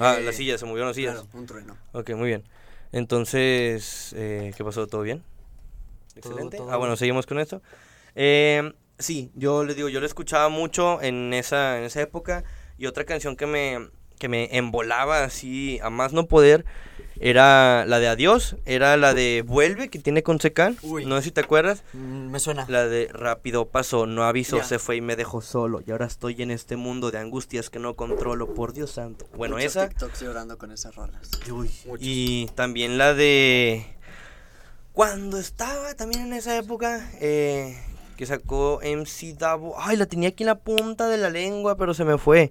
Ah, 0.00 0.16
Eh, 0.18 0.24
las 0.24 0.36
sillas, 0.36 0.60
se 0.60 0.66
movieron 0.66 0.88
las 0.88 0.96
sillas. 0.96 1.14
Claro, 1.14 1.28
un 1.38 1.46
trueno. 1.46 1.78
Ok, 1.92 2.10
muy 2.10 2.28
bien. 2.28 2.44
Entonces, 2.92 4.12
eh, 4.16 4.52
¿qué 4.56 4.64
pasó? 4.64 4.86
¿Todo 4.86 5.02
bien? 5.02 5.22
Todo- 6.18 6.32
Excelente. 6.32 6.56
todo 6.58 6.70
ah, 6.72 6.76
bueno, 6.76 6.96
seguimos 6.96 7.26
con 7.26 7.38
esto. 7.38 7.62
Eh, 8.14 8.72
sí, 8.98 9.30
yo 9.34 9.64
les 9.64 9.76
digo, 9.76 9.88
yo 9.88 10.00
lo 10.00 10.06
escuchaba 10.06 10.48
mucho 10.48 11.00
en 11.02 11.32
esa, 11.34 11.78
en 11.78 11.84
esa 11.84 12.00
época. 12.02 12.44
Y 12.78 12.86
otra 12.86 13.04
canción 13.04 13.36
que 13.36 13.46
me, 13.46 13.88
que 14.18 14.28
me 14.28 14.56
embolaba 14.56 15.24
así 15.24 15.78
a 15.82 15.90
más 15.90 16.12
no 16.12 16.26
poder 16.26 16.64
era 17.20 17.84
la 17.84 17.98
de 17.98 18.06
Adiós, 18.06 18.54
era 18.64 18.96
la 18.96 19.12
de 19.12 19.42
Vuelve, 19.44 19.88
que 19.88 19.98
tiene 19.98 20.22
con 20.22 20.40
Secan. 20.40 20.76
No 20.84 21.16
sé 21.16 21.22
si 21.22 21.30
te 21.32 21.40
acuerdas. 21.40 21.82
Mm, 21.92 22.30
me 22.30 22.38
suena. 22.38 22.64
La 22.68 22.86
de 22.86 23.08
Rápido 23.12 23.66
pasó, 23.68 24.06
no 24.06 24.22
aviso, 24.22 24.58
Ya. 24.58 24.62
se 24.64 24.78
fue 24.78 24.96
y 24.96 25.00
me 25.00 25.16
dejó 25.16 25.40
solo. 25.40 25.82
Y 25.84 25.90
ahora 25.90 26.06
estoy 26.06 26.40
en 26.42 26.52
este 26.52 26.76
mundo 26.76 27.10
de 27.10 27.18
angustias 27.18 27.70
que 27.70 27.80
no 27.80 27.94
controlo, 27.96 28.54
por 28.54 28.72
Dios 28.72 28.92
santo. 28.92 29.26
Bueno, 29.36 29.56
Muchos 29.56 29.72
esa. 29.72 29.88
TikToks 29.88 30.20
llorando 30.22 30.58
con 30.58 30.70
esas 30.70 30.94
rolas. 30.94 31.28
Uy, 31.50 31.68
y 31.98 32.46
también 32.54 32.98
la 32.98 33.14
de 33.14 33.84
cuando 34.98 35.38
estaba 35.38 35.94
también 35.94 36.22
en 36.26 36.32
esa 36.32 36.56
época 36.56 37.08
eh, 37.20 37.78
que 38.16 38.26
sacó 38.26 38.80
MC 38.82 39.32
Davo. 39.38 39.76
Ay, 39.78 39.96
la 39.96 40.06
tenía 40.06 40.30
aquí 40.30 40.42
en 40.42 40.48
la 40.48 40.56
punta 40.56 41.06
de 41.06 41.18
la 41.18 41.30
lengua, 41.30 41.76
pero 41.76 41.94
se 41.94 42.04
me 42.04 42.18
fue. 42.18 42.50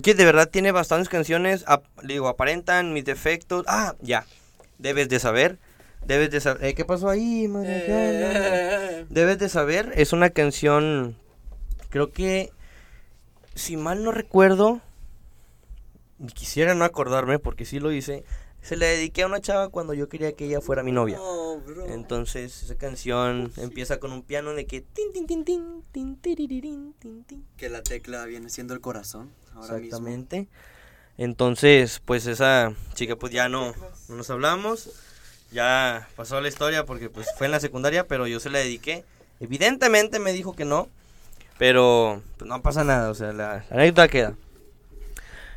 Que 0.00 0.14
de 0.14 0.24
verdad 0.24 0.48
tiene 0.48 0.70
bastantes 0.70 1.08
canciones. 1.08 1.64
ap- 1.66 1.82
le 2.02 2.12
digo, 2.14 2.28
aparentan 2.28 2.92
mis 2.92 3.04
defectos. 3.04 3.64
Ah, 3.66 3.96
ya. 4.00 4.26
Debes 4.78 5.08
de 5.08 5.18
saber. 5.18 5.58
Debes 6.06 6.30
de 6.30 6.40
saber. 6.40 6.64
Eh, 6.66 6.74
¿Qué 6.74 6.84
pasó 6.84 7.08
ahí, 7.08 7.48
madre? 7.48 7.84
Eh, 7.88 9.06
Debes 9.10 9.40
de 9.40 9.48
saber. 9.48 9.92
Es 9.96 10.12
una 10.12 10.30
canción. 10.30 11.16
Creo 11.90 12.12
que 12.12 12.52
si 13.56 13.76
mal 13.76 14.04
no 14.04 14.12
recuerdo, 14.12 14.80
quisiera 16.32 16.76
no 16.76 16.84
acordarme 16.84 17.40
porque 17.40 17.64
sí 17.64 17.80
lo 17.80 17.90
hice, 17.90 18.22
se 18.66 18.76
la 18.76 18.86
dediqué 18.86 19.22
a 19.22 19.26
una 19.26 19.40
chava 19.40 19.68
cuando 19.68 19.94
yo 19.94 20.08
quería 20.08 20.32
que 20.32 20.46
ella 20.46 20.60
fuera 20.60 20.82
mi 20.82 20.90
novia. 20.90 21.18
No, 21.18 21.58
bro. 21.60 21.86
Entonces, 21.86 22.64
esa 22.64 22.74
canción 22.74 23.52
empieza 23.58 24.00
con 24.00 24.10
un 24.10 24.22
piano 24.22 24.54
de 24.54 24.66
que 24.66 24.80
tin 24.80 25.12
tin 25.12 25.24
tin 25.24 25.44
tin 25.44 25.84
tin 25.92 26.16
tiriririn, 26.16 26.92
tin, 26.98 27.22
tin. 27.22 27.46
Que 27.56 27.68
la 27.68 27.84
tecla 27.84 28.24
viene 28.24 28.50
siendo 28.50 28.74
el 28.74 28.80
corazón. 28.80 29.30
Ahora 29.54 29.74
mismo. 29.74 29.84
Exactamente. 29.84 30.48
Entonces, 31.16 32.02
pues 32.04 32.26
esa 32.26 32.74
chica 32.94 33.14
pues 33.14 33.32
ya 33.32 33.48
no, 33.48 33.72
no 34.08 34.16
nos 34.16 34.30
hablamos. 34.30 34.90
Ya 35.52 36.08
pasó 36.16 36.40
la 36.40 36.48
historia 36.48 36.84
porque 36.84 37.08
pues 37.08 37.28
fue 37.38 37.46
en 37.46 37.52
la 37.52 37.60
secundaria, 37.60 38.08
pero 38.08 38.26
yo 38.26 38.40
se 38.40 38.50
la 38.50 38.58
dediqué. 38.58 39.04
Evidentemente 39.38 40.18
me 40.18 40.32
dijo 40.32 40.56
que 40.56 40.64
no, 40.64 40.88
pero 41.56 42.20
pues, 42.36 42.48
no 42.48 42.60
pasa 42.62 42.82
nada, 42.82 43.10
o 43.10 43.14
sea, 43.14 43.32
la, 43.32 43.64
la 43.70 43.76
anécdota 43.76 44.08
queda. 44.08 44.34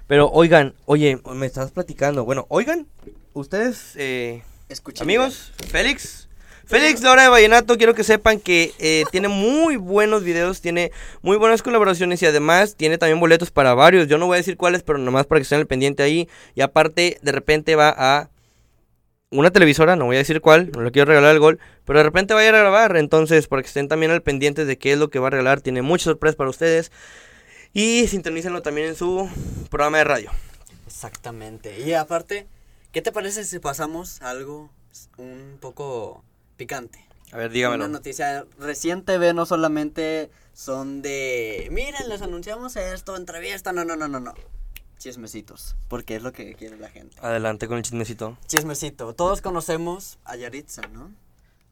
Pero 0.10 0.28
oigan, 0.32 0.74
oye, 0.86 1.20
me 1.36 1.46
estás 1.46 1.70
platicando. 1.70 2.26
Bueno, 2.26 2.48
oigan, 2.50 2.88
ustedes, 3.34 3.94
eh, 3.96 4.42
Escuchen 4.68 5.04
amigos, 5.04 5.54
Félix. 5.70 6.28
Félix, 6.66 7.04
la 7.04 7.12
hora 7.12 7.24
de 7.24 7.30
Vallenato, 7.30 7.78
quiero 7.78 7.94
que 7.94 8.04
sepan 8.04 8.40
que 8.40 8.74
eh, 8.80 9.04
tiene 9.12 9.28
muy 9.28 9.76
buenos 9.76 10.24
videos, 10.24 10.62
tiene 10.62 10.92
muy 11.22 11.38
buenas 11.38 11.62
colaboraciones 11.62 12.24
y 12.24 12.26
además 12.26 12.76
tiene 12.76 12.98
también 12.98 13.20
boletos 13.20 13.52
para 13.52 13.76
varios. 13.76 14.08
Yo 14.08 14.18
no 14.18 14.26
voy 14.26 14.34
a 14.34 14.38
decir 14.38 14.58
cuáles, 14.58 14.82
pero 14.82 14.98
nomás 14.98 15.28
para 15.28 15.40
que 15.40 15.44
estén 15.44 15.60
al 15.60 15.68
pendiente 15.68 16.02
ahí. 16.02 16.28
Y 16.56 16.62
aparte, 16.62 17.20
de 17.22 17.32
repente 17.32 17.76
va 17.76 17.94
a 17.96 18.32
una 19.30 19.52
televisora, 19.52 19.96
no 19.96 20.06
voy 20.06 20.16
a 20.16 20.20
decir 20.20 20.42
cuál, 20.42 20.72
no 20.72 20.82
le 20.82 20.90
quiero 20.90 21.06
regalar 21.06 21.36
el 21.36 21.40
gol, 21.40 21.60
pero 21.86 22.00
de 22.00 22.04
repente 22.04 22.34
va 22.34 22.40
a 22.40 22.48
ir 22.48 22.56
a 22.56 22.60
grabar. 22.60 22.98
Entonces, 22.98 23.48
para 23.48 23.62
que 23.62 23.68
estén 23.68 23.88
también 23.88 24.12
al 24.12 24.24
pendiente 24.24 24.66
de 24.66 24.76
qué 24.80 24.94
es 24.94 24.98
lo 24.98 25.12
que 25.12 25.20
va 25.20 25.28
a 25.28 25.30
regalar, 25.30 25.62
tiene 25.62 25.84
muchas 25.84 26.06
sorpresas 26.06 26.36
para 26.36 26.50
ustedes. 26.50 26.92
Y 27.74 28.08
sintonícenlo 28.08 28.62
también 28.62 28.88
en 28.88 28.96
su 28.96 29.30
programa 29.70 30.00
de 30.00 30.04
radio. 30.04 30.32
Exactamente. 30.88 31.80
Y 31.82 31.94
aparte, 31.94 32.48
¿qué 32.92 33.02
te 33.02 33.12
parece 33.12 33.46
si 33.46 33.60
pasamos 33.60 34.22
algo 34.22 34.70
un 35.18 35.58
poco 35.60 36.24
picante? 36.58 37.06
A 37.32 37.38
ver, 37.38 37.52
dígamelo. 37.52 37.86
Una 37.86 37.94
noticia 37.94 38.46
reciente, 38.58 39.18
ve, 39.18 39.34
no 39.34 39.46
solamente 39.46 40.32
son 40.54 41.02
de, 41.02 41.68
miren, 41.72 42.10
les 42.10 42.22
anunciamos 42.22 42.76
esto, 42.76 43.16
entrevista, 43.16 43.72
no, 43.72 43.86
no, 43.86 43.96
no, 43.96 44.08
no, 44.08 44.20
no. 44.20 44.34
Chismecitos, 44.98 45.76
porque 45.88 46.16
es 46.16 46.24
lo 46.24 46.34
que 46.34 46.56
quiere 46.56 46.78
la 46.78 46.90
gente. 46.90 47.16
Adelante 47.22 47.68
con 47.68 47.78
el 47.78 47.84
chismecito. 47.84 48.38
Chismecito, 48.48 49.14
todos 49.14 49.42
conocemos 49.42 50.18
a 50.26 50.36
Yaritza, 50.36 50.82
¿no? 50.88 51.12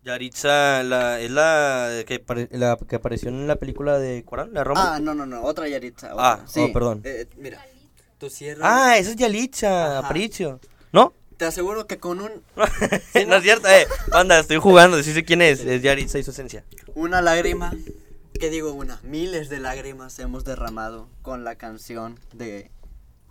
Yaritza 0.04 0.84
la, 0.84 1.20
es 1.20 1.32
la 1.32 2.04
que, 2.06 2.24
la 2.52 2.78
que 2.88 2.96
apareció 2.96 3.30
en 3.30 3.48
la 3.48 3.58
película 3.58 4.00
de 4.00 4.24
Corán, 4.24 4.54
la 4.54 4.64
Roma. 4.64 4.96
Ah, 4.96 5.00
no, 5.00 5.14
no, 5.14 5.26
no, 5.26 5.44
otra 5.44 5.68
Yaritza. 5.68 6.12
Ah, 6.18 6.36
otra. 6.36 6.48
sí. 6.48 6.62
oh, 6.62 6.74
perdón. 6.74 7.02
Eh, 7.04 7.22
eh, 7.22 7.36
mira, 7.38 7.66
tú 8.18 8.30
cierras. 8.30 8.68
Ah, 8.70 8.98
esa 8.98 9.10
es 9.12 9.16
Yalitza, 9.18 9.98
Ajá. 9.98 10.00
Aparicio. 10.00 10.60
¿No? 10.94 11.14
Te 11.36 11.46
aseguro 11.46 11.86
que 11.88 11.98
con 11.98 12.22
un, 12.22 12.32
no 13.28 13.36
es 13.36 13.44
cierto, 13.44 13.68
eh. 13.68 13.86
Banda, 14.12 14.40
estoy 14.40 14.58
jugando, 14.58 15.02
sí 15.04 15.14
sé 15.14 15.24
quién 15.24 15.42
es. 15.42 15.60
Es 15.60 15.82
Yaritza 15.82 16.18
y 16.18 16.24
su 16.24 16.32
esencia. 16.32 16.64
una 16.96 17.22
lágrima, 17.22 17.74
¿qué 18.40 18.50
digo 18.50 18.72
una? 18.74 19.00
Miles 19.04 19.50
de 19.50 19.60
lágrimas 19.60 20.18
hemos 20.20 20.46
derramado 20.46 21.10
con 21.22 21.44
la 21.44 21.56
canción 21.56 22.20
de 22.34 22.72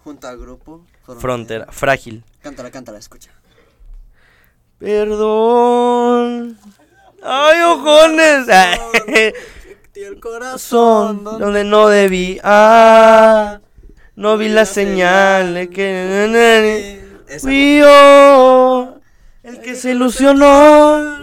junto 0.05 0.29
al 0.29 0.39
grupo 0.39 0.87
Frontera, 1.19 1.67
frágil. 1.73 2.23
Cántala, 2.41 2.71
cántala, 2.71 2.99
escucha. 2.99 3.33
Perdón. 4.79 6.59
Ay, 7.23 7.61
ojones. 7.63 8.47
Tío, 9.93 10.09
el 10.09 10.21
corazón. 10.21 11.25
Donde 11.25 11.65
no 11.65 11.89
debí. 11.89 12.39
Ah, 12.43 13.61
no 14.15 14.37
vi 14.37 14.49
la 14.49 14.67
señal 14.67 15.55
de 15.55 15.71
que. 15.71 17.01
Fui 17.41 17.79
yo 17.79 19.01
el 19.43 19.61
que 19.61 19.75
se 19.75 19.93
ilusionó. 19.93 21.17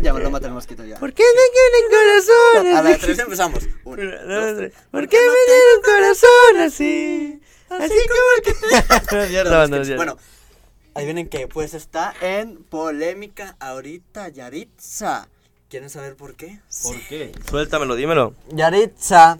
Ya 0.00 0.12
lo 0.12 0.30
mata 0.30 0.48
el 0.48 0.54
mosquito 0.54 0.84
ya. 0.84 0.98
¿Por 0.98 1.12
qué 1.12 1.22
me 1.22 1.42
quieren 1.52 2.76
A 2.76 2.82
la 2.82 2.90
corazón 2.90 2.98
tres 2.98 3.18
empezamos. 3.20 3.62
Una, 3.84 4.22
dos, 4.22 4.56
tres. 4.56 4.72
¿Por 4.90 5.08
qué 5.08 5.16
me 5.16 5.52
dieron 5.52 5.82
corazón 5.84 6.56
así? 6.66 7.40
Así 7.68 8.00
como 8.08 8.32
que. 8.42 8.54
Bueno, 9.96 10.18
ahí 10.94 11.04
vienen 11.04 11.28
que 11.28 11.48
pues 11.48 11.74
está 11.74 12.14
en 12.20 12.62
polémica 12.64 13.56
ahorita 13.60 14.28
Yaritza. 14.28 15.28
¿Quieren 15.68 15.88
saber 15.88 16.16
por 16.16 16.34
qué? 16.34 16.60
¿Por 16.82 17.00
qué? 17.08 17.32
Suéltamelo, 17.48 17.94
dímelo. 17.94 18.34
Yaritza, 18.50 19.38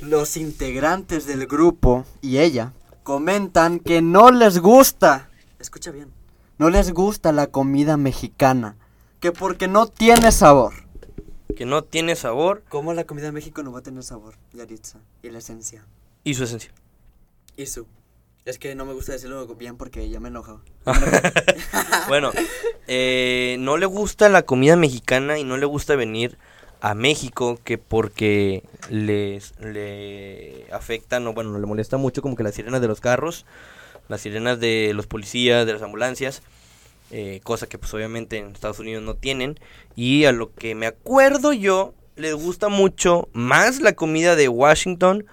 los 0.00 0.36
integrantes 0.36 1.26
del 1.26 1.46
grupo 1.46 2.04
y 2.20 2.38
ella 2.38 2.72
comentan 3.04 3.78
que 3.78 4.02
no 4.02 4.30
les 4.30 4.58
gusta, 4.58 5.30
escucha 5.58 5.90
bien, 5.92 6.12
no 6.58 6.70
les 6.70 6.92
gusta 6.92 7.32
la 7.32 7.46
comida 7.46 7.96
mexicana, 7.96 8.76
que 9.20 9.32
porque 9.32 9.68
no 9.68 9.86
tiene 9.86 10.32
sabor. 10.32 10.74
Que 11.56 11.66
no 11.66 11.84
tiene 11.84 12.16
sabor 12.16 12.64
¿Cómo 12.70 12.94
la 12.94 13.04
comida 13.04 13.26
de 13.26 13.32
México 13.32 13.62
no 13.62 13.72
va 13.72 13.80
a 13.80 13.82
tener 13.82 14.02
sabor, 14.02 14.34
Yaritza? 14.54 15.00
Y 15.22 15.28
la 15.30 15.38
esencia. 15.38 15.84
y 16.24 16.34
su 16.34 16.44
esencia. 16.44 16.72
Y 17.56 17.66
su. 17.66 17.86
Es 18.44 18.58
que 18.58 18.74
no 18.74 18.84
me 18.84 18.92
gusta 18.92 19.12
decirlo 19.12 19.46
bien 19.54 19.76
porque 19.76 20.08
ya 20.08 20.20
me 20.20 20.28
enoja. 20.28 20.58
Bueno, 22.08 22.32
eh, 22.88 23.56
no 23.60 23.76
le 23.76 23.86
gusta 23.86 24.28
la 24.28 24.42
comida 24.42 24.76
mexicana 24.76 25.38
y 25.38 25.44
no 25.44 25.56
le 25.56 25.66
gusta 25.66 25.94
venir 25.94 26.36
a 26.80 26.94
México 26.94 27.60
que 27.62 27.78
porque 27.78 28.64
les 28.90 29.54
le 29.60 30.66
afectan 30.72 31.26
o 31.28 31.32
bueno, 31.32 31.58
le 31.58 31.66
molesta 31.66 31.96
mucho 31.96 32.20
como 32.20 32.34
que 32.34 32.42
las 32.42 32.54
sirenas 32.54 32.80
de 32.80 32.88
los 32.88 33.00
carros, 33.00 33.46
las 34.08 34.20
sirenas 34.20 34.58
de 34.58 34.92
los 34.94 35.06
policías, 35.06 35.64
de 35.64 35.74
las 35.74 35.82
ambulancias, 35.82 36.42
eh, 37.12 37.40
cosa 37.44 37.68
que 37.68 37.78
pues 37.78 37.94
obviamente 37.94 38.38
en 38.38 38.48
Estados 38.48 38.80
Unidos 38.80 39.04
no 39.04 39.14
tienen 39.14 39.60
y 39.94 40.24
a 40.24 40.32
lo 40.32 40.52
que 40.52 40.74
me 40.74 40.86
acuerdo 40.86 41.52
yo 41.52 41.94
les 42.16 42.34
gusta 42.34 42.68
mucho 42.68 43.28
más 43.32 43.80
la 43.80 43.92
comida 43.92 44.34
de 44.34 44.48
Washington 44.48 45.24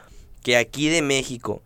que 0.43 0.55
aquí 0.55 0.88
de 0.89 1.01
México. 1.01 1.64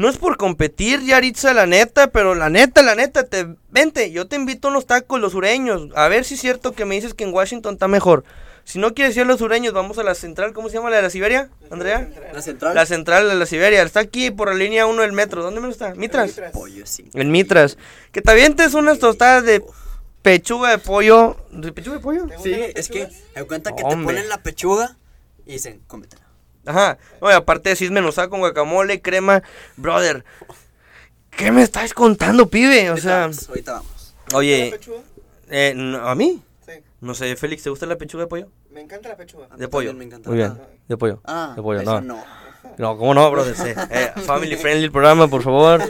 No 0.00 0.08
es 0.08 0.16
por 0.16 0.38
competir, 0.38 1.02
Yaritza, 1.02 1.52
la 1.52 1.66
neta, 1.66 2.06
pero 2.06 2.34
la 2.34 2.48
neta, 2.48 2.80
la 2.80 2.94
neta, 2.94 3.24
te 3.24 3.46
vente, 3.68 4.10
yo 4.10 4.26
te 4.26 4.34
invito 4.34 4.68
a 4.68 4.70
unos 4.70 4.86
tacos 4.86 5.20
los 5.20 5.32
sureños. 5.32 5.90
A 5.94 6.08
ver 6.08 6.24
si 6.24 6.36
es 6.36 6.40
cierto 6.40 6.72
que 6.72 6.86
me 6.86 6.94
dices 6.94 7.12
que 7.12 7.24
en 7.24 7.34
Washington 7.34 7.74
está 7.74 7.86
mejor. 7.86 8.24
Si 8.64 8.78
no 8.78 8.94
quieres 8.94 9.14
ir 9.18 9.24
a 9.24 9.26
los 9.26 9.40
sureños, 9.40 9.74
vamos 9.74 9.98
a 9.98 10.02
la 10.02 10.14
central, 10.14 10.54
¿cómo 10.54 10.70
se 10.70 10.76
llama 10.76 10.88
la 10.88 10.96
de 10.96 11.02
la 11.02 11.10
Siberia, 11.10 11.50
Andrea? 11.70 12.08
La 12.32 12.40
central. 12.40 12.74
La 12.74 12.86
central 12.86 13.28
de 13.28 13.34
la 13.34 13.44
Siberia, 13.44 13.82
está 13.82 14.00
aquí 14.00 14.30
por 14.30 14.48
la 14.48 14.54
línea 14.54 14.86
1 14.86 15.02
del 15.02 15.12
metro. 15.12 15.42
¿Dónde 15.42 15.60
menos 15.60 15.74
está? 15.74 15.94
Mitras. 15.94 16.40
Pollo, 16.50 16.86
sí. 16.86 17.10
En 17.12 17.30
Mitras. 17.30 17.76
Que 18.10 18.22
te 18.22 18.30
avientes 18.30 18.72
unas 18.72 19.00
tostadas 19.00 19.44
de 19.44 19.62
pechuga 20.22 20.70
de 20.70 20.78
pollo. 20.78 21.36
¿De 21.50 21.72
pechuga 21.72 21.96
de 21.98 22.02
pollo? 22.02 22.26
Sí, 22.42 22.54
es 22.74 22.88
que 22.88 23.06
me 23.36 23.44
cuenta 23.44 23.76
que 23.76 23.82
Hombre. 23.82 23.98
te 23.98 24.04
ponen 24.04 24.28
la 24.30 24.42
pechuga 24.42 24.96
y 25.44 25.52
dicen, 25.52 25.82
cómetela. 25.86 26.29
Ajá. 26.66 26.98
Oye, 27.20 27.34
aparte 27.34 27.70
de 27.70 27.74
desmenuzada 27.76 28.28
con 28.28 28.40
guacamole, 28.40 29.00
crema. 29.00 29.42
Brother, 29.76 30.24
¿qué 31.30 31.50
me 31.52 31.62
estás 31.62 31.94
contando, 31.94 32.48
pibe? 32.48 32.88
O 32.88 32.90
Ahorita 32.90 33.02
sea, 33.08 33.20
vamos, 33.20 33.48
ahorita 33.48 33.72
vamos. 33.72 34.14
oye, 34.34 34.78
eh, 35.48 35.72
no, 35.74 36.06
¿a 36.08 36.14
mí? 36.14 36.42
Sí, 36.66 36.72
No 37.00 37.14
sé, 37.14 37.34
Félix, 37.36 37.62
¿te 37.62 37.70
gusta 37.70 37.86
la 37.86 37.96
pechuga 37.96 38.24
de 38.24 38.28
pollo? 38.28 38.48
me 38.70 38.80
encanta 38.82 39.08
la 39.08 39.16
pechuga. 39.16 39.48
De 39.56 39.68
pollo. 39.68 39.92
me 39.94 40.04
encanta. 40.04 40.28
Muy 40.30 40.38
bien, 40.38 40.56
de 40.88 40.96
pollo. 40.96 41.20
Ah, 41.24 41.54
de 41.56 41.62
pollo, 41.62 41.82
no. 41.82 42.00
no. 42.00 42.24
No, 42.78 42.96
¿cómo 42.96 43.14
no, 43.14 43.30
brother? 43.30 43.56
Sí. 43.56 43.68
Eh, 43.90 44.12
family 44.24 44.56
friendly 44.56 44.84
el 44.84 44.92
programa, 44.92 45.28
por 45.28 45.42
favor. 45.42 45.82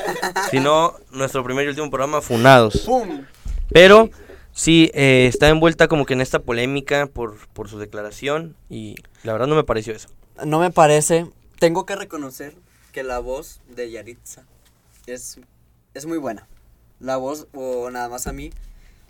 Si 0.50 0.60
no, 0.60 0.94
nuestro 1.10 1.44
primer 1.44 1.66
y 1.66 1.68
último 1.68 1.90
programa, 1.90 2.20
Funados. 2.20 2.78
¡Pum! 2.86 3.24
Pero 3.72 4.08
sí, 4.52 4.90
eh, 4.94 5.26
está 5.28 5.48
envuelta 5.48 5.88
como 5.88 6.06
que 6.06 6.14
en 6.14 6.20
esta 6.20 6.38
polémica 6.40 7.06
por, 7.06 7.36
por 7.48 7.68
su 7.68 7.78
declaración 7.78 8.56
y 8.68 8.96
la 9.24 9.32
verdad 9.32 9.46
no 9.46 9.56
me 9.56 9.64
pareció 9.64 9.94
eso. 9.94 10.08
No 10.44 10.58
me 10.60 10.70
parece. 10.70 11.26
Tengo 11.58 11.86
que 11.86 11.96
reconocer 11.96 12.54
que 12.92 13.02
la 13.02 13.18
voz 13.18 13.60
de 13.68 13.90
Yaritza 13.90 14.44
es, 15.06 15.38
es 15.94 16.06
muy 16.06 16.18
buena. 16.18 16.46
La 16.98 17.16
voz, 17.16 17.46
o 17.54 17.90
nada 17.90 18.08
más 18.08 18.26
a 18.26 18.32
mí, 18.32 18.50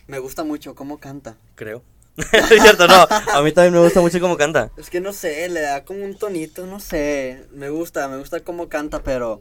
me 0.07 0.19
gusta 0.19 0.45
mucho 0.45 0.75
cómo 0.75 0.99
canta. 0.99 1.37
Creo. 1.55 1.83
es 2.17 2.63
cierto, 2.63 2.87
no. 2.87 3.07
A 3.33 3.43
mí 3.43 3.53
también 3.53 3.75
me 3.75 3.81
gusta 3.81 4.01
mucho 4.01 4.21
cómo 4.21 4.37
canta. 4.37 4.71
Es 4.77 4.91
que 4.91 5.01
no 5.01 5.13
sé, 5.13 5.49
le 5.49 5.61
da 5.61 5.85
como 5.85 6.05
un 6.05 6.17
tonito, 6.17 6.67
no 6.67 6.81
sé. 6.81 7.45
Me 7.53 7.71
gusta, 7.71 8.09
me 8.09 8.19
gusta 8.19 8.41
cómo 8.41 8.69
canta, 8.69 9.03
pero 9.03 9.41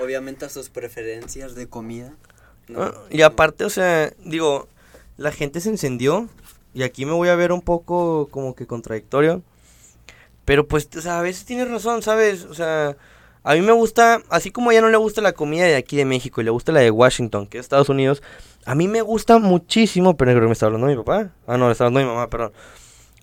obviamente 0.00 0.44
a 0.44 0.48
sus 0.48 0.68
preferencias 0.70 1.54
de 1.54 1.68
comida. 1.68 2.12
no. 2.68 2.82
Ah, 2.82 2.94
Y 3.10 3.22
aparte, 3.22 3.64
o 3.64 3.70
sea, 3.70 4.12
digo, 4.24 4.68
la 5.16 5.32
gente 5.32 5.60
se 5.60 5.68
encendió 5.68 6.28
y 6.74 6.82
aquí 6.82 7.06
me 7.06 7.12
voy 7.12 7.28
a 7.28 7.36
ver 7.36 7.52
un 7.52 7.62
poco 7.62 8.28
como 8.30 8.54
que 8.54 8.66
contradictorio. 8.66 9.42
Pero 10.46 10.66
pues, 10.66 10.88
o 10.96 11.00
sea, 11.02 11.18
a 11.18 11.22
veces 11.22 11.44
tienes 11.44 11.68
razón, 11.70 12.00
¿sabes? 12.00 12.44
O 12.44 12.54
sea, 12.54 12.96
a 13.42 13.54
mí 13.54 13.60
me 13.60 13.72
gusta, 13.72 14.22
así 14.30 14.50
como 14.50 14.70
a 14.70 14.72
ella 14.72 14.80
no 14.80 14.88
le 14.88 14.96
gusta 14.96 15.20
la 15.20 15.32
comida 15.32 15.66
de 15.66 15.76
aquí 15.76 15.96
de 15.96 16.06
México 16.06 16.40
y 16.40 16.44
le 16.44 16.50
gusta 16.50 16.72
la 16.72 16.80
de 16.80 16.90
Washington, 16.90 17.46
que 17.46 17.58
es 17.58 17.64
Estados 17.66 17.90
Unidos, 17.90 18.22
a 18.64 18.74
mí 18.74 18.88
me 18.88 19.02
gusta 19.02 19.38
muchísimo, 19.38 20.16
pero 20.16 20.30
creo 20.32 20.42
que 20.42 20.46
me 20.46 20.52
está 20.52 20.66
hablando 20.66 20.86
mi 20.86 20.96
papá. 20.96 21.30
Ah, 21.46 21.58
no, 21.58 21.66
le 21.66 21.72
está 21.72 21.84
hablando 21.84 22.00
mi 22.00 22.14
mamá, 22.14 22.28
perdón. 22.30 22.52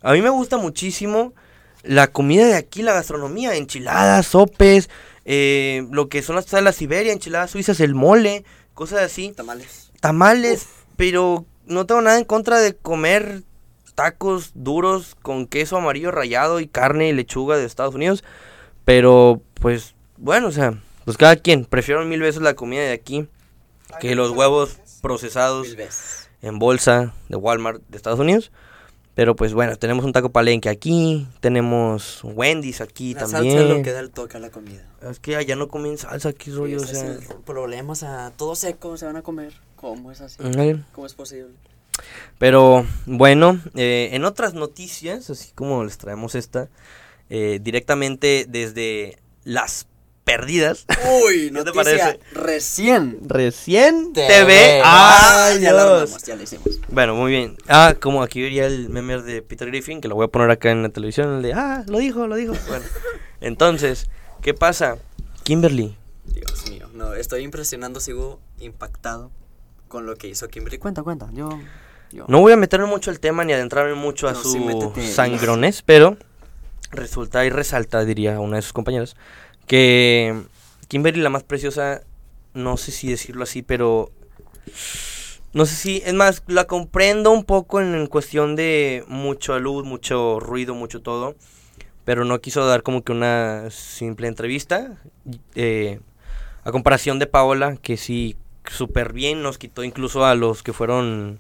A 0.01 0.13
mí 0.13 0.21
me 0.21 0.29
gusta 0.29 0.57
muchísimo 0.57 1.33
la 1.81 2.07
comida 2.07 2.45
de 2.45 2.55
aquí, 2.55 2.81
la 2.81 2.93
gastronomía, 2.93 3.55
enchiladas, 3.55 4.27
sopes, 4.27 4.89
eh, 5.25 5.85
lo 5.91 6.09
que 6.09 6.21
son 6.21 6.35
las 6.35 6.49
de 6.49 6.61
la 6.61 6.71
Siberia, 6.71 7.13
enchiladas 7.13 7.51
suizas, 7.51 7.79
el 7.79 7.95
mole, 7.95 8.43
cosas 8.73 9.01
así, 9.01 9.31
Tamales. 9.31 9.91
tamales, 9.99 10.67
pero 10.97 11.45
no 11.65 11.85
tengo 11.85 12.01
nada 12.01 12.17
en 12.17 12.25
contra 12.25 12.59
de 12.59 12.75
comer 12.75 13.43
tacos 13.95 14.51
duros 14.55 15.15
con 15.21 15.47
queso 15.47 15.77
amarillo 15.77 16.11
rallado 16.11 16.59
y 16.59 16.67
carne 16.67 17.09
y 17.09 17.13
lechuga 17.13 17.57
de 17.57 17.65
Estados 17.65 17.95
Unidos, 17.95 18.23
pero 18.85 19.41
pues 19.55 19.95
bueno, 20.17 20.47
o 20.47 20.51
sea, 20.51 20.79
pues 21.05 21.17
cada 21.17 21.35
quien, 21.35 21.65
prefiero 21.65 22.03
mil 22.05 22.21
veces 22.21 22.41
la 22.41 22.53
comida 22.53 22.81
de 22.81 22.91
aquí 22.93 23.27
que 23.99 24.15
los 24.15 24.31
huevos 24.31 24.77
procesados 25.01 25.75
en 26.41 26.59
bolsa 26.59 27.13
de 27.29 27.35
Walmart 27.35 27.81
de 27.89 27.97
Estados 27.97 28.19
Unidos. 28.19 28.51
Pero 29.15 29.35
pues 29.35 29.53
bueno, 29.53 29.75
tenemos 29.75 30.05
un 30.05 30.11
taco 30.11 30.31
palenque 30.31 30.69
aquí, 30.69 31.27
tenemos 31.39 32.21
Wendy's 32.23 32.81
aquí 32.81 33.13
La 33.13 33.19
salsa 33.21 33.37
también. 33.37 33.59
es 33.59 33.69
lo 33.69 33.83
que 33.83 33.91
da 33.91 33.99
el 33.99 34.09
toque 34.09 34.37
a 34.37 34.39
la 34.39 34.49
comida. 34.49 34.87
Es 35.07 35.19
que 35.19 35.35
allá 35.35 35.55
no 35.55 35.67
comen 35.67 35.99
salsa, 35.99 36.29
aquí 36.29 36.49
rollo, 36.49 36.79
o 36.79 36.83
Ese 36.83 36.93
es 36.93 36.99
sea. 36.99 37.35
el 37.35 37.41
problema, 37.45 37.91
o 37.91 37.95
sea, 37.95 38.33
todo 38.35 38.55
seco 38.55 38.97
se 38.97 39.05
van 39.05 39.15
a 39.17 39.21
comer. 39.21 39.53
¿Cómo 39.75 40.11
es 40.11 40.19
así? 40.21 40.37
¿Cómo 40.93 41.05
es 41.05 41.13
posible? 41.13 41.53
Pero 42.37 42.85
bueno, 43.05 43.59
eh, 43.75 44.09
en 44.13 44.25
otras 44.25 44.53
noticias, 44.53 45.29
así 45.29 45.51
como 45.53 45.83
les 45.83 45.97
traemos 45.97 46.35
esta, 46.35 46.69
eh, 47.29 47.59
directamente 47.61 48.45
desde 48.47 49.17
las 49.43 49.87
perdidas. 50.23 50.85
Uy, 51.25 51.51
¿Qué 51.55 51.63
te 51.63 51.71
parece? 51.71 52.19
recién. 52.33 53.19
Recién 53.21 54.13
TV. 54.13 54.27
TV. 54.27 54.81
Ah, 54.83 55.47
¡Ay, 55.47 55.61
ya 55.61 55.71
lo 55.71 55.79
armamos, 55.79 56.23
ya 56.23 56.35
lo 56.35 56.43
hicimos. 56.43 56.67
Bueno, 56.89 57.15
muy 57.15 57.31
bien. 57.31 57.57
Ah, 57.67 57.95
como 57.99 58.23
aquí 58.23 58.41
vería 58.41 58.65
el 58.65 58.89
meme 58.89 59.21
de 59.21 59.41
Peter 59.41 59.67
Griffin, 59.67 60.01
que 60.01 60.07
lo 60.07 60.15
voy 60.15 60.25
a 60.25 60.29
poner 60.29 60.49
acá 60.49 60.71
en 60.71 60.83
la 60.83 60.89
televisión, 60.89 61.37
el 61.37 61.41
de, 61.43 61.53
ah, 61.53 61.83
lo 61.87 61.99
dijo, 61.99 62.27
lo 62.27 62.35
dijo. 62.35 62.53
Bueno, 62.67 62.85
entonces, 63.41 64.09
¿qué 64.41 64.53
pasa? 64.53 64.97
Kimberly, 65.43 65.97
Dios 66.25 66.69
mío, 66.69 66.89
no, 66.93 67.13
estoy 67.13 67.43
impresionando, 67.43 67.99
sigo 67.99 68.39
impactado 68.59 69.31
con 69.93 70.07
lo 70.07 70.15
que 70.15 70.27
hizo 70.27 70.47
Kimberly. 70.47 70.79
Cuenta, 70.79 71.03
cuenta, 71.03 71.29
yo... 71.33 71.49
yo. 72.11 72.25
no 72.27 72.39
voy 72.41 72.51
a 72.51 72.57
meterme 72.57 72.87
mucho 72.87 73.11
al 73.11 73.19
tema 73.19 73.43
ni 73.43 73.53
adentrarme 73.53 73.93
mucho 73.93 74.27
a 74.27 74.31
No, 74.33 74.41
su 74.41 74.49
sí, 74.53 74.59
métete. 74.59 75.07
sangrones, 75.07 75.83
pero 75.83 76.17
resulta 76.89 77.45
y 77.45 77.51
resalta, 77.51 78.03
diría 78.03 78.39
una 78.39 78.55
de 78.55 78.63
sus 78.63 78.73
compañeras, 78.73 79.15
que 79.67 80.41
Kimberly, 80.87 81.21
la 81.21 81.29
más 81.29 81.43
preciosa, 81.43 82.01
no 82.55 82.75
sé 82.77 82.91
si 82.91 83.07
decirlo 83.07 83.43
así, 83.43 83.61
pero 83.61 84.09
no 85.53 85.67
sé 85.67 85.75
si, 85.75 86.01
es 86.03 86.15
más, 86.15 86.41
la 86.47 86.65
comprendo 86.65 87.29
un 87.29 87.43
poco 87.43 87.79
en, 87.79 87.93
en 87.93 88.07
cuestión 88.07 88.55
de 88.55 89.03
mucha 89.07 89.59
luz, 89.59 89.85
mucho 89.85 90.39
ruido, 90.39 90.73
mucho 90.73 91.03
todo, 91.03 91.35
pero 92.03 92.25
no 92.25 92.41
quiso 92.41 92.65
dar 92.65 92.81
como 92.81 93.03
que 93.03 93.11
una 93.11 93.69
simple 93.69 94.27
entrevista. 94.27 94.97
eh, 95.53 95.99
a 96.65 96.71
comparación 96.71 97.19
de 97.19 97.27
Paola, 97.27 97.75
que 97.75 97.97
sí, 97.97 98.37
súper 98.69 99.13
bien, 99.13 99.41
nos 99.41 99.57
quitó 99.57 99.83
incluso 99.83 100.25
a 100.25 100.35
los 100.35 100.63
que 100.63 100.73
fueron 100.73 101.39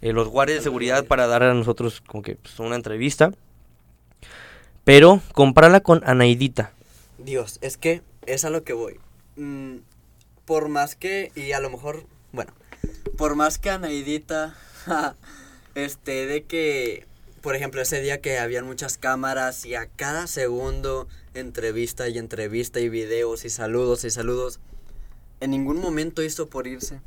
eh, 0.00 0.12
los 0.12 0.28
guardias 0.28 0.58
de 0.58 0.64
seguridad 0.64 1.06
para 1.06 1.26
dar 1.26 1.42
a 1.42 1.54
nosotros 1.54 2.00
como 2.06 2.22
que 2.22 2.36
pues, 2.36 2.58
una 2.58 2.76
entrevista. 2.76 3.32
Pero 4.84 5.20
comprarla 5.32 5.80
con 5.80 6.02
Anaidita. 6.06 6.72
Dios, 7.18 7.58
es 7.60 7.76
que 7.76 8.02
es 8.26 8.44
a 8.44 8.50
lo 8.50 8.64
que 8.64 8.72
voy. 8.72 8.98
Mm, 9.36 9.78
por 10.44 10.68
más 10.68 10.94
que, 10.94 11.30
y 11.34 11.52
a 11.52 11.60
lo 11.60 11.68
mejor, 11.68 12.04
bueno, 12.32 12.52
por 13.16 13.34
más 13.34 13.58
que 13.58 13.70
Anaidita, 13.70 14.56
este, 15.74 16.26
de 16.26 16.44
que, 16.44 17.06
por 17.42 17.54
ejemplo, 17.54 17.82
ese 17.82 18.00
día 18.00 18.20
que 18.20 18.38
habían 18.38 18.66
muchas 18.66 18.96
cámaras 18.96 19.66
y 19.66 19.74
a 19.74 19.86
cada 19.86 20.26
segundo 20.26 21.06
entrevista 21.34 22.08
y 22.08 22.18
entrevista 22.18 22.80
y 22.80 22.88
videos 22.88 23.44
y 23.44 23.50
saludos 23.50 24.04
y 24.04 24.10
saludos, 24.10 24.60
en 25.40 25.50
ningún 25.50 25.80
momento 25.80 26.22
hizo 26.22 26.48
por 26.48 26.66
irse 26.66 27.00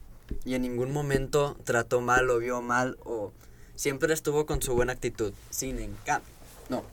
y 0.45 0.53
en 0.55 0.61
ningún 0.61 0.91
momento 0.91 1.57
trató 1.63 2.01
mal 2.01 2.29
o 2.29 2.39
vio 2.39 2.61
mal 2.61 2.97
o 3.03 3.31
siempre 3.75 4.13
estuvo 4.13 4.45
con 4.45 4.61
su 4.61 4.73
buena 4.73 4.93
actitud, 4.93 5.33
sin 5.49 5.79
encanto. 5.79 6.27
No, 6.69 6.83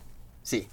sí. 0.42 0.68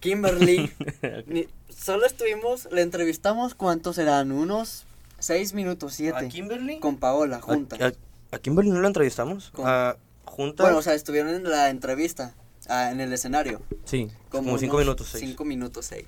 Kimberly, 0.00 0.70
ni- 1.26 1.48
solo 1.68 2.06
estuvimos, 2.06 2.68
le 2.70 2.82
entrevistamos, 2.82 3.54
¿cuántos 3.54 3.98
eran? 3.98 4.32
Unos 4.32 4.84
seis 5.18 5.52
minutos, 5.54 5.94
siete. 5.94 6.28
Kimberly? 6.28 6.78
Con 6.80 6.96
Paola, 6.98 7.40
juntas. 7.40 7.80
¿A, 7.80 7.92
a 8.34 8.38
Kimberly 8.38 8.70
no 8.70 8.80
la 8.80 8.88
entrevistamos? 8.88 9.50
Con- 9.50 9.66
¿A 9.66 9.96
¿Juntas? 10.24 10.64
Bueno, 10.64 10.78
o 10.78 10.82
sea, 10.82 10.94
estuvieron 10.94 11.34
en 11.34 11.44
la 11.44 11.70
entrevista, 11.70 12.34
ah, 12.68 12.90
en 12.90 13.00
el 13.00 13.12
escenario. 13.12 13.62
sí, 13.84 14.10
como, 14.28 14.58
cinco 14.58 14.76
unos 14.76 14.86
minutos. 14.86 15.08
Seis. 15.08 15.24
Cinco 15.24 15.44
minutos, 15.44 15.86
seis. 15.86 16.04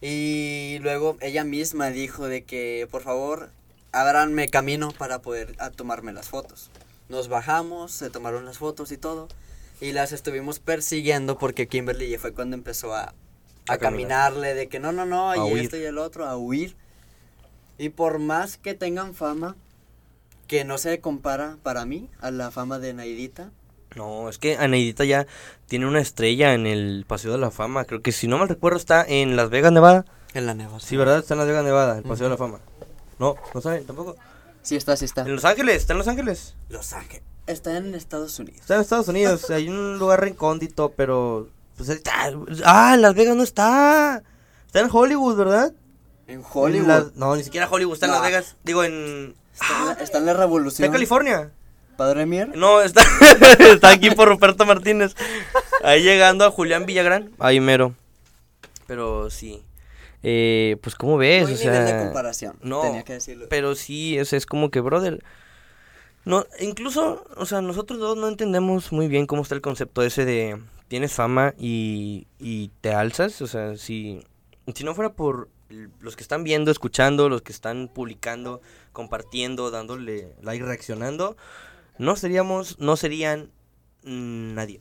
Y 0.00 0.78
luego 0.80 1.16
ella 1.20 1.44
misma 1.44 1.90
dijo 1.90 2.26
de 2.26 2.42
que, 2.42 2.88
por 2.90 3.02
favor, 3.02 3.50
abranme 3.92 4.48
camino 4.48 4.92
para 4.92 5.20
poder 5.20 5.54
a 5.58 5.70
tomarme 5.70 6.12
las 6.12 6.28
fotos. 6.28 6.70
Nos 7.08 7.28
bajamos, 7.28 7.92
se 7.92 8.08
tomaron 8.10 8.44
las 8.44 8.58
fotos 8.58 8.92
y 8.92 8.96
todo. 8.96 9.28
Y 9.80 9.92
las 9.92 10.12
estuvimos 10.12 10.58
persiguiendo 10.58 11.38
porque 11.38 11.66
Kimberly 11.68 12.16
fue 12.18 12.32
cuando 12.32 12.54
empezó 12.56 12.94
a, 12.94 13.02
a, 13.02 13.12
A 13.68 13.78
caminar. 13.78 14.32
caminarle 14.32 14.54
de 14.54 14.68
que 14.68 14.78
no, 14.78 14.92
no, 14.92 15.06
no, 15.06 15.30
A 15.30 15.36
y 15.36 15.40
huir. 15.40 15.64
esto 15.64 15.76
y 15.76 15.84
el 15.84 15.98
otro, 15.98 16.26
a 16.26 16.36
huir. 16.36 16.76
Y 17.78 17.88
por 17.90 18.18
más 18.18 18.56
que 18.58 18.74
tengan 18.74 19.14
fama, 19.14 19.56
que 20.46 20.64
no 20.64 20.78
se 20.78 21.00
compara 21.00 21.56
para 21.62 21.84
mí 21.86 22.08
a 22.20 22.30
la 22.30 22.50
fama 22.50 22.78
de 22.78 22.92
Naidita, 22.92 23.50
No, 23.96 24.28
es 24.28 24.38
que 24.38 24.56
Anaidita 24.56 25.04
ya 25.04 25.26
tiene 25.66 25.86
una 25.86 26.00
estrella 26.00 26.54
en 26.54 26.66
el 26.66 27.04
Paseo 27.08 27.32
de 27.32 27.38
la 27.38 27.50
Fama. 27.50 27.84
Creo 27.84 28.02
que 28.02 28.12
si 28.12 28.28
no 28.28 28.38
mal 28.38 28.48
recuerdo 28.48 28.78
está 28.78 29.04
en 29.06 29.36
Las 29.36 29.50
Vegas, 29.50 29.72
Nevada. 29.72 30.04
en 30.34 30.46
la 30.46 30.54
neva. 30.54 30.78
Sí, 30.80 30.96
¿verdad? 30.96 31.18
Está 31.18 31.34
en 31.34 31.38
Las 31.38 31.48
Vegas, 31.48 31.64
Nevada, 31.64 31.98
el 31.98 32.04
Paseo 32.04 32.26
de 32.26 32.30
la 32.30 32.36
Fama. 32.36 32.60
No, 33.18 33.34
no 33.52 33.60
saben 33.60 33.84
tampoco. 33.84 34.16
Sí 34.62 34.76
está, 34.76 34.96
sí 34.96 35.06
está. 35.06 35.22
En 35.22 35.34
Los 35.34 35.44
Ángeles, 35.44 35.76
está 35.76 35.92
en 35.94 35.98
Los 35.98 36.08
Ángeles. 36.08 36.54
Los 36.68 36.92
Ángeles. 36.92 37.22
Está 37.46 37.76
en 37.76 37.94
Estados 37.94 38.38
Unidos. 38.38 38.60
Está 38.60 38.76
en 38.76 38.80
Estados 38.82 39.08
Unidos, 39.08 39.50
hay 39.50 39.68
un 39.68 39.98
lugar 39.98 40.20
recóndito, 40.20 40.92
pero... 40.96 41.48
Pues, 41.76 41.88
está- 41.88 42.30
ah, 42.64 42.94
en 42.94 43.02
Las 43.02 43.14
Vegas 43.14 43.34
no 43.34 43.42
está. 43.42 44.22
Está 44.66 44.80
en 44.80 44.88
Hollywood, 44.92 45.34
¿verdad? 45.36 45.72
En 46.28 46.40
En 46.40 46.44
Hollywood. 46.52 47.12
No, 47.16 47.34
ni 47.34 47.42
siquiera 47.42 47.68
Hollywood, 47.68 47.94
está 47.94 48.06
en. 48.06 48.12
Las 48.12 48.22
Vegas. 48.22 48.56
Digo, 48.62 48.84
en... 48.84 49.34
Está, 49.54 49.78
en 49.80 49.86
la, 49.86 49.92
está 49.94 50.18
en 50.18 50.26
la 50.26 50.32
Está 50.32 50.42
revolución. 50.44 50.86
en 50.86 50.92
California. 50.92 51.52
Padre 52.00 52.24
Mier. 52.24 52.56
No, 52.56 52.80
está, 52.80 53.02
está 53.58 53.90
aquí 53.90 54.10
por 54.10 54.26
Ruperto 54.26 54.64
Martínez. 54.64 55.14
Ahí 55.84 56.02
llegando 56.02 56.46
a 56.46 56.50
Julián 56.50 56.86
Villagrán. 56.86 57.30
Ahí 57.38 57.60
mero. 57.60 57.94
Pero 58.86 59.28
sí. 59.28 59.62
Eh, 60.22 60.78
pues, 60.82 60.94
¿cómo 60.94 61.18
ves? 61.18 61.42
No 61.42 61.48
hay 61.48 61.54
o 61.54 61.58
nivel 61.58 61.74
sea, 61.74 61.84
de 61.98 62.04
comparación. 62.04 62.56
No, 62.62 62.80
Tenía 62.80 63.02
que 63.02 63.12
decirlo. 63.12 63.48
pero 63.50 63.74
sí, 63.74 64.16
es, 64.16 64.32
es 64.32 64.46
como 64.46 64.70
que, 64.70 64.80
brother. 64.80 65.22
No, 66.24 66.46
incluso, 66.58 67.22
o 67.36 67.44
sea, 67.44 67.60
nosotros 67.60 68.00
dos 68.00 68.16
no 68.16 68.28
entendemos 68.28 68.92
muy 68.92 69.06
bien 69.06 69.26
cómo 69.26 69.42
está 69.42 69.54
el 69.54 69.60
concepto 69.60 70.02
ese 70.02 70.24
de 70.24 70.58
tienes 70.88 71.12
fama 71.12 71.52
y, 71.58 72.26
y 72.38 72.70
te 72.80 72.94
alzas. 72.94 73.42
O 73.42 73.46
sea, 73.46 73.76
si, 73.76 74.24
si 74.74 74.84
no 74.84 74.94
fuera 74.94 75.12
por 75.12 75.50
los 76.00 76.16
que 76.16 76.22
están 76.22 76.44
viendo, 76.44 76.70
escuchando, 76.70 77.28
los 77.28 77.42
que 77.42 77.52
están 77.52 77.88
publicando, 77.92 78.62
compartiendo, 78.94 79.70
dándole 79.70 80.34
like, 80.40 80.64
reaccionando, 80.64 81.36
no 82.00 82.16
seríamos, 82.16 82.78
no 82.80 82.96
serían 82.96 83.52
nadie. 84.02 84.80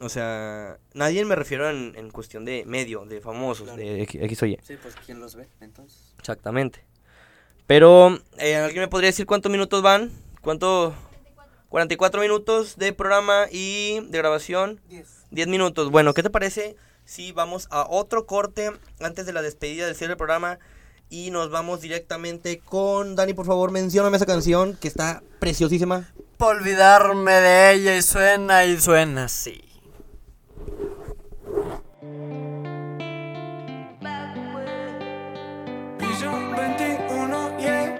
O 0.00 0.08
sea, 0.08 0.78
nadie 0.92 1.24
me 1.24 1.36
refiero 1.36 1.70
en, 1.70 1.94
en 1.96 2.10
cuestión 2.10 2.44
de 2.44 2.64
medio, 2.66 3.06
de 3.06 3.20
famosos, 3.20 3.64
Claro. 3.66 3.78
de 3.80 4.02
X 4.02 4.42
o 4.42 4.46
Y. 4.46 4.58
Sí, 4.62 4.74
pues 4.82 4.94
¿quién 5.06 5.20
los 5.20 5.36
ve 5.36 5.48
entonces? 5.60 6.14
Exactamente. 6.18 6.84
Pero, 7.66 8.18
eh, 8.38 8.56
¿alguien 8.56 8.82
me 8.82 8.88
podría 8.88 9.08
decir 9.08 9.26
cuántos 9.26 9.50
minutos 9.50 9.80
van? 9.82 10.10
¿Cuánto? 10.42 10.94
44 11.68 12.20
minutos 12.20 12.76
de 12.76 12.92
programa 12.92 13.46
y 13.50 14.00
de 14.08 14.18
grabación. 14.18 14.80
10 15.30 15.48
minutos. 15.48 15.90
Bueno, 15.90 16.14
¿qué 16.14 16.22
te 16.22 16.30
parece 16.30 16.76
si 17.04 17.32
vamos 17.32 17.66
a 17.70 17.86
otro 17.88 18.26
corte 18.26 18.70
antes 19.00 19.26
de 19.26 19.32
la 19.32 19.42
despedida 19.42 19.86
del 19.86 19.96
cierre 19.96 20.10
del 20.10 20.16
programa? 20.18 20.58
Y 21.10 21.30
nos 21.30 21.50
vamos 21.50 21.80
directamente 21.80 22.58
con 22.58 23.14
Dani, 23.16 23.34
por 23.34 23.46
favor, 23.46 23.70
mencióname 23.70 24.16
esa 24.16 24.26
canción 24.26 24.76
que 24.76 24.88
está 24.88 25.22
preciosísima. 25.38 26.12
Por 26.38 26.56
olvidarme 26.56 27.32
de 27.32 27.72
ella 27.72 27.96
y 27.96 28.02
suena 28.02 28.66
y 28.66 28.78
suena 28.78 29.24
así. 29.24 29.62
Piso 35.98 36.30
21, 36.58 37.58
yeah. 37.58 37.96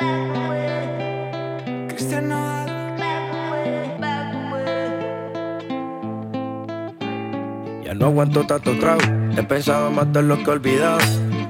Cristian 1.88 2.28
Nodal. 2.28 2.66
Ya 7.82 7.94
no 7.94 8.06
aguanto 8.06 8.46
tanto 8.46 8.78
trago. 8.78 9.00
He 9.34 9.42
pensado 9.44 9.90
matar 9.90 10.24
lo 10.24 10.36
que 10.36 10.44
he 10.44 10.50
olvidado. 10.50 10.98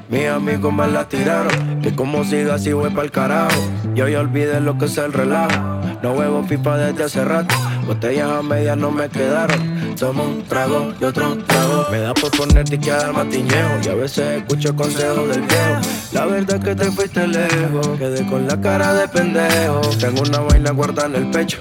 Mis 0.08 0.28
amigos 0.28 0.72
me 0.72 0.86
la 0.86 1.08
tiraron. 1.08 1.80
Que 1.82 1.96
como 1.96 2.22
siga 2.22 2.54
así 2.54 2.72
voy 2.72 2.90
pa'l 2.90 3.10
carajo. 3.10 3.60
Yo 3.96 4.06
ya 4.06 4.20
olvidé 4.20 4.60
lo 4.60 4.78
que 4.78 4.84
es 4.84 4.96
el 4.98 5.12
relajo. 5.12 5.85
No 6.02 6.12
huevo 6.12 6.44
pipa 6.46 6.76
desde 6.76 7.04
hace 7.04 7.24
rato. 7.24 7.54
Botellas 7.86 8.30
a 8.30 8.42
medias 8.42 8.76
no 8.76 8.90
me 8.90 9.08
quedaron. 9.08 9.94
tomo 9.98 10.24
un 10.24 10.42
trago 10.44 10.92
y 11.00 11.04
otro 11.04 11.36
trago. 11.38 11.86
Me 11.90 12.00
da 12.00 12.14
por 12.14 12.30
ponerte 12.30 12.76
y 12.76 12.78
quedar 12.78 13.12
matiñejo. 13.12 13.70
Y 13.84 13.88
a 13.88 13.94
veces 13.94 14.42
escucho 14.42 14.74
consejos 14.76 15.28
del 15.28 15.42
viejo. 15.42 15.80
La 16.12 16.26
verdad 16.26 16.56
es 16.56 16.64
que 16.64 16.74
te 16.74 16.90
fuiste 16.90 17.26
lejos. 17.26 17.88
Quedé 17.98 18.26
con 18.26 18.46
la 18.46 18.60
cara 18.60 18.94
de 18.94 19.08
pendejo. 19.08 19.80
Tengo 19.98 20.22
una 20.22 20.40
vaina 20.40 20.70
guardada 20.70 21.08
en 21.08 21.14
el 21.16 21.30
pecho. 21.30 21.58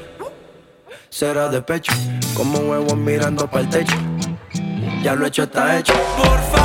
Será 1.09 1.49
de 1.49 1.61
pecho. 1.61 1.93
Como 2.35 2.59
huevos 2.59 2.97
mirando 2.97 3.49
para 3.49 3.63
el 3.63 3.69
techo. 3.69 3.95
Ya 5.01 5.15
lo 5.15 5.25
hecho 5.25 5.43
está 5.43 5.77
hecho. 5.79 5.93
Por 6.17 6.39
favor 6.39 6.64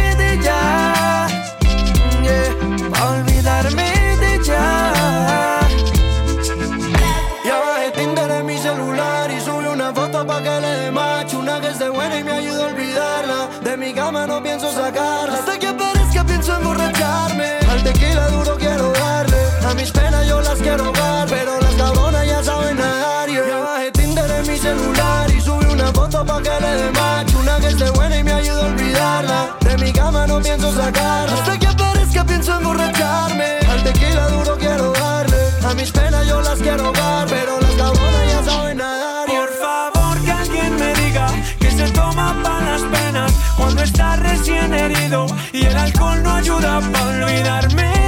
Hasta 30.43 31.59
que 31.59 31.67
aparezca 31.67 32.25
pienso 32.25 32.57
emborracharme. 32.57 33.59
Al 33.69 33.83
tequila 33.83 34.27
duro 34.29 34.57
quiero 34.57 34.91
darle. 34.93 35.37
A 35.63 35.73
mis 35.75 35.91
penas 35.91 36.27
yo 36.27 36.41
las 36.41 36.59
quiero 36.59 36.85
ahogar 36.85 37.27
Pero 37.29 37.59
las 37.61 37.71
cabronas 37.71 38.31
ya 38.31 38.43
saben 38.43 38.77
nadar. 38.77 39.27
Por 39.27 39.49
favor 39.49 40.19
que 40.25 40.31
alguien 40.31 40.75
me 40.77 40.93
diga 40.95 41.27
que 41.59 41.71
se 41.71 41.87
toma 41.91 42.35
para 42.43 42.71
las 42.71 42.81
penas 42.81 43.31
cuando 43.55 43.83
está 43.83 44.15
recién 44.15 44.73
herido 44.73 45.27
y 45.53 45.63
el 45.63 45.77
alcohol 45.77 46.23
no 46.23 46.33
ayuda 46.33 46.81
para 46.91 47.25
olvidarme 47.25 48.00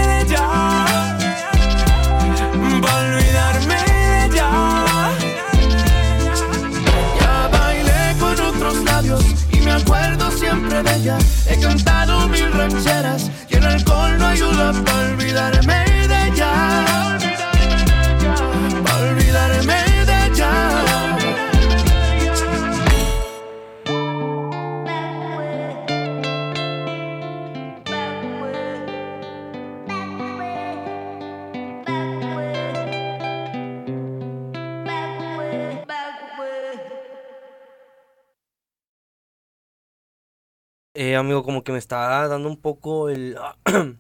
amigo, 41.24 41.44
como 41.44 41.64
que 41.64 41.72
me 41.72 41.78
está 41.80 42.28
dando 42.28 42.48
un 42.48 42.58
poco 42.58 43.10
el... 43.10 43.38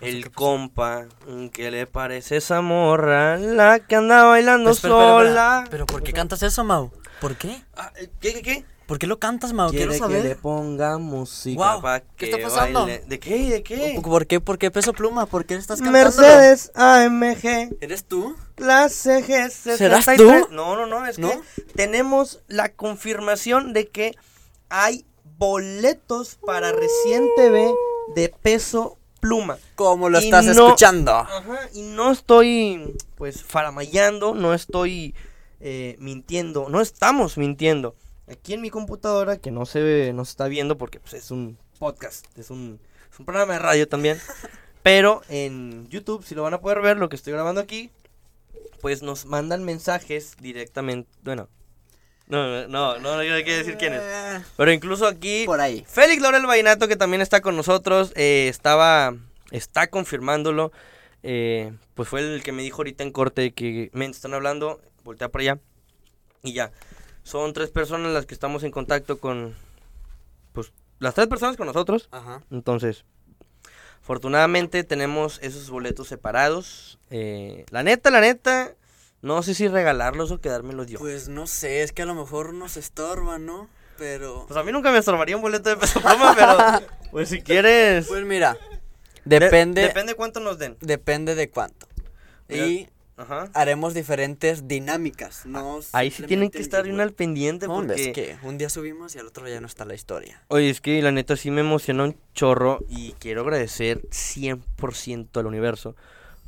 El 0.00 0.30
compa, 0.30 1.04
mm, 1.28 1.48
¿qué 1.48 1.70
le 1.70 1.86
parece 1.86 2.38
esa 2.38 2.62
morra? 2.62 3.36
La 3.36 3.78
que 3.80 3.94
anda 3.96 4.24
bailando 4.24 4.70
Espera, 4.70 4.94
espera, 4.94 5.12
espera. 5.18 5.28
sola. 5.28 5.64
Pero 5.70 5.84
¿por 5.86 6.02
qué 6.02 6.14
cantas 6.14 6.42
eso, 6.42 6.64
Mau? 6.64 6.90
¿Por 7.20 7.36
qué? 7.36 7.62
Ah, 7.76 7.92
eh, 7.96 8.08
¿Qué, 8.18 8.32
qué, 8.32 8.40
qué? 8.42 8.64
¿Por 8.86 8.98
qué 8.98 9.06
lo 9.06 9.18
cantas, 9.18 9.52
Mau? 9.52 9.68
Quiero 9.70 9.90
Quiere 9.90 9.92
que 9.92 9.98
saber. 9.98 10.24
le 10.24 10.36
ponga 10.36 10.96
música 10.96 12.04
¿qué 12.16 12.30
está 12.30 12.38
pasando? 12.42 12.84
baile. 12.86 13.04
¿De 13.06 13.18
qué? 13.20 13.50
¿De 13.50 13.62
qué? 13.62 14.00
¿Por 14.02 14.26
qué? 14.26 14.40
¿Por 14.40 14.56
qué 14.56 14.70
peso 14.70 14.94
pluma? 14.94 15.26
¿Por 15.26 15.44
qué 15.44 15.56
estás 15.56 15.82
cantando? 15.82 15.98
Mercedes 16.22 16.72
AMG 16.74 17.76
¿Eres 17.82 18.06
tú? 18.06 18.34
Clase 18.54 19.22
G 19.26 19.50
¿Serás 19.50 20.06
63. 20.06 20.46
tú? 20.48 20.54
No, 20.54 20.74
no, 20.74 20.86
no, 20.86 21.06
es 21.06 21.18
¿No? 21.18 21.28
que 21.28 21.62
tenemos 21.74 22.40
la 22.48 22.70
confirmación 22.70 23.74
de 23.74 23.88
que 23.88 24.14
hay 24.70 25.04
boletos 25.42 26.36
para 26.36 26.70
Recién 26.70 27.28
TV 27.34 27.74
de 28.14 28.28
peso 28.28 28.96
pluma. 29.18 29.58
¿Cómo 29.74 30.08
lo 30.08 30.20
Y 30.20 30.24
estás 30.26 30.44
no- 30.46 30.66
escuchando? 30.66 31.10
Ajá, 31.10 31.68
y 31.74 31.82
no 31.82 32.12
estoy 32.12 32.94
pues 33.16 33.42
faramayando, 33.42 34.34
no 34.34 34.54
estoy 34.54 35.16
eh, 35.58 35.96
mintiendo, 35.98 36.68
no 36.68 36.80
estamos 36.80 37.38
mintiendo. 37.38 37.96
Aquí 38.30 38.54
en 38.54 38.60
mi 38.60 38.70
computadora, 38.70 39.36
que 39.36 39.50
no 39.50 39.66
se 39.66 39.82
ve, 39.82 40.12
no 40.12 40.24
se 40.24 40.30
está 40.30 40.46
viendo 40.46 40.78
porque 40.78 41.00
pues, 41.00 41.14
es 41.14 41.32
un 41.32 41.58
podcast, 41.80 42.24
es 42.38 42.50
un, 42.50 42.78
es 43.12 43.18
un 43.18 43.26
programa 43.26 43.54
de 43.54 43.58
radio 43.58 43.88
también. 43.88 44.20
Pero 44.84 45.22
en 45.28 45.88
YouTube, 45.88 46.24
si 46.24 46.36
lo 46.36 46.44
van 46.44 46.54
a 46.54 46.60
poder 46.60 46.82
ver, 46.82 46.98
lo 46.98 47.08
que 47.08 47.16
estoy 47.16 47.32
grabando 47.32 47.60
aquí, 47.60 47.90
pues 48.80 49.02
nos 49.02 49.26
mandan 49.26 49.64
mensajes 49.64 50.36
directamente. 50.40 51.10
Bueno, 51.24 51.48
no, 52.32 52.66
no, 52.66 52.68
no, 52.68 52.98
no, 52.98 53.16
no 53.16 53.22
quiero 53.44 53.58
decir 53.58 53.76
quién 53.78 53.92
es. 53.94 54.00
Eh, 54.02 54.40
Pero 54.56 54.72
incluso 54.72 55.06
aquí, 55.06 55.44
Por 55.46 55.60
ahí. 55.60 55.84
Félix 55.86 56.22
Laurel 56.22 56.46
Vainato, 56.46 56.88
que 56.88 56.96
también 56.96 57.20
está 57.20 57.40
con 57.42 57.56
nosotros, 57.56 58.12
eh, 58.16 58.46
estaba, 58.48 59.14
está 59.50 59.86
confirmándolo. 59.88 60.72
eh, 61.22 61.72
pues 61.94 62.08
fue 62.08 62.20
el 62.20 62.42
que 62.42 62.52
me 62.52 62.62
dijo 62.62 62.78
ahorita 62.78 63.04
en 63.04 63.12
corte 63.12 63.52
que 63.52 63.90
me 63.92 64.06
están 64.06 64.34
hablando, 64.34 64.80
voltea 65.04 65.28
para 65.28 65.42
allá. 65.42 65.58
Y 66.42 66.54
ya, 66.54 66.72
son 67.22 67.52
tres 67.52 67.70
personas 67.70 68.12
las 68.12 68.26
que 68.26 68.34
estamos 68.34 68.64
en 68.64 68.70
contacto 68.72 69.18
con, 69.18 69.54
pues, 70.52 70.72
las 70.98 71.14
tres 71.14 71.28
personas 71.28 71.56
con 71.56 71.66
nosotros. 71.66 72.08
Ajá. 72.10 72.42
Entonces, 72.50 73.04
afortunadamente 74.02 74.84
tenemos 74.84 75.38
esos 75.42 75.70
boletos 75.70 76.08
separados. 76.08 76.98
eh, 77.10 77.64
la 77.70 77.82
neta, 77.82 78.10
la 78.10 78.20
neta, 78.20 78.72
no 79.22 79.42
sé 79.42 79.54
si 79.54 79.68
regalarlos 79.68 80.30
o 80.30 80.40
quedármelos 80.40 80.86
yo. 80.88 80.98
Pues, 80.98 81.12
Pues 81.24 81.28
no 81.28 81.46
sé, 81.46 81.82
es 81.82 81.92
que 81.92 82.02
a 82.02 82.06
lo 82.06 82.14
mejor 82.14 82.52
nos 82.52 82.76
estorba, 82.76 83.38
¿no? 83.38 83.68
Pero... 83.98 84.46
a 84.54 84.62
mí 84.64 84.72
nunca 84.72 84.90
me 84.90 84.98
estorbaría 84.98 85.36
un 85.36 85.42
boleto 85.42 85.70
de 85.70 85.76
peso 85.76 86.00
pluma, 86.00 86.34
pero 86.34 86.56
pues 87.12 87.28
si 87.28 87.40
quieres... 87.40 88.06
Pues 88.08 88.24
mira, 88.24 88.56
de- 89.24 89.38
depende, 89.40 89.82
depende 89.82 90.14
cuánto 90.14 90.40
nos 90.40 90.58
den. 90.58 90.76
depende 90.80 91.34
de 91.34 91.48
cuánto. 91.50 91.86
Mira, 92.48 92.66
Y 92.66 92.88
Ajá. 93.16 93.48
haremos 93.54 93.94
diferentes 93.94 94.66
dinámicas. 94.66 95.46
No 95.46 95.78
Ahí 95.92 96.10
sí 96.10 96.24
tienen 96.24 96.50
que 96.50 96.58
estar 96.58 96.80
el 96.80 96.88
bien 96.88 97.00
al 97.00 97.12
pendiente 97.12 97.66
porque... 97.68 98.08
es 98.08 98.12
que 98.14 98.36
un 98.42 98.58
día 98.58 98.68
subimos 98.70 99.14
y 99.14 99.18
al 99.20 99.26
otro 99.28 99.46
ya 99.46 99.60
no 99.60 99.66
está 99.68 99.84
la 99.84 99.94
historia. 99.94 100.42
Oye, 100.48 100.70
es 100.70 100.80
que 100.80 101.00
la 101.02 101.12
neta 101.12 101.36
sí 101.36 101.50
me 101.52 101.60
emociona 101.60 102.02
un 102.04 102.16
chorro 102.34 102.80
y 102.88 103.12
quiero 103.20 103.42
agradecer 103.42 104.02
100% 104.08 105.38
al 105.38 105.46
universo. 105.46 105.94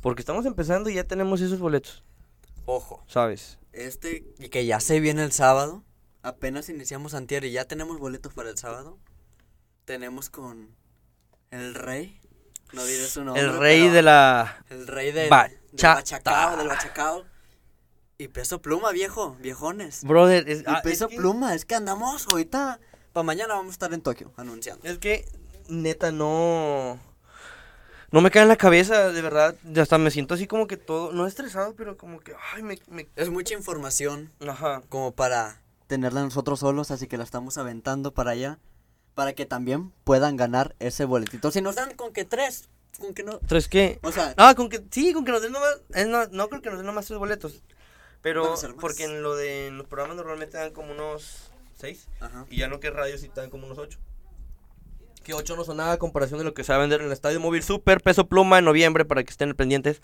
Porque 0.01 0.21
estamos 0.21 0.45
empezando 0.45 0.89
y 0.89 0.95
ya 0.95 1.03
tenemos 1.05 1.39
esos 1.41 1.59
boletos, 1.59 2.03
Ojo, 2.65 3.03
¿sabes? 3.07 3.57
este 3.73 4.25
y 4.39 4.49
que 4.49 4.65
ya 4.65 4.79
se 4.79 4.99
viene 4.99 5.23
el 5.23 5.31
sábado. 5.31 5.83
Apenas 6.23 6.69
iniciamos 6.69 7.13
antier 7.13 7.43
y 7.45 7.51
ya 7.51 7.65
tenemos 7.65 7.99
boletos 7.99 8.33
para 8.33 8.49
el 8.49 8.57
sábado. 8.57 8.97
Tenemos 9.85 10.29
con 10.29 10.75
el 11.51 11.75
rey. 11.75 12.19
No 12.73 12.83
diré 12.83 13.05
su 13.05 13.23
nombre. 13.23 13.43
El 13.43 13.57
rey 13.57 13.87
de 13.89 14.01
la... 14.01 14.65
El 14.69 14.87
rey 14.87 15.11
del, 15.11 15.29
Bachata. 15.29 15.59
del 15.71 15.95
bachacao, 15.95 16.57
del 16.57 16.67
bachacao. 16.67 17.25
Y 18.17 18.29
peso 18.29 18.61
pluma, 18.61 18.91
viejo, 18.91 19.35
viejones. 19.39 20.03
Brother, 20.03 20.49
es, 20.49 20.61
Y 20.61 20.63
ah, 20.65 20.77
es 20.77 20.81
peso 20.81 21.07
que- 21.09 21.17
pluma, 21.17 21.53
es 21.53 21.65
que 21.65 21.75
andamos 21.75 22.27
ahorita. 22.27 22.79
Para 23.13 23.23
mañana 23.23 23.53
vamos 23.53 23.69
a 23.69 23.73
estar 23.73 23.93
en 23.93 24.01
Tokio 24.01 24.33
anunciando. 24.37 24.87
Es 24.87 24.97
que, 24.97 25.25
neta, 25.67 26.11
no... 26.11 26.99
No 28.15 28.21
me 28.21 28.31
cae 28.31 28.43
en 28.43 28.47
la 28.47 28.55
cabeza, 28.55 29.11
de 29.11 29.21
verdad. 29.21 29.55
ya 29.65 29.81
Hasta 29.81 29.97
me 29.97 30.09
siento 30.09 30.33
así 30.35 30.47
como 30.47 30.67
que 30.67 30.77
todo... 30.77 31.11
No 31.11 31.27
estresado, 31.27 31.75
pero 31.75 31.97
como 31.97 32.21
que... 32.21 32.33
Ay, 32.53 32.63
me... 32.63 32.79
me- 32.87 33.09
Es 33.17 33.29
mucha 33.29 33.53
información 33.53 34.31
Ajá. 34.47 34.81
como 34.87 35.11
para 35.13 35.61
tenerla 35.87 36.23
nosotros 36.23 36.61
solos, 36.61 36.91
así 36.91 37.07
que 37.07 37.17
la 37.17 37.25
estamos 37.25 37.57
aventando 37.57 38.13
para 38.13 38.31
allá. 38.31 38.57
Para 39.15 39.33
que 39.33 39.45
también 39.45 39.91
puedan 40.05 40.37
ganar 40.37 40.75
ese 40.79 41.03
boletito. 41.03 41.51
Si 41.51 41.59
nos 41.61 41.75
dan 41.75 41.93
con 41.95 42.13
que 42.13 42.23
tres, 42.23 42.69
con 42.99 43.13
que 43.13 43.23
no. 43.23 43.39
¿Tres 43.39 43.67
qué? 43.67 43.99
O 44.01 44.11
sea, 44.13 44.33
Ah, 44.37 44.55
con 44.55 44.69
que... 44.69 44.81
Sí, 44.91 45.11
con 45.11 45.25
que 45.25 45.31
nos 45.33 45.41
den 45.41 45.51
nomás... 45.51 45.81
eh, 45.93 46.05
no, 46.05 46.25
no 46.27 46.47
creo 46.47 46.61
que 46.61 46.69
nos 46.69 46.79
den 46.79 46.85
nomás 46.85 47.05
tres 47.07 47.19
boletos. 47.19 47.63
Pero... 48.21 48.55
Porque 48.79 49.03
en 49.03 49.23
lo 49.23 49.35
de... 49.35 49.67
En 49.67 49.77
los 49.77 49.87
programas 49.87 50.15
normalmente 50.15 50.57
dan 50.57 50.71
como 50.71 50.93
unos... 50.93 51.51
¿Seis? 51.77 52.07
ajá. 52.21 52.45
Y 52.49 52.59
ya 52.59 52.69
no 52.69 52.79
que 52.79 52.89
radio 52.91 53.17
sí 53.17 53.29
dan 53.35 53.49
como 53.49 53.65
unos 53.65 53.77
8. 53.77 53.99
Que 55.25 55.33
8 55.33 55.55
no 55.55 55.63
son 55.63 55.77
nada 55.77 55.93
a 55.93 55.97
comparación 55.97 56.37
de 56.37 56.45
lo 56.45 56.53
que 56.53 56.63
se 56.63 56.71
va 56.71 56.77
a 56.77 56.81
vender 56.81 57.01
en 57.01 57.07
el 57.07 57.11
Estadio 57.11 57.39
Móvil 57.39 57.63
Super 57.63 57.99
Peso 57.99 58.27
Pluma 58.27 58.59
en 58.59 58.65
noviembre 58.65 59.05
para 59.05 59.23
que 59.23 59.31
estén 59.31 59.55
pendientes. 59.55 60.03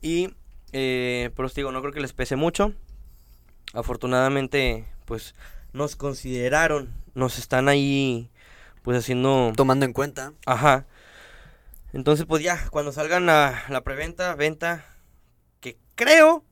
Y, 0.00 0.34
eh, 0.72 1.30
pero 1.36 1.46
os 1.46 1.54
digo, 1.54 1.70
no 1.70 1.82
creo 1.82 1.92
que 1.92 2.00
les 2.00 2.14
pese 2.14 2.34
mucho. 2.36 2.72
Afortunadamente, 3.74 4.88
pues 5.04 5.34
nos 5.74 5.96
consideraron, 5.96 6.94
nos 7.12 7.38
están 7.38 7.68
ahí, 7.68 8.30
pues 8.82 8.96
haciendo... 8.96 9.52
Tomando 9.54 9.84
en 9.84 9.92
cuenta. 9.92 10.32
Ajá. 10.46 10.86
Entonces, 11.92 12.24
pues 12.24 12.42
ya, 12.42 12.66
cuando 12.70 12.90
salgan 12.90 13.26
la, 13.26 13.64
la 13.68 13.82
preventa, 13.82 14.34
venta, 14.34 14.86
que 15.60 15.76
creo 15.94 16.42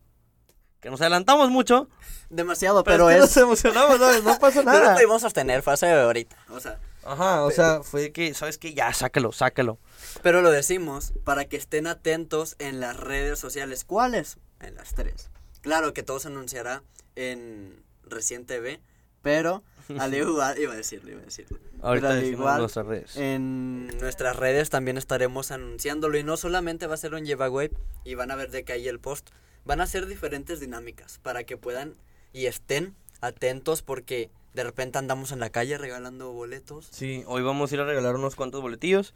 que 0.80 0.90
nos 0.90 1.00
adelantamos 1.00 1.48
mucho. 1.48 1.88
Demasiado, 2.28 2.84
Pero, 2.84 3.06
pero, 3.06 3.10
es 3.10 3.14
que 3.16 3.20
nos 3.20 3.36
emocionamos, 3.38 3.98
¿sabes? 3.98 4.22
No 4.22 4.38
pasa 4.38 4.62
No 4.64 4.72
lo 4.72 4.80
nada. 4.80 4.94
pudimos 4.96 5.22
sostener, 5.22 5.62
fue 5.62 5.72
hace 5.72 5.90
ahorita. 5.90 6.36
O 6.50 6.60
sea. 6.60 6.78
Ajá, 7.04 7.44
o 7.44 7.50
sea, 7.50 7.82
fue 7.82 8.12
que, 8.12 8.32
¿sabes 8.34 8.58
qué? 8.58 8.74
Ya, 8.74 8.92
sácalo, 8.92 9.32
sácalo. 9.32 9.78
Pero 10.22 10.40
lo 10.40 10.50
decimos 10.50 11.12
para 11.24 11.44
que 11.46 11.56
estén 11.56 11.86
atentos 11.86 12.56
en 12.58 12.80
las 12.80 12.96
redes 12.96 13.38
sociales. 13.38 13.84
¿Cuáles? 13.84 14.38
En 14.60 14.76
las 14.76 14.94
tres. 14.94 15.30
Claro 15.62 15.92
que 15.94 16.02
todo 16.02 16.20
se 16.20 16.28
anunciará 16.28 16.82
en 17.16 17.82
Recién 18.04 18.46
TV, 18.46 18.80
pero 19.22 19.62
al 19.98 20.14
igual, 20.14 20.58
iba 20.58 20.72
a 20.72 20.76
decirlo, 20.76 21.10
iba 21.10 21.20
a 21.20 21.24
decirlo. 21.24 21.58
Ahorita 21.80 22.08
Pero 22.08 22.20
al 22.20 22.26
igual, 22.26 22.60
nuestras 22.60 22.86
redes. 22.86 23.16
En 23.16 23.86
nuestras 23.98 24.36
redes 24.36 24.70
también 24.70 24.96
estaremos 24.96 25.50
anunciándolo 25.50 26.18
y 26.18 26.22
no 26.22 26.36
solamente 26.36 26.86
va 26.86 26.94
a 26.94 26.98
ser 26.98 27.14
un 27.14 27.24
giveaway 27.24 27.70
y 28.04 28.14
van 28.14 28.30
a 28.30 28.36
ver 28.36 28.50
de 28.50 28.64
que 28.64 28.72
ahí 28.72 28.88
el 28.88 29.00
post, 29.00 29.30
van 29.64 29.80
a 29.80 29.86
ser 29.86 30.06
diferentes 30.06 30.60
dinámicas 30.60 31.18
para 31.18 31.44
que 31.44 31.56
puedan 31.56 31.94
y 32.32 32.46
estén 32.46 32.94
atentos 33.22 33.80
porque 33.80 34.30
de 34.52 34.64
repente 34.64 34.98
andamos 34.98 35.32
en 35.32 35.40
la 35.40 35.48
calle 35.48 35.78
regalando 35.78 36.32
boletos. 36.32 36.88
Sí, 36.90 37.24
hoy 37.26 37.42
vamos 37.42 37.72
a 37.72 37.74
ir 37.74 37.80
a 37.80 37.86
regalar 37.86 38.16
unos 38.16 38.36
cuantos 38.36 38.60
boletillos. 38.60 39.14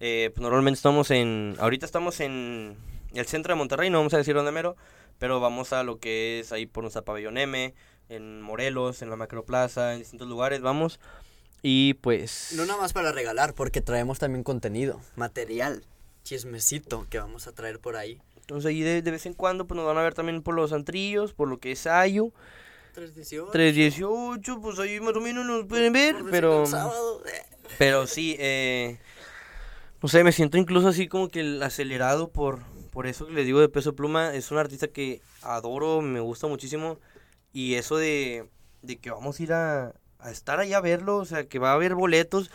Eh, 0.00 0.30
pues 0.34 0.42
normalmente 0.42 0.76
estamos 0.76 1.10
en, 1.10 1.56
ahorita 1.58 1.86
estamos 1.86 2.20
en 2.20 2.76
el 3.14 3.26
centro 3.26 3.54
de 3.54 3.58
Monterrey, 3.58 3.88
no 3.90 3.98
vamos 3.98 4.12
a 4.12 4.18
decir 4.18 4.34
dónde 4.34 4.52
mero, 4.52 4.76
pero 5.18 5.40
vamos 5.40 5.72
a 5.72 5.84
lo 5.84 5.98
que 5.98 6.40
es 6.40 6.52
ahí 6.52 6.66
por 6.66 6.82
nuestra 6.82 7.02
pabellón 7.02 7.38
M, 7.38 7.74
en 8.08 8.42
Morelos, 8.42 9.00
en 9.02 9.08
la 9.08 9.16
Macroplaza, 9.16 9.94
en 9.94 10.00
distintos 10.00 10.28
lugares, 10.28 10.60
vamos. 10.60 11.00
Y 11.62 11.94
pues... 11.94 12.52
No 12.56 12.66
nada 12.66 12.80
más 12.80 12.92
para 12.92 13.12
regalar, 13.12 13.54
porque 13.54 13.80
traemos 13.80 14.18
también 14.18 14.42
contenido, 14.42 15.00
material, 15.16 15.84
chismecito 16.24 17.06
que 17.08 17.20
vamos 17.20 17.46
a 17.46 17.52
traer 17.52 17.78
por 17.78 17.96
ahí. 17.96 18.20
Entonces 18.36 18.68
ahí 18.68 18.82
de, 18.82 19.00
de 19.00 19.10
vez 19.10 19.24
en 19.24 19.32
cuando 19.32 19.66
pues 19.66 19.76
nos 19.76 19.86
van 19.86 19.96
a 19.96 20.02
ver 20.02 20.12
también 20.12 20.42
por 20.42 20.54
los 20.54 20.72
antrillos, 20.72 21.32
por 21.32 21.48
lo 21.48 21.58
que 21.58 21.72
es 21.72 21.86
Ayu, 21.86 22.34
318. 22.94 23.50
318, 23.52 24.60
pues 24.60 24.78
ahí 24.78 25.00
más 25.00 25.14
o 25.14 25.20
menos 25.20 25.44
nos 25.44 25.66
pueden 25.66 25.92
ver, 25.92 26.16
por 26.18 26.30
pero... 26.30 26.64
eh. 26.64 27.42
Pero 27.78 28.06
sí, 28.06 28.36
eh, 28.38 28.98
no 30.00 30.08
sé, 30.08 30.22
me 30.22 30.32
siento 30.32 30.58
incluso 30.58 30.88
así 30.88 31.08
como 31.08 31.28
que 31.28 31.40
el 31.40 31.62
acelerado 31.62 32.28
por, 32.30 32.60
por 32.90 33.06
eso 33.06 33.26
que 33.26 33.32
les 33.32 33.46
digo 33.46 33.60
de 33.60 33.68
Peso 33.68 33.94
Pluma. 33.94 34.34
Es 34.34 34.50
un 34.50 34.58
artista 34.58 34.88
que 34.88 35.20
adoro, 35.42 36.00
me 36.00 36.20
gusta 36.20 36.46
muchísimo. 36.46 36.98
Y 37.52 37.74
eso 37.74 37.96
de, 37.96 38.48
de 38.82 38.96
que 38.96 39.10
vamos 39.10 39.38
a 39.38 39.42
ir 39.42 39.52
a, 39.52 39.94
a 40.18 40.30
estar 40.30 40.60
allá 40.60 40.78
a 40.78 40.82
verlo, 40.82 41.16
o 41.16 41.24
sea, 41.24 41.44
que 41.44 41.58
va 41.58 41.70
a 41.70 41.74
haber 41.74 41.94
boletos, 41.94 42.50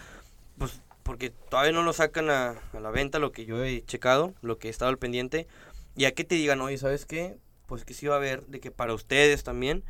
pues 0.58 0.82
porque 1.04 1.32
todavía 1.32 1.72
no 1.72 1.84
lo 1.84 1.92
sacan 1.94 2.30
a, 2.30 2.52
a 2.74 2.80
la 2.80 2.92
venta, 2.92 3.18
lo 3.18 3.32
que 3.32 3.46
yo 3.46 3.64
he 3.64 3.84
checado, 3.84 4.34
lo 4.42 4.60
que 4.60 4.68
he 4.68 4.72
estado 4.72 4.90
al 4.90 5.00
pendiente. 5.00 5.48
Y 5.96 6.06
a 6.06 6.12
que 6.12 6.24
te 6.24 6.36
digan, 6.36 6.62
oye, 6.62 6.78
¿sabes 6.78 7.06
qué? 7.06 7.36
Pues 7.66 7.84
que 7.84 7.94
sí 7.94 8.06
va 8.06 8.14
a 8.16 8.18
haber, 8.18 8.46
de 8.46 8.60
que 8.60 8.72
para 8.72 8.94
ustedes 8.94 9.44
también. 9.44 9.84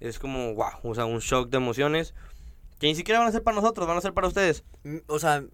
Es 0.00 0.18
como, 0.18 0.54
wow, 0.54 0.72
o 0.82 0.94
sea, 0.94 1.04
un 1.06 1.20
shock 1.20 1.50
de 1.50 1.56
emociones. 1.56 2.14
Que 2.78 2.86
ni 2.88 2.94
siquiera 2.94 3.20
van 3.20 3.28
a 3.28 3.32
ser 3.32 3.42
para 3.42 3.54
nosotros, 3.54 3.86
van 3.86 3.96
a 3.96 4.00
ser 4.00 4.12
para 4.12 4.28
ustedes. 4.28 4.64
Mm, 4.82 4.98
O 5.06 5.18
sea, 5.18 5.44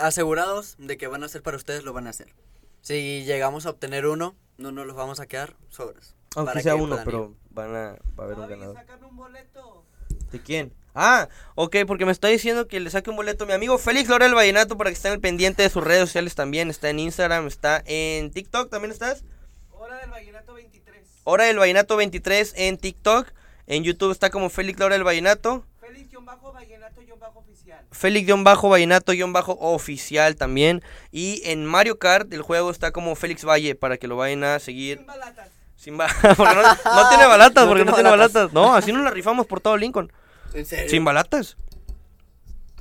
asegurados 0.00 0.76
de 0.78 0.96
que 0.96 1.06
van 1.06 1.24
a 1.24 1.28
ser 1.28 1.42
para 1.42 1.56
ustedes, 1.56 1.84
lo 1.84 1.92
van 1.92 2.06
a 2.06 2.10
hacer. 2.10 2.34
Si 2.82 3.24
llegamos 3.24 3.66
a 3.66 3.70
obtener 3.70 4.06
uno, 4.06 4.36
no 4.58 4.72
nos 4.72 4.86
los 4.86 4.96
vamos 4.96 5.20
a 5.20 5.26
quedar 5.26 5.56
sobres. 5.68 6.14
Aunque 6.36 6.50
para 6.50 6.62
sea 6.62 6.74
uno, 6.74 6.98
pero 7.04 7.30
ir. 7.30 7.48
van 7.50 7.74
a, 7.74 7.96
va 8.18 8.24
a 8.24 8.26
haber 8.26 8.38
un 8.38 8.48
ganador. 8.48 8.76
Sacan 8.76 9.04
un 9.04 9.16
boleto. 9.16 9.84
¿De 10.32 10.40
quién? 10.42 10.72
Ah, 10.94 11.28
ok, 11.54 11.76
porque 11.86 12.06
me 12.06 12.12
está 12.12 12.28
diciendo 12.28 12.68
que 12.68 12.78
le 12.80 12.90
saque 12.90 13.10
un 13.10 13.16
boleto 13.16 13.44
a 13.44 13.46
mi 13.46 13.52
amigo 13.52 13.78
Félix 13.78 14.08
Laurel 14.08 14.34
Vallenato 14.34 14.76
para 14.76 14.90
que 14.90 14.94
estén 14.94 15.12
al 15.12 15.20
pendiente 15.20 15.62
de 15.62 15.70
sus 15.70 15.82
redes 15.82 16.00
sociales 16.00 16.34
también. 16.34 16.70
Está 16.70 16.90
en 16.90 16.98
Instagram, 17.00 17.46
está 17.46 17.82
en 17.86 18.30
TikTok, 18.30 18.70
¿también 18.70 18.92
estás? 18.92 19.24
Hora 19.70 19.98
del 19.98 20.10
Vallenato 20.10 20.54
23. 20.54 21.04
Hora 21.24 21.44
del 21.44 21.58
Vallenato 21.58 21.96
23 21.96 22.54
en 22.56 22.78
TikTok. 22.78 23.32
En 23.66 23.82
YouTube 23.84 24.12
está 24.12 24.30
como 24.30 24.50
Félix 24.50 24.78
Laurel 24.78 25.04
Vallenato. 25.04 25.64
Félix-Vallenato-oficial. 25.80 27.84
Félix-Vallenato-oficial 27.92 30.36
también. 30.36 30.82
Y 31.10 31.42
en 31.44 31.64
Mario 31.66 31.98
Kart, 31.98 32.32
el 32.32 32.42
juego 32.42 32.70
está 32.70 32.92
como 32.92 33.14
Félix 33.16 33.44
Valle 33.44 33.74
para 33.74 33.96
que 33.96 34.06
lo 34.06 34.16
vayan 34.16 34.44
a 34.44 34.58
seguir. 34.58 34.98
Sin 34.98 35.06
balatas. 35.06 35.48
Sin 35.76 35.96
ba- 35.98 36.08
porque 36.36 36.54
no, 36.54 36.62
no 36.62 37.08
tiene 37.08 37.26
balatas, 37.26 37.64
No 37.68 37.70
porque 37.70 37.82
tiene 37.84 37.90
no 37.90 37.94
tiene 37.96 38.10
balatas. 38.10 38.34
balatas. 38.34 38.52
No, 38.54 38.74
así 38.74 38.92
nos 38.92 39.04
la 39.04 39.10
rifamos 39.10 39.46
por 39.46 39.60
todo 39.60 39.76
Lincoln. 39.76 40.12
¿En 40.52 40.64
serio? 40.66 40.90
¿Sin 40.90 41.04
balatas? 41.04 41.56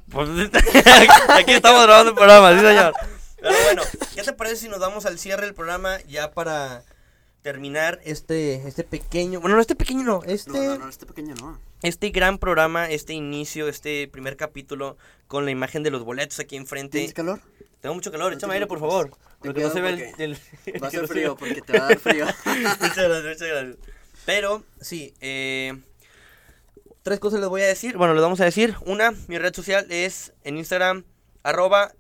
Pues, 0.10 0.30
aquí 1.30 1.52
estamos 1.54 1.84
grabando 1.84 2.10
el 2.12 2.16
programa, 2.16 2.54
sí 2.54 2.60
señor. 2.66 2.94
Pero 3.42 3.56
bueno, 3.66 3.82
¿qué 4.16 4.24
te 4.24 4.34
parece 4.34 4.56
si 4.58 4.70
nos 4.70 4.80
damos 4.80 5.06
al 5.06 5.18
cierre 5.20 5.46
del 5.46 5.54
programa 5.56 6.00
ya 6.08 6.32
para 6.32 6.84
terminar 7.44 8.00
este 8.04 8.68
este 8.68 8.84
pequeño, 8.84 9.40
bueno, 9.42 9.56
no 9.58 9.62
este 9.62 9.76
pequeño 9.76 10.02
no, 10.04 10.24
este 10.26 10.50
No, 10.50 10.64
no, 10.64 10.78
no, 10.80 10.90
este 10.90 11.06
pequeño 11.06 11.36
no. 11.36 11.60
este 11.84 12.10
gran 12.10 12.40
programa, 12.40 12.90
este 12.90 13.14
inicio, 13.14 13.68
este 13.68 14.08
primer 14.08 14.36
capítulo 14.38 14.98
con 15.28 15.46
la 15.46 15.52
imagen 15.52 15.84
de 15.84 15.92
los 15.92 16.04
boletos 16.04 16.40
aquí 16.40 16.56
enfrente. 16.56 16.98
¿Tienes 17.00 17.14
calor? 17.14 17.40
Tengo 17.82 17.94
mucho 17.96 18.12
calor, 18.12 18.34
échame 18.34 18.54
aire 18.56 18.66
por 18.66 18.80
favor. 18.80 19.12
Ten 19.42 19.50
Lo 19.50 19.54
que 19.54 19.62
no 19.62 19.70
se 19.70 19.82
ve 19.82 20.14
el, 20.18 20.22
el- 20.22 20.38
Va 20.82 20.88
a 20.88 20.92
ser 20.92 21.08
frío 21.08 21.36
porque 21.36 21.62
te 21.62 21.78
va 21.78 21.86
a 21.86 21.90
dar 21.90 22.00
frío. 22.00 22.26
muchas 22.46 22.96
gracias, 22.98 23.24
muchas 23.24 23.40
gracias. 23.50 23.78
Pero, 24.26 24.64
sí, 24.80 25.14
eh, 25.20 25.74
tres 27.04 27.20
cosas 27.20 27.42
les 27.42 27.50
voy 27.50 27.62
a 27.62 27.66
decir. 27.68 27.98
Bueno, 27.98 28.14
les 28.14 28.22
vamos 28.24 28.40
a 28.40 28.46
decir. 28.46 28.76
Una, 28.86 29.12
mi 29.28 29.38
red 29.38 29.54
social 29.54 29.86
es 29.90 30.32
en 30.46 30.58
Instagram, 30.58 31.04
arroba 31.44 31.94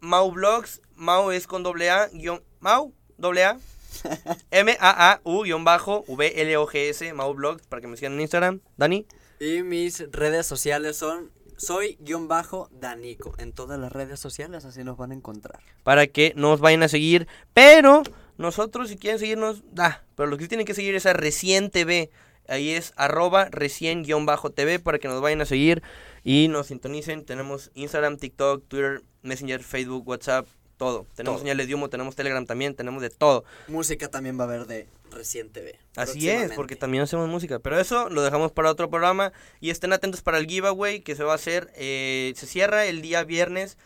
maublogs. 0.00 0.80
Mau 0.94 1.30
es 1.30 1.46
con 1.46 1.62
doble 1.62 1.90
A, 1.90 2.08
guion, 2.08 2.42
Mau, 2.60 2.94
doble 3.18 3.44
A. 3.44 3.58
M-A-A-U, 4.50 5.42
guion 5.42 5.64
bajo, 5.64 6.04
V-L-O-G-S, 6.08 7.12
maublogs, 7.12 7.66
para 7.66 7.80
que 7.80 7.88
me 7.88 7.96
sigan 7.96 8.14
en 8.14 8.20
Instagram. 8.20 8.60
Dani. 8.76 9.06
y 9.40 9.62
mis 9.62 10.10
redes 10.10 10.46
sociales 10.46 10.96
son 10.96 11.30
soy 11.58 11.98
guion 12.00 12.28
bajo 12.28 12.68
Danico. 12.70 13.34
En 13.38 13.52
todas 13.52 13.78
las 13.78 13.92
redes 13.92 14.20
sociales 14.20 14.64
así 14.64 14.84
nos 14.84 14.96
van 14.96 15.10
a 15.10 15.14
encontrar. 15.14 15.60
para 15.82 16.06
que 16.06 16.32
nos 16.36 16.60
vayan 16.60 16.84
a 16.84 16.88
seguir. 16.88 17.26
Pero 17.52 18.02
nosotros, 18.36 18.88
si 18.88 18.96
quieren 18.96 19.18
seguirnos, 19.18 19.62
da. 19.72 20.04
Pero 20.14 20.28
lo 20.28 20.38
que 20.38 20.46
tienen 20.48 20.66
que 20.66 20.74
seguir 20.74 20.94
es 20.94 21.06
a 21.06 21.12
Recién 21.12 21.70
TV. 21.70 22.10
Ahí 22.48 22.70
es 22.70 22.94
arroba 22.96 23.50
recién-tv 23.50 24.78
para 24.78 24.98
que 24.98 25.06
nos 25.06 25.20
vayan 25.20 25.42
a 25.42 25.44
seguir 25.44 25.82
y 26.24 26.48
nos 26.48 26.68
sintonicen. 26.68 27.26
Tenemos 27.26 27.70
Instagram, 27.74 28.16
TikTok, 28.16 28.66
Twitter, 28.66 29.02
Messenger, 29.20 29.62
Facebook, 29.62 30.08
WhatsApp, 30.08 30.46
todo. 30.78 31.06
Tenemos 31.14 31.36
Todo. 31.36 31.42
señales 31.44 31.68
de 31.68 31.74
humo, 31.74 31.90
tenemos 31.90 32.16
Telegram 32.16 32.46
también, 32.46 32.74
tenemos 32.74 33.02
de 33.02 33.10
todo. 33.10 33.44
Música 33.66 34.08
también 34.08 34.38
va 34.38 34.44
a 34.44 34.46
haber 34.46 34.66
de 34.66 34.88
Reciente 35.10 35.60
B. 35.60 35.78
Así 35.96 36.30
es, 36.30 36.52
porque 36.52 36.76
también 36.76 37.02
hacemos 37.02 37.28
música. 37.28 37.58
Pero 37.58 37.78
eso 37.78 38.08
lo 38.08 38.22
dejamos 38.22 38.52
para 38.52 38.70
otro 38.70 38.88
programa. 38.88 39.32
Y 39.60 39.70
estén 39.70 39.92
atentos 39.92 40.22
para 40.22 40.38
el 40.38 40.46
giveaway 40.46 41.00
que 41.00 41.16
se 41.16 41.24
va 41.24 41.32
a 41.32 41.34
hacer. 41.34 41.70
eh, 41.76 42.32
se 42.36 42.46
cierra 42.46 42.86
el 42.86 43.02
día 43.02 43.24
viernes 43.24 43.76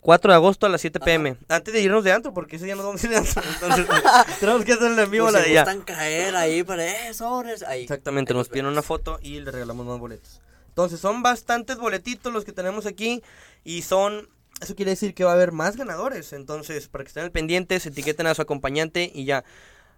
4 0.00 0.30
de 0.32 0.34
agosto 0.34 0.66
a 0.66 0.68
las 0.68 0.82
7 0.82 1.00
pm. 1.00 1.36
Antes 1.48 1.72
de 1.72 1.80
irnos 1.80 2.04
de 2.04 2.12
antro, 2.12 2.34
porque 2.34 2.56
ese 2.56 2.66
día 2.66 2.76
nos 2.76 2.84
vamos 2.84 3.02
a 3.02 3.06
ir 3.06 3.12
de 3.12 3.18
antro. 3.18 3.42
Entonces, 3.54 3.86
tenemos 4.40 4.64
que 4.64 4.72
hacerlo 4.74 5.02
en 5.02 5.10
vivo 5.10 5.30
la 5.30 5.40
de 5.40 5.52
ya. 5.52 5.64
gustan 5.64 5.80
caer 5.82 6.36
ahí 6.36 6.62
para 6.62 6.82
ahí. 6.82 7.82
Exactamente, 7.82 8.32
Ahí 8.32 8.38
nos 8.38 8.48
piden 8.48 8.66
una 8.66 8.82
foto 8.82 9.18
y 9.22 9.40
le 9.40 9.50
regalamos 9.50 9.86
más 9.86 9.98
boletos. 9.98 10.40
Entonces, 10.68 11.00
son 11.00 11.22
bastantes 11.22 11.78
boletitos 11.78 12.32
los 12.32 12.44
que 12.44 12.52
tenemos 12.52 12.84
aquí 12.86 13.22
y 13.64 13.82
son... 13.82 14.28
Eso 14.60 14.74
quiere 14.74 14.92
decir 14.92 15.14
que 15.14 15.24
va 15.24 15.32
a 15.32 15.34
haber 15.34 15.52
más 15.52 15.76
ganadores. 15.76 16.32
Entonces, 16.32 16.88
para 16.88 17.04
que 17.04 17.08
estén 17.08 17.24
al 17.24 17.32
pendiente, 17.32 17.78
se 17.80 17.88
etiqueten 17.90 18.26
a 18.26 18.34
su 18.34 18.42
acompañante 18.42 19.10
y 19.14 19.24
ya. 19.24 19.44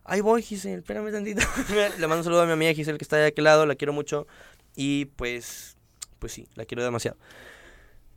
Ahí 0.04 0.20
voy, 0.20 0.42
Giselle, 0.42 0.78
espérame 0.78 1.11
tantito. 1.12 1.42
le 1.98 2.07
mando 2.07 2.18
un 2.18 2.24
saludo 2.24 2.42
a 2.42 2.46
mi 2.46 2.52
amiga 2.52 2.72
Giselle 2.72 2.98
que 2.98 3.04
está 3.04 3.16
de 3.16 3.26
aquel 3.26 3.44
lado, 3.44 3.66
la 3.66 3.74
quiero 3.74 3.92
mucho. 3.92 4.26
Y 4.74 5.07
pues, 5.16 5.76
pues 6.18 6.32
sí, 6.32 6.48
la 6.54 6.64
quiero 6.64 6.84
demasiado. 6.84 7.16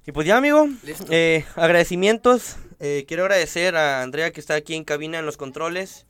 Y 0.05 0.11
pues 0.11 0.25
ya, 0.25 0.37
amigo, 0.37 0.67
eh, 1.09 1.45
agradecimientos. 1.55 2.57
Eh, 2.79 3.05
quiero 3.07 3.23
agradecer 3.23 3.75
a 3.75 4.01
Andrea 4.01 4.31
que 4.31 4.39
está 4.39 4.55
aquí 4.55 4.75
en 4.75 4.83
cabina 4.83 5.19
en 5.19 5.25
los 5.25 5.37
controles. 5.37 6.05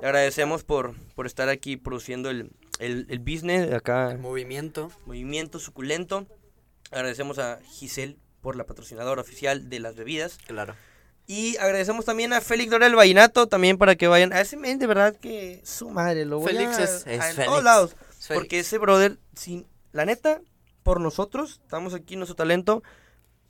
Le 0.00 0.06
agradecemos 0.06 0.64
por, 0.64 0.94
por 1.14 1.26
estar 1.26 1.48
aquí 1.48 1.76
produciendo 1.76 2.30
el, 2.30 2.50
el, 2.78 3.06
el 3.08 3.18
business 3.18 3.72
acá, 3.72 4.16
Movimiento. 4.18 4.90
movimiento 5.06 5.58
suculento. 5.58 6.26
Agradecemos 6.90 7.38
a 7.38 7.58
Giselle 7.64 8.16
por 8.42 8.56
la 8.56 8.64
patrocinadora 8.64 9.22
oficial 9.22 9.70
de 9.70 9.80
las 9.80 9.94
bebidas. 9.96 10.36
Claro. 10.46 10.74
Y 11.26 11.56
agradecemos 11.58 12.04
también 12.04 12.32
a 12.34 12.40
Félix 12.42 12.70
Dora 12.72 12.84
del 12.86 12.96
Vallenato, 12.96 13.46
también 13.46 13.78
para 13.78 13.94
que 13.94 14.08
vayan. 14.08 14.32
A 14.34 14.40
ese 14.42 14.56
men, 14.58 14.78
de 14.78 14.86
verdad 14.88 15.16
que 15.16 15.62
su 15.64 15.88
madre, 15.88 16.24
lo 16.26 16.40
voy 16.40 16.52
Félix 16.52 16.76
a, 16.78 16.82
es- 16.82 17.06
es 17.06 17.06
a 17.06 17.12
en 17.30 17.36
Félix. 17.36 17.44
todos 17.46 17.64
lados. 17.64 17.96
Es 18.20 18.26
Porque 18.28 18.48
Félix. 18.50 18.66
ese 18.66 18.78
brother, 18.78 19.18
sin, 19.34 19.66
la 19.92 20.04
neta, 20.04 20.40
por 20.82 21.00
nosotros, 21.00 21.60
estamos 21.62 21.94
aquí 21.94 22.16
nuestro 22.16 22.34
talento. 22.36 22.82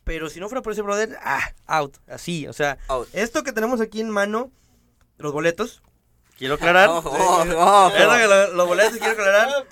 Pero 0.05 0.29
si 0.29 0.39
no 0.41 0.49
fuera 0.49 0.63
por 0.63 0.73
ese 0.73 0.83
brother, 0.83 1.17
ah, 1.23 1.53
out, 1.67 1.97
así, 2.09 2.47
o 2.49 2.53
sea, 2.53 2.77
Out. 2.89 3.09
esto 3.13 3.43
que 3.45 3.53
tenemos 3.53 3.81
aquí 3.81 4.01
en 4.01 4.11
mano, 4.11 4.51
los 5.17 5.33
boletos, 5.33 5.81
quiero 6.37 6.55
aclarar. 6.57 6.91
Eso 6.91 7.11
que 8.19 8.27
lo- 8.27 8.53
los 8.53 8.67
boletos, 8.69 8.99
quiero 8.99 9.13
aclarar. 9.13 9.49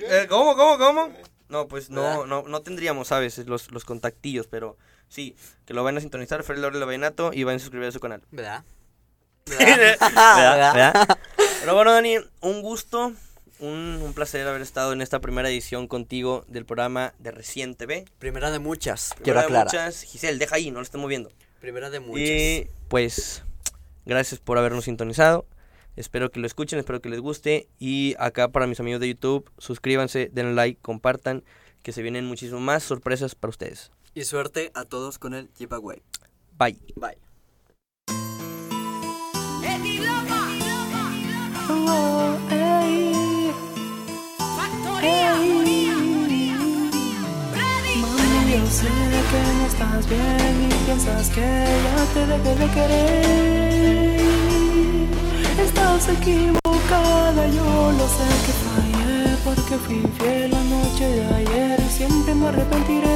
Eh, 0.00 0.26
¿Cómo, 0.28 0.54
cómo, 0.56 0.76
cómo? 0.78 1.12
No, 1.52 1.68
pues 1.68 1.90
no, 1.90 2.24
no, 2.24 2.44
no 2.48 2.62
tendríamos, 2.62 3.08
¿sabes? 3.08 3.36
Los, 3.46 3.70
los 3.70 3.84
contactillos, 3.84 4.46
pero 4.46 4.78
sí, 5.10 5.36
que 5.66 5.74
lo 5.74 5.84
vayan 5.84 5.98
a 5.98 6.00
sintonizar, 6.00 6.42
Fred 6.44 6.58
Laurel 6.58 6.82
Vallenato, 6.82 7.30
y 7.34 7.44
vayan 7.44 7.58
a 7.58 7.60
suscribir 7.60 7.88
a 7.88 7.92
su 7.92 8.00
canal. 8.00 8.22
¿Verdad? 8.30 8.64
¿Verdad? 9.44 10.74
¿Verdad? 10.74 11.18
Pero 11.60 11.74
bueno, 11.74 11.92
Dani, 11.92 12.16
un 12.40 12.62
gusto, 12.62 13.12
un, 13.58 14.00
un 14.02 14.14
placer 14.14 14.48
haber 14.48 14.62
estado 14.62 14.94
en 14.94 15.02
esta 15.02 15.20
primera 15.20 15.50
edición 15.50 15.88
contigo 15.88 16.46
del 16.48 16.64
programa 16.64 17.12
de 17.18 17.32
Recién 17.32 17.74
TV. 17.74 18.06
Primera 18.18 18.50
de 18.50 18.58
muchas, 18.58 19.10
Primera 19.10 19.24
quiero 19.24 19.40
de 19.40 19.44
aclarar. 19.44 19.66
muchas. 19.66 20.04
Giselle, 20.04 20.38
deja 20.38 20.56
ahí, 20.56 20.70
no 20.70 20.78
lo 20.78 20.84
estemos 20.84 21.06
viendo. 21.06 21.30
Primera 21.60 21.90
de 21.90 22.00
muchas. 22.00 22.18
Y 22.18 22.70
pues, 22.88 23.42
gracias 24.06 24.40
por 24.40 24.56
habernos 24.56 24.86
sintonizado. 24.86 25.44
Espero 25.96 26.30
que 26.30 26.40
lo 26.40 26.46
escuchen, 26.46 26.78
espero 26.78 27.00
que 27.00 27.08
les 27.08 27.20
guste. 27.20 27.68
Y 27.78 28.14
acá 28.18 28.48
para 28.48 28.66
mis 28.66 28.80
amigos 28.80 29.00
de 29.00 29.08
YouTube, 29.08 29.50
suscríbanse, 29.58 30.30
denle 30.32 30.54
like, 30.54 30.80
compartan, 30.80 31.44
que 31.82 31.92
se 31.92 32.02
vienen 32.02 32.26
muchísimas 32.26 32.62
más 32.62 32.82
sorpresas 32.82 33.34
para 33.34 33.50
ustedes. 33.50 33.90
Y 34.14 34.24
suerte 34.24 34.70
a 34.74 34.84
todos 34.84 35.18
con 35.18 35.34
el 35.34 35.50
giveaway. 35.56 36.02
Bye. 36.58 36.78
Bye. 36.96 37.18
Oh, 41.68 42.38
ey. 42.50 43.52
Mami, 48.00 48.52
yo 48.52 48.66
sé 48.66 48.88
que 49.30 49.40
no 49.54 49.66
estás 49.66 50.08
bien 50.08 50.68
y 50.70 50.84
piensas 50.84 51.30
que 51.30 51.40
ya 51.40 52.04
te 52.12 52.26
dejé 52.26 52.54
de 52.54 52.66
querer. 52.72 54.21
Estás 55.74 56.06
equivocada, 56.10 57.46
yo 57.48 57.92
lo 57.92 58.06
sé 58.06 58.28
que 58.44 58.52
fallé 58.62 59.36
porque 59.42 59.74
fui 59.78 60.02
fiel 60.18 60.50
la 60.50 60.62
noche 60.64 61.06
de 61.08 61.34
ayer 61.34 61.80
siempre 61.88 62.34
me 62.34 62.48
arrepentiré. 62.48 63.11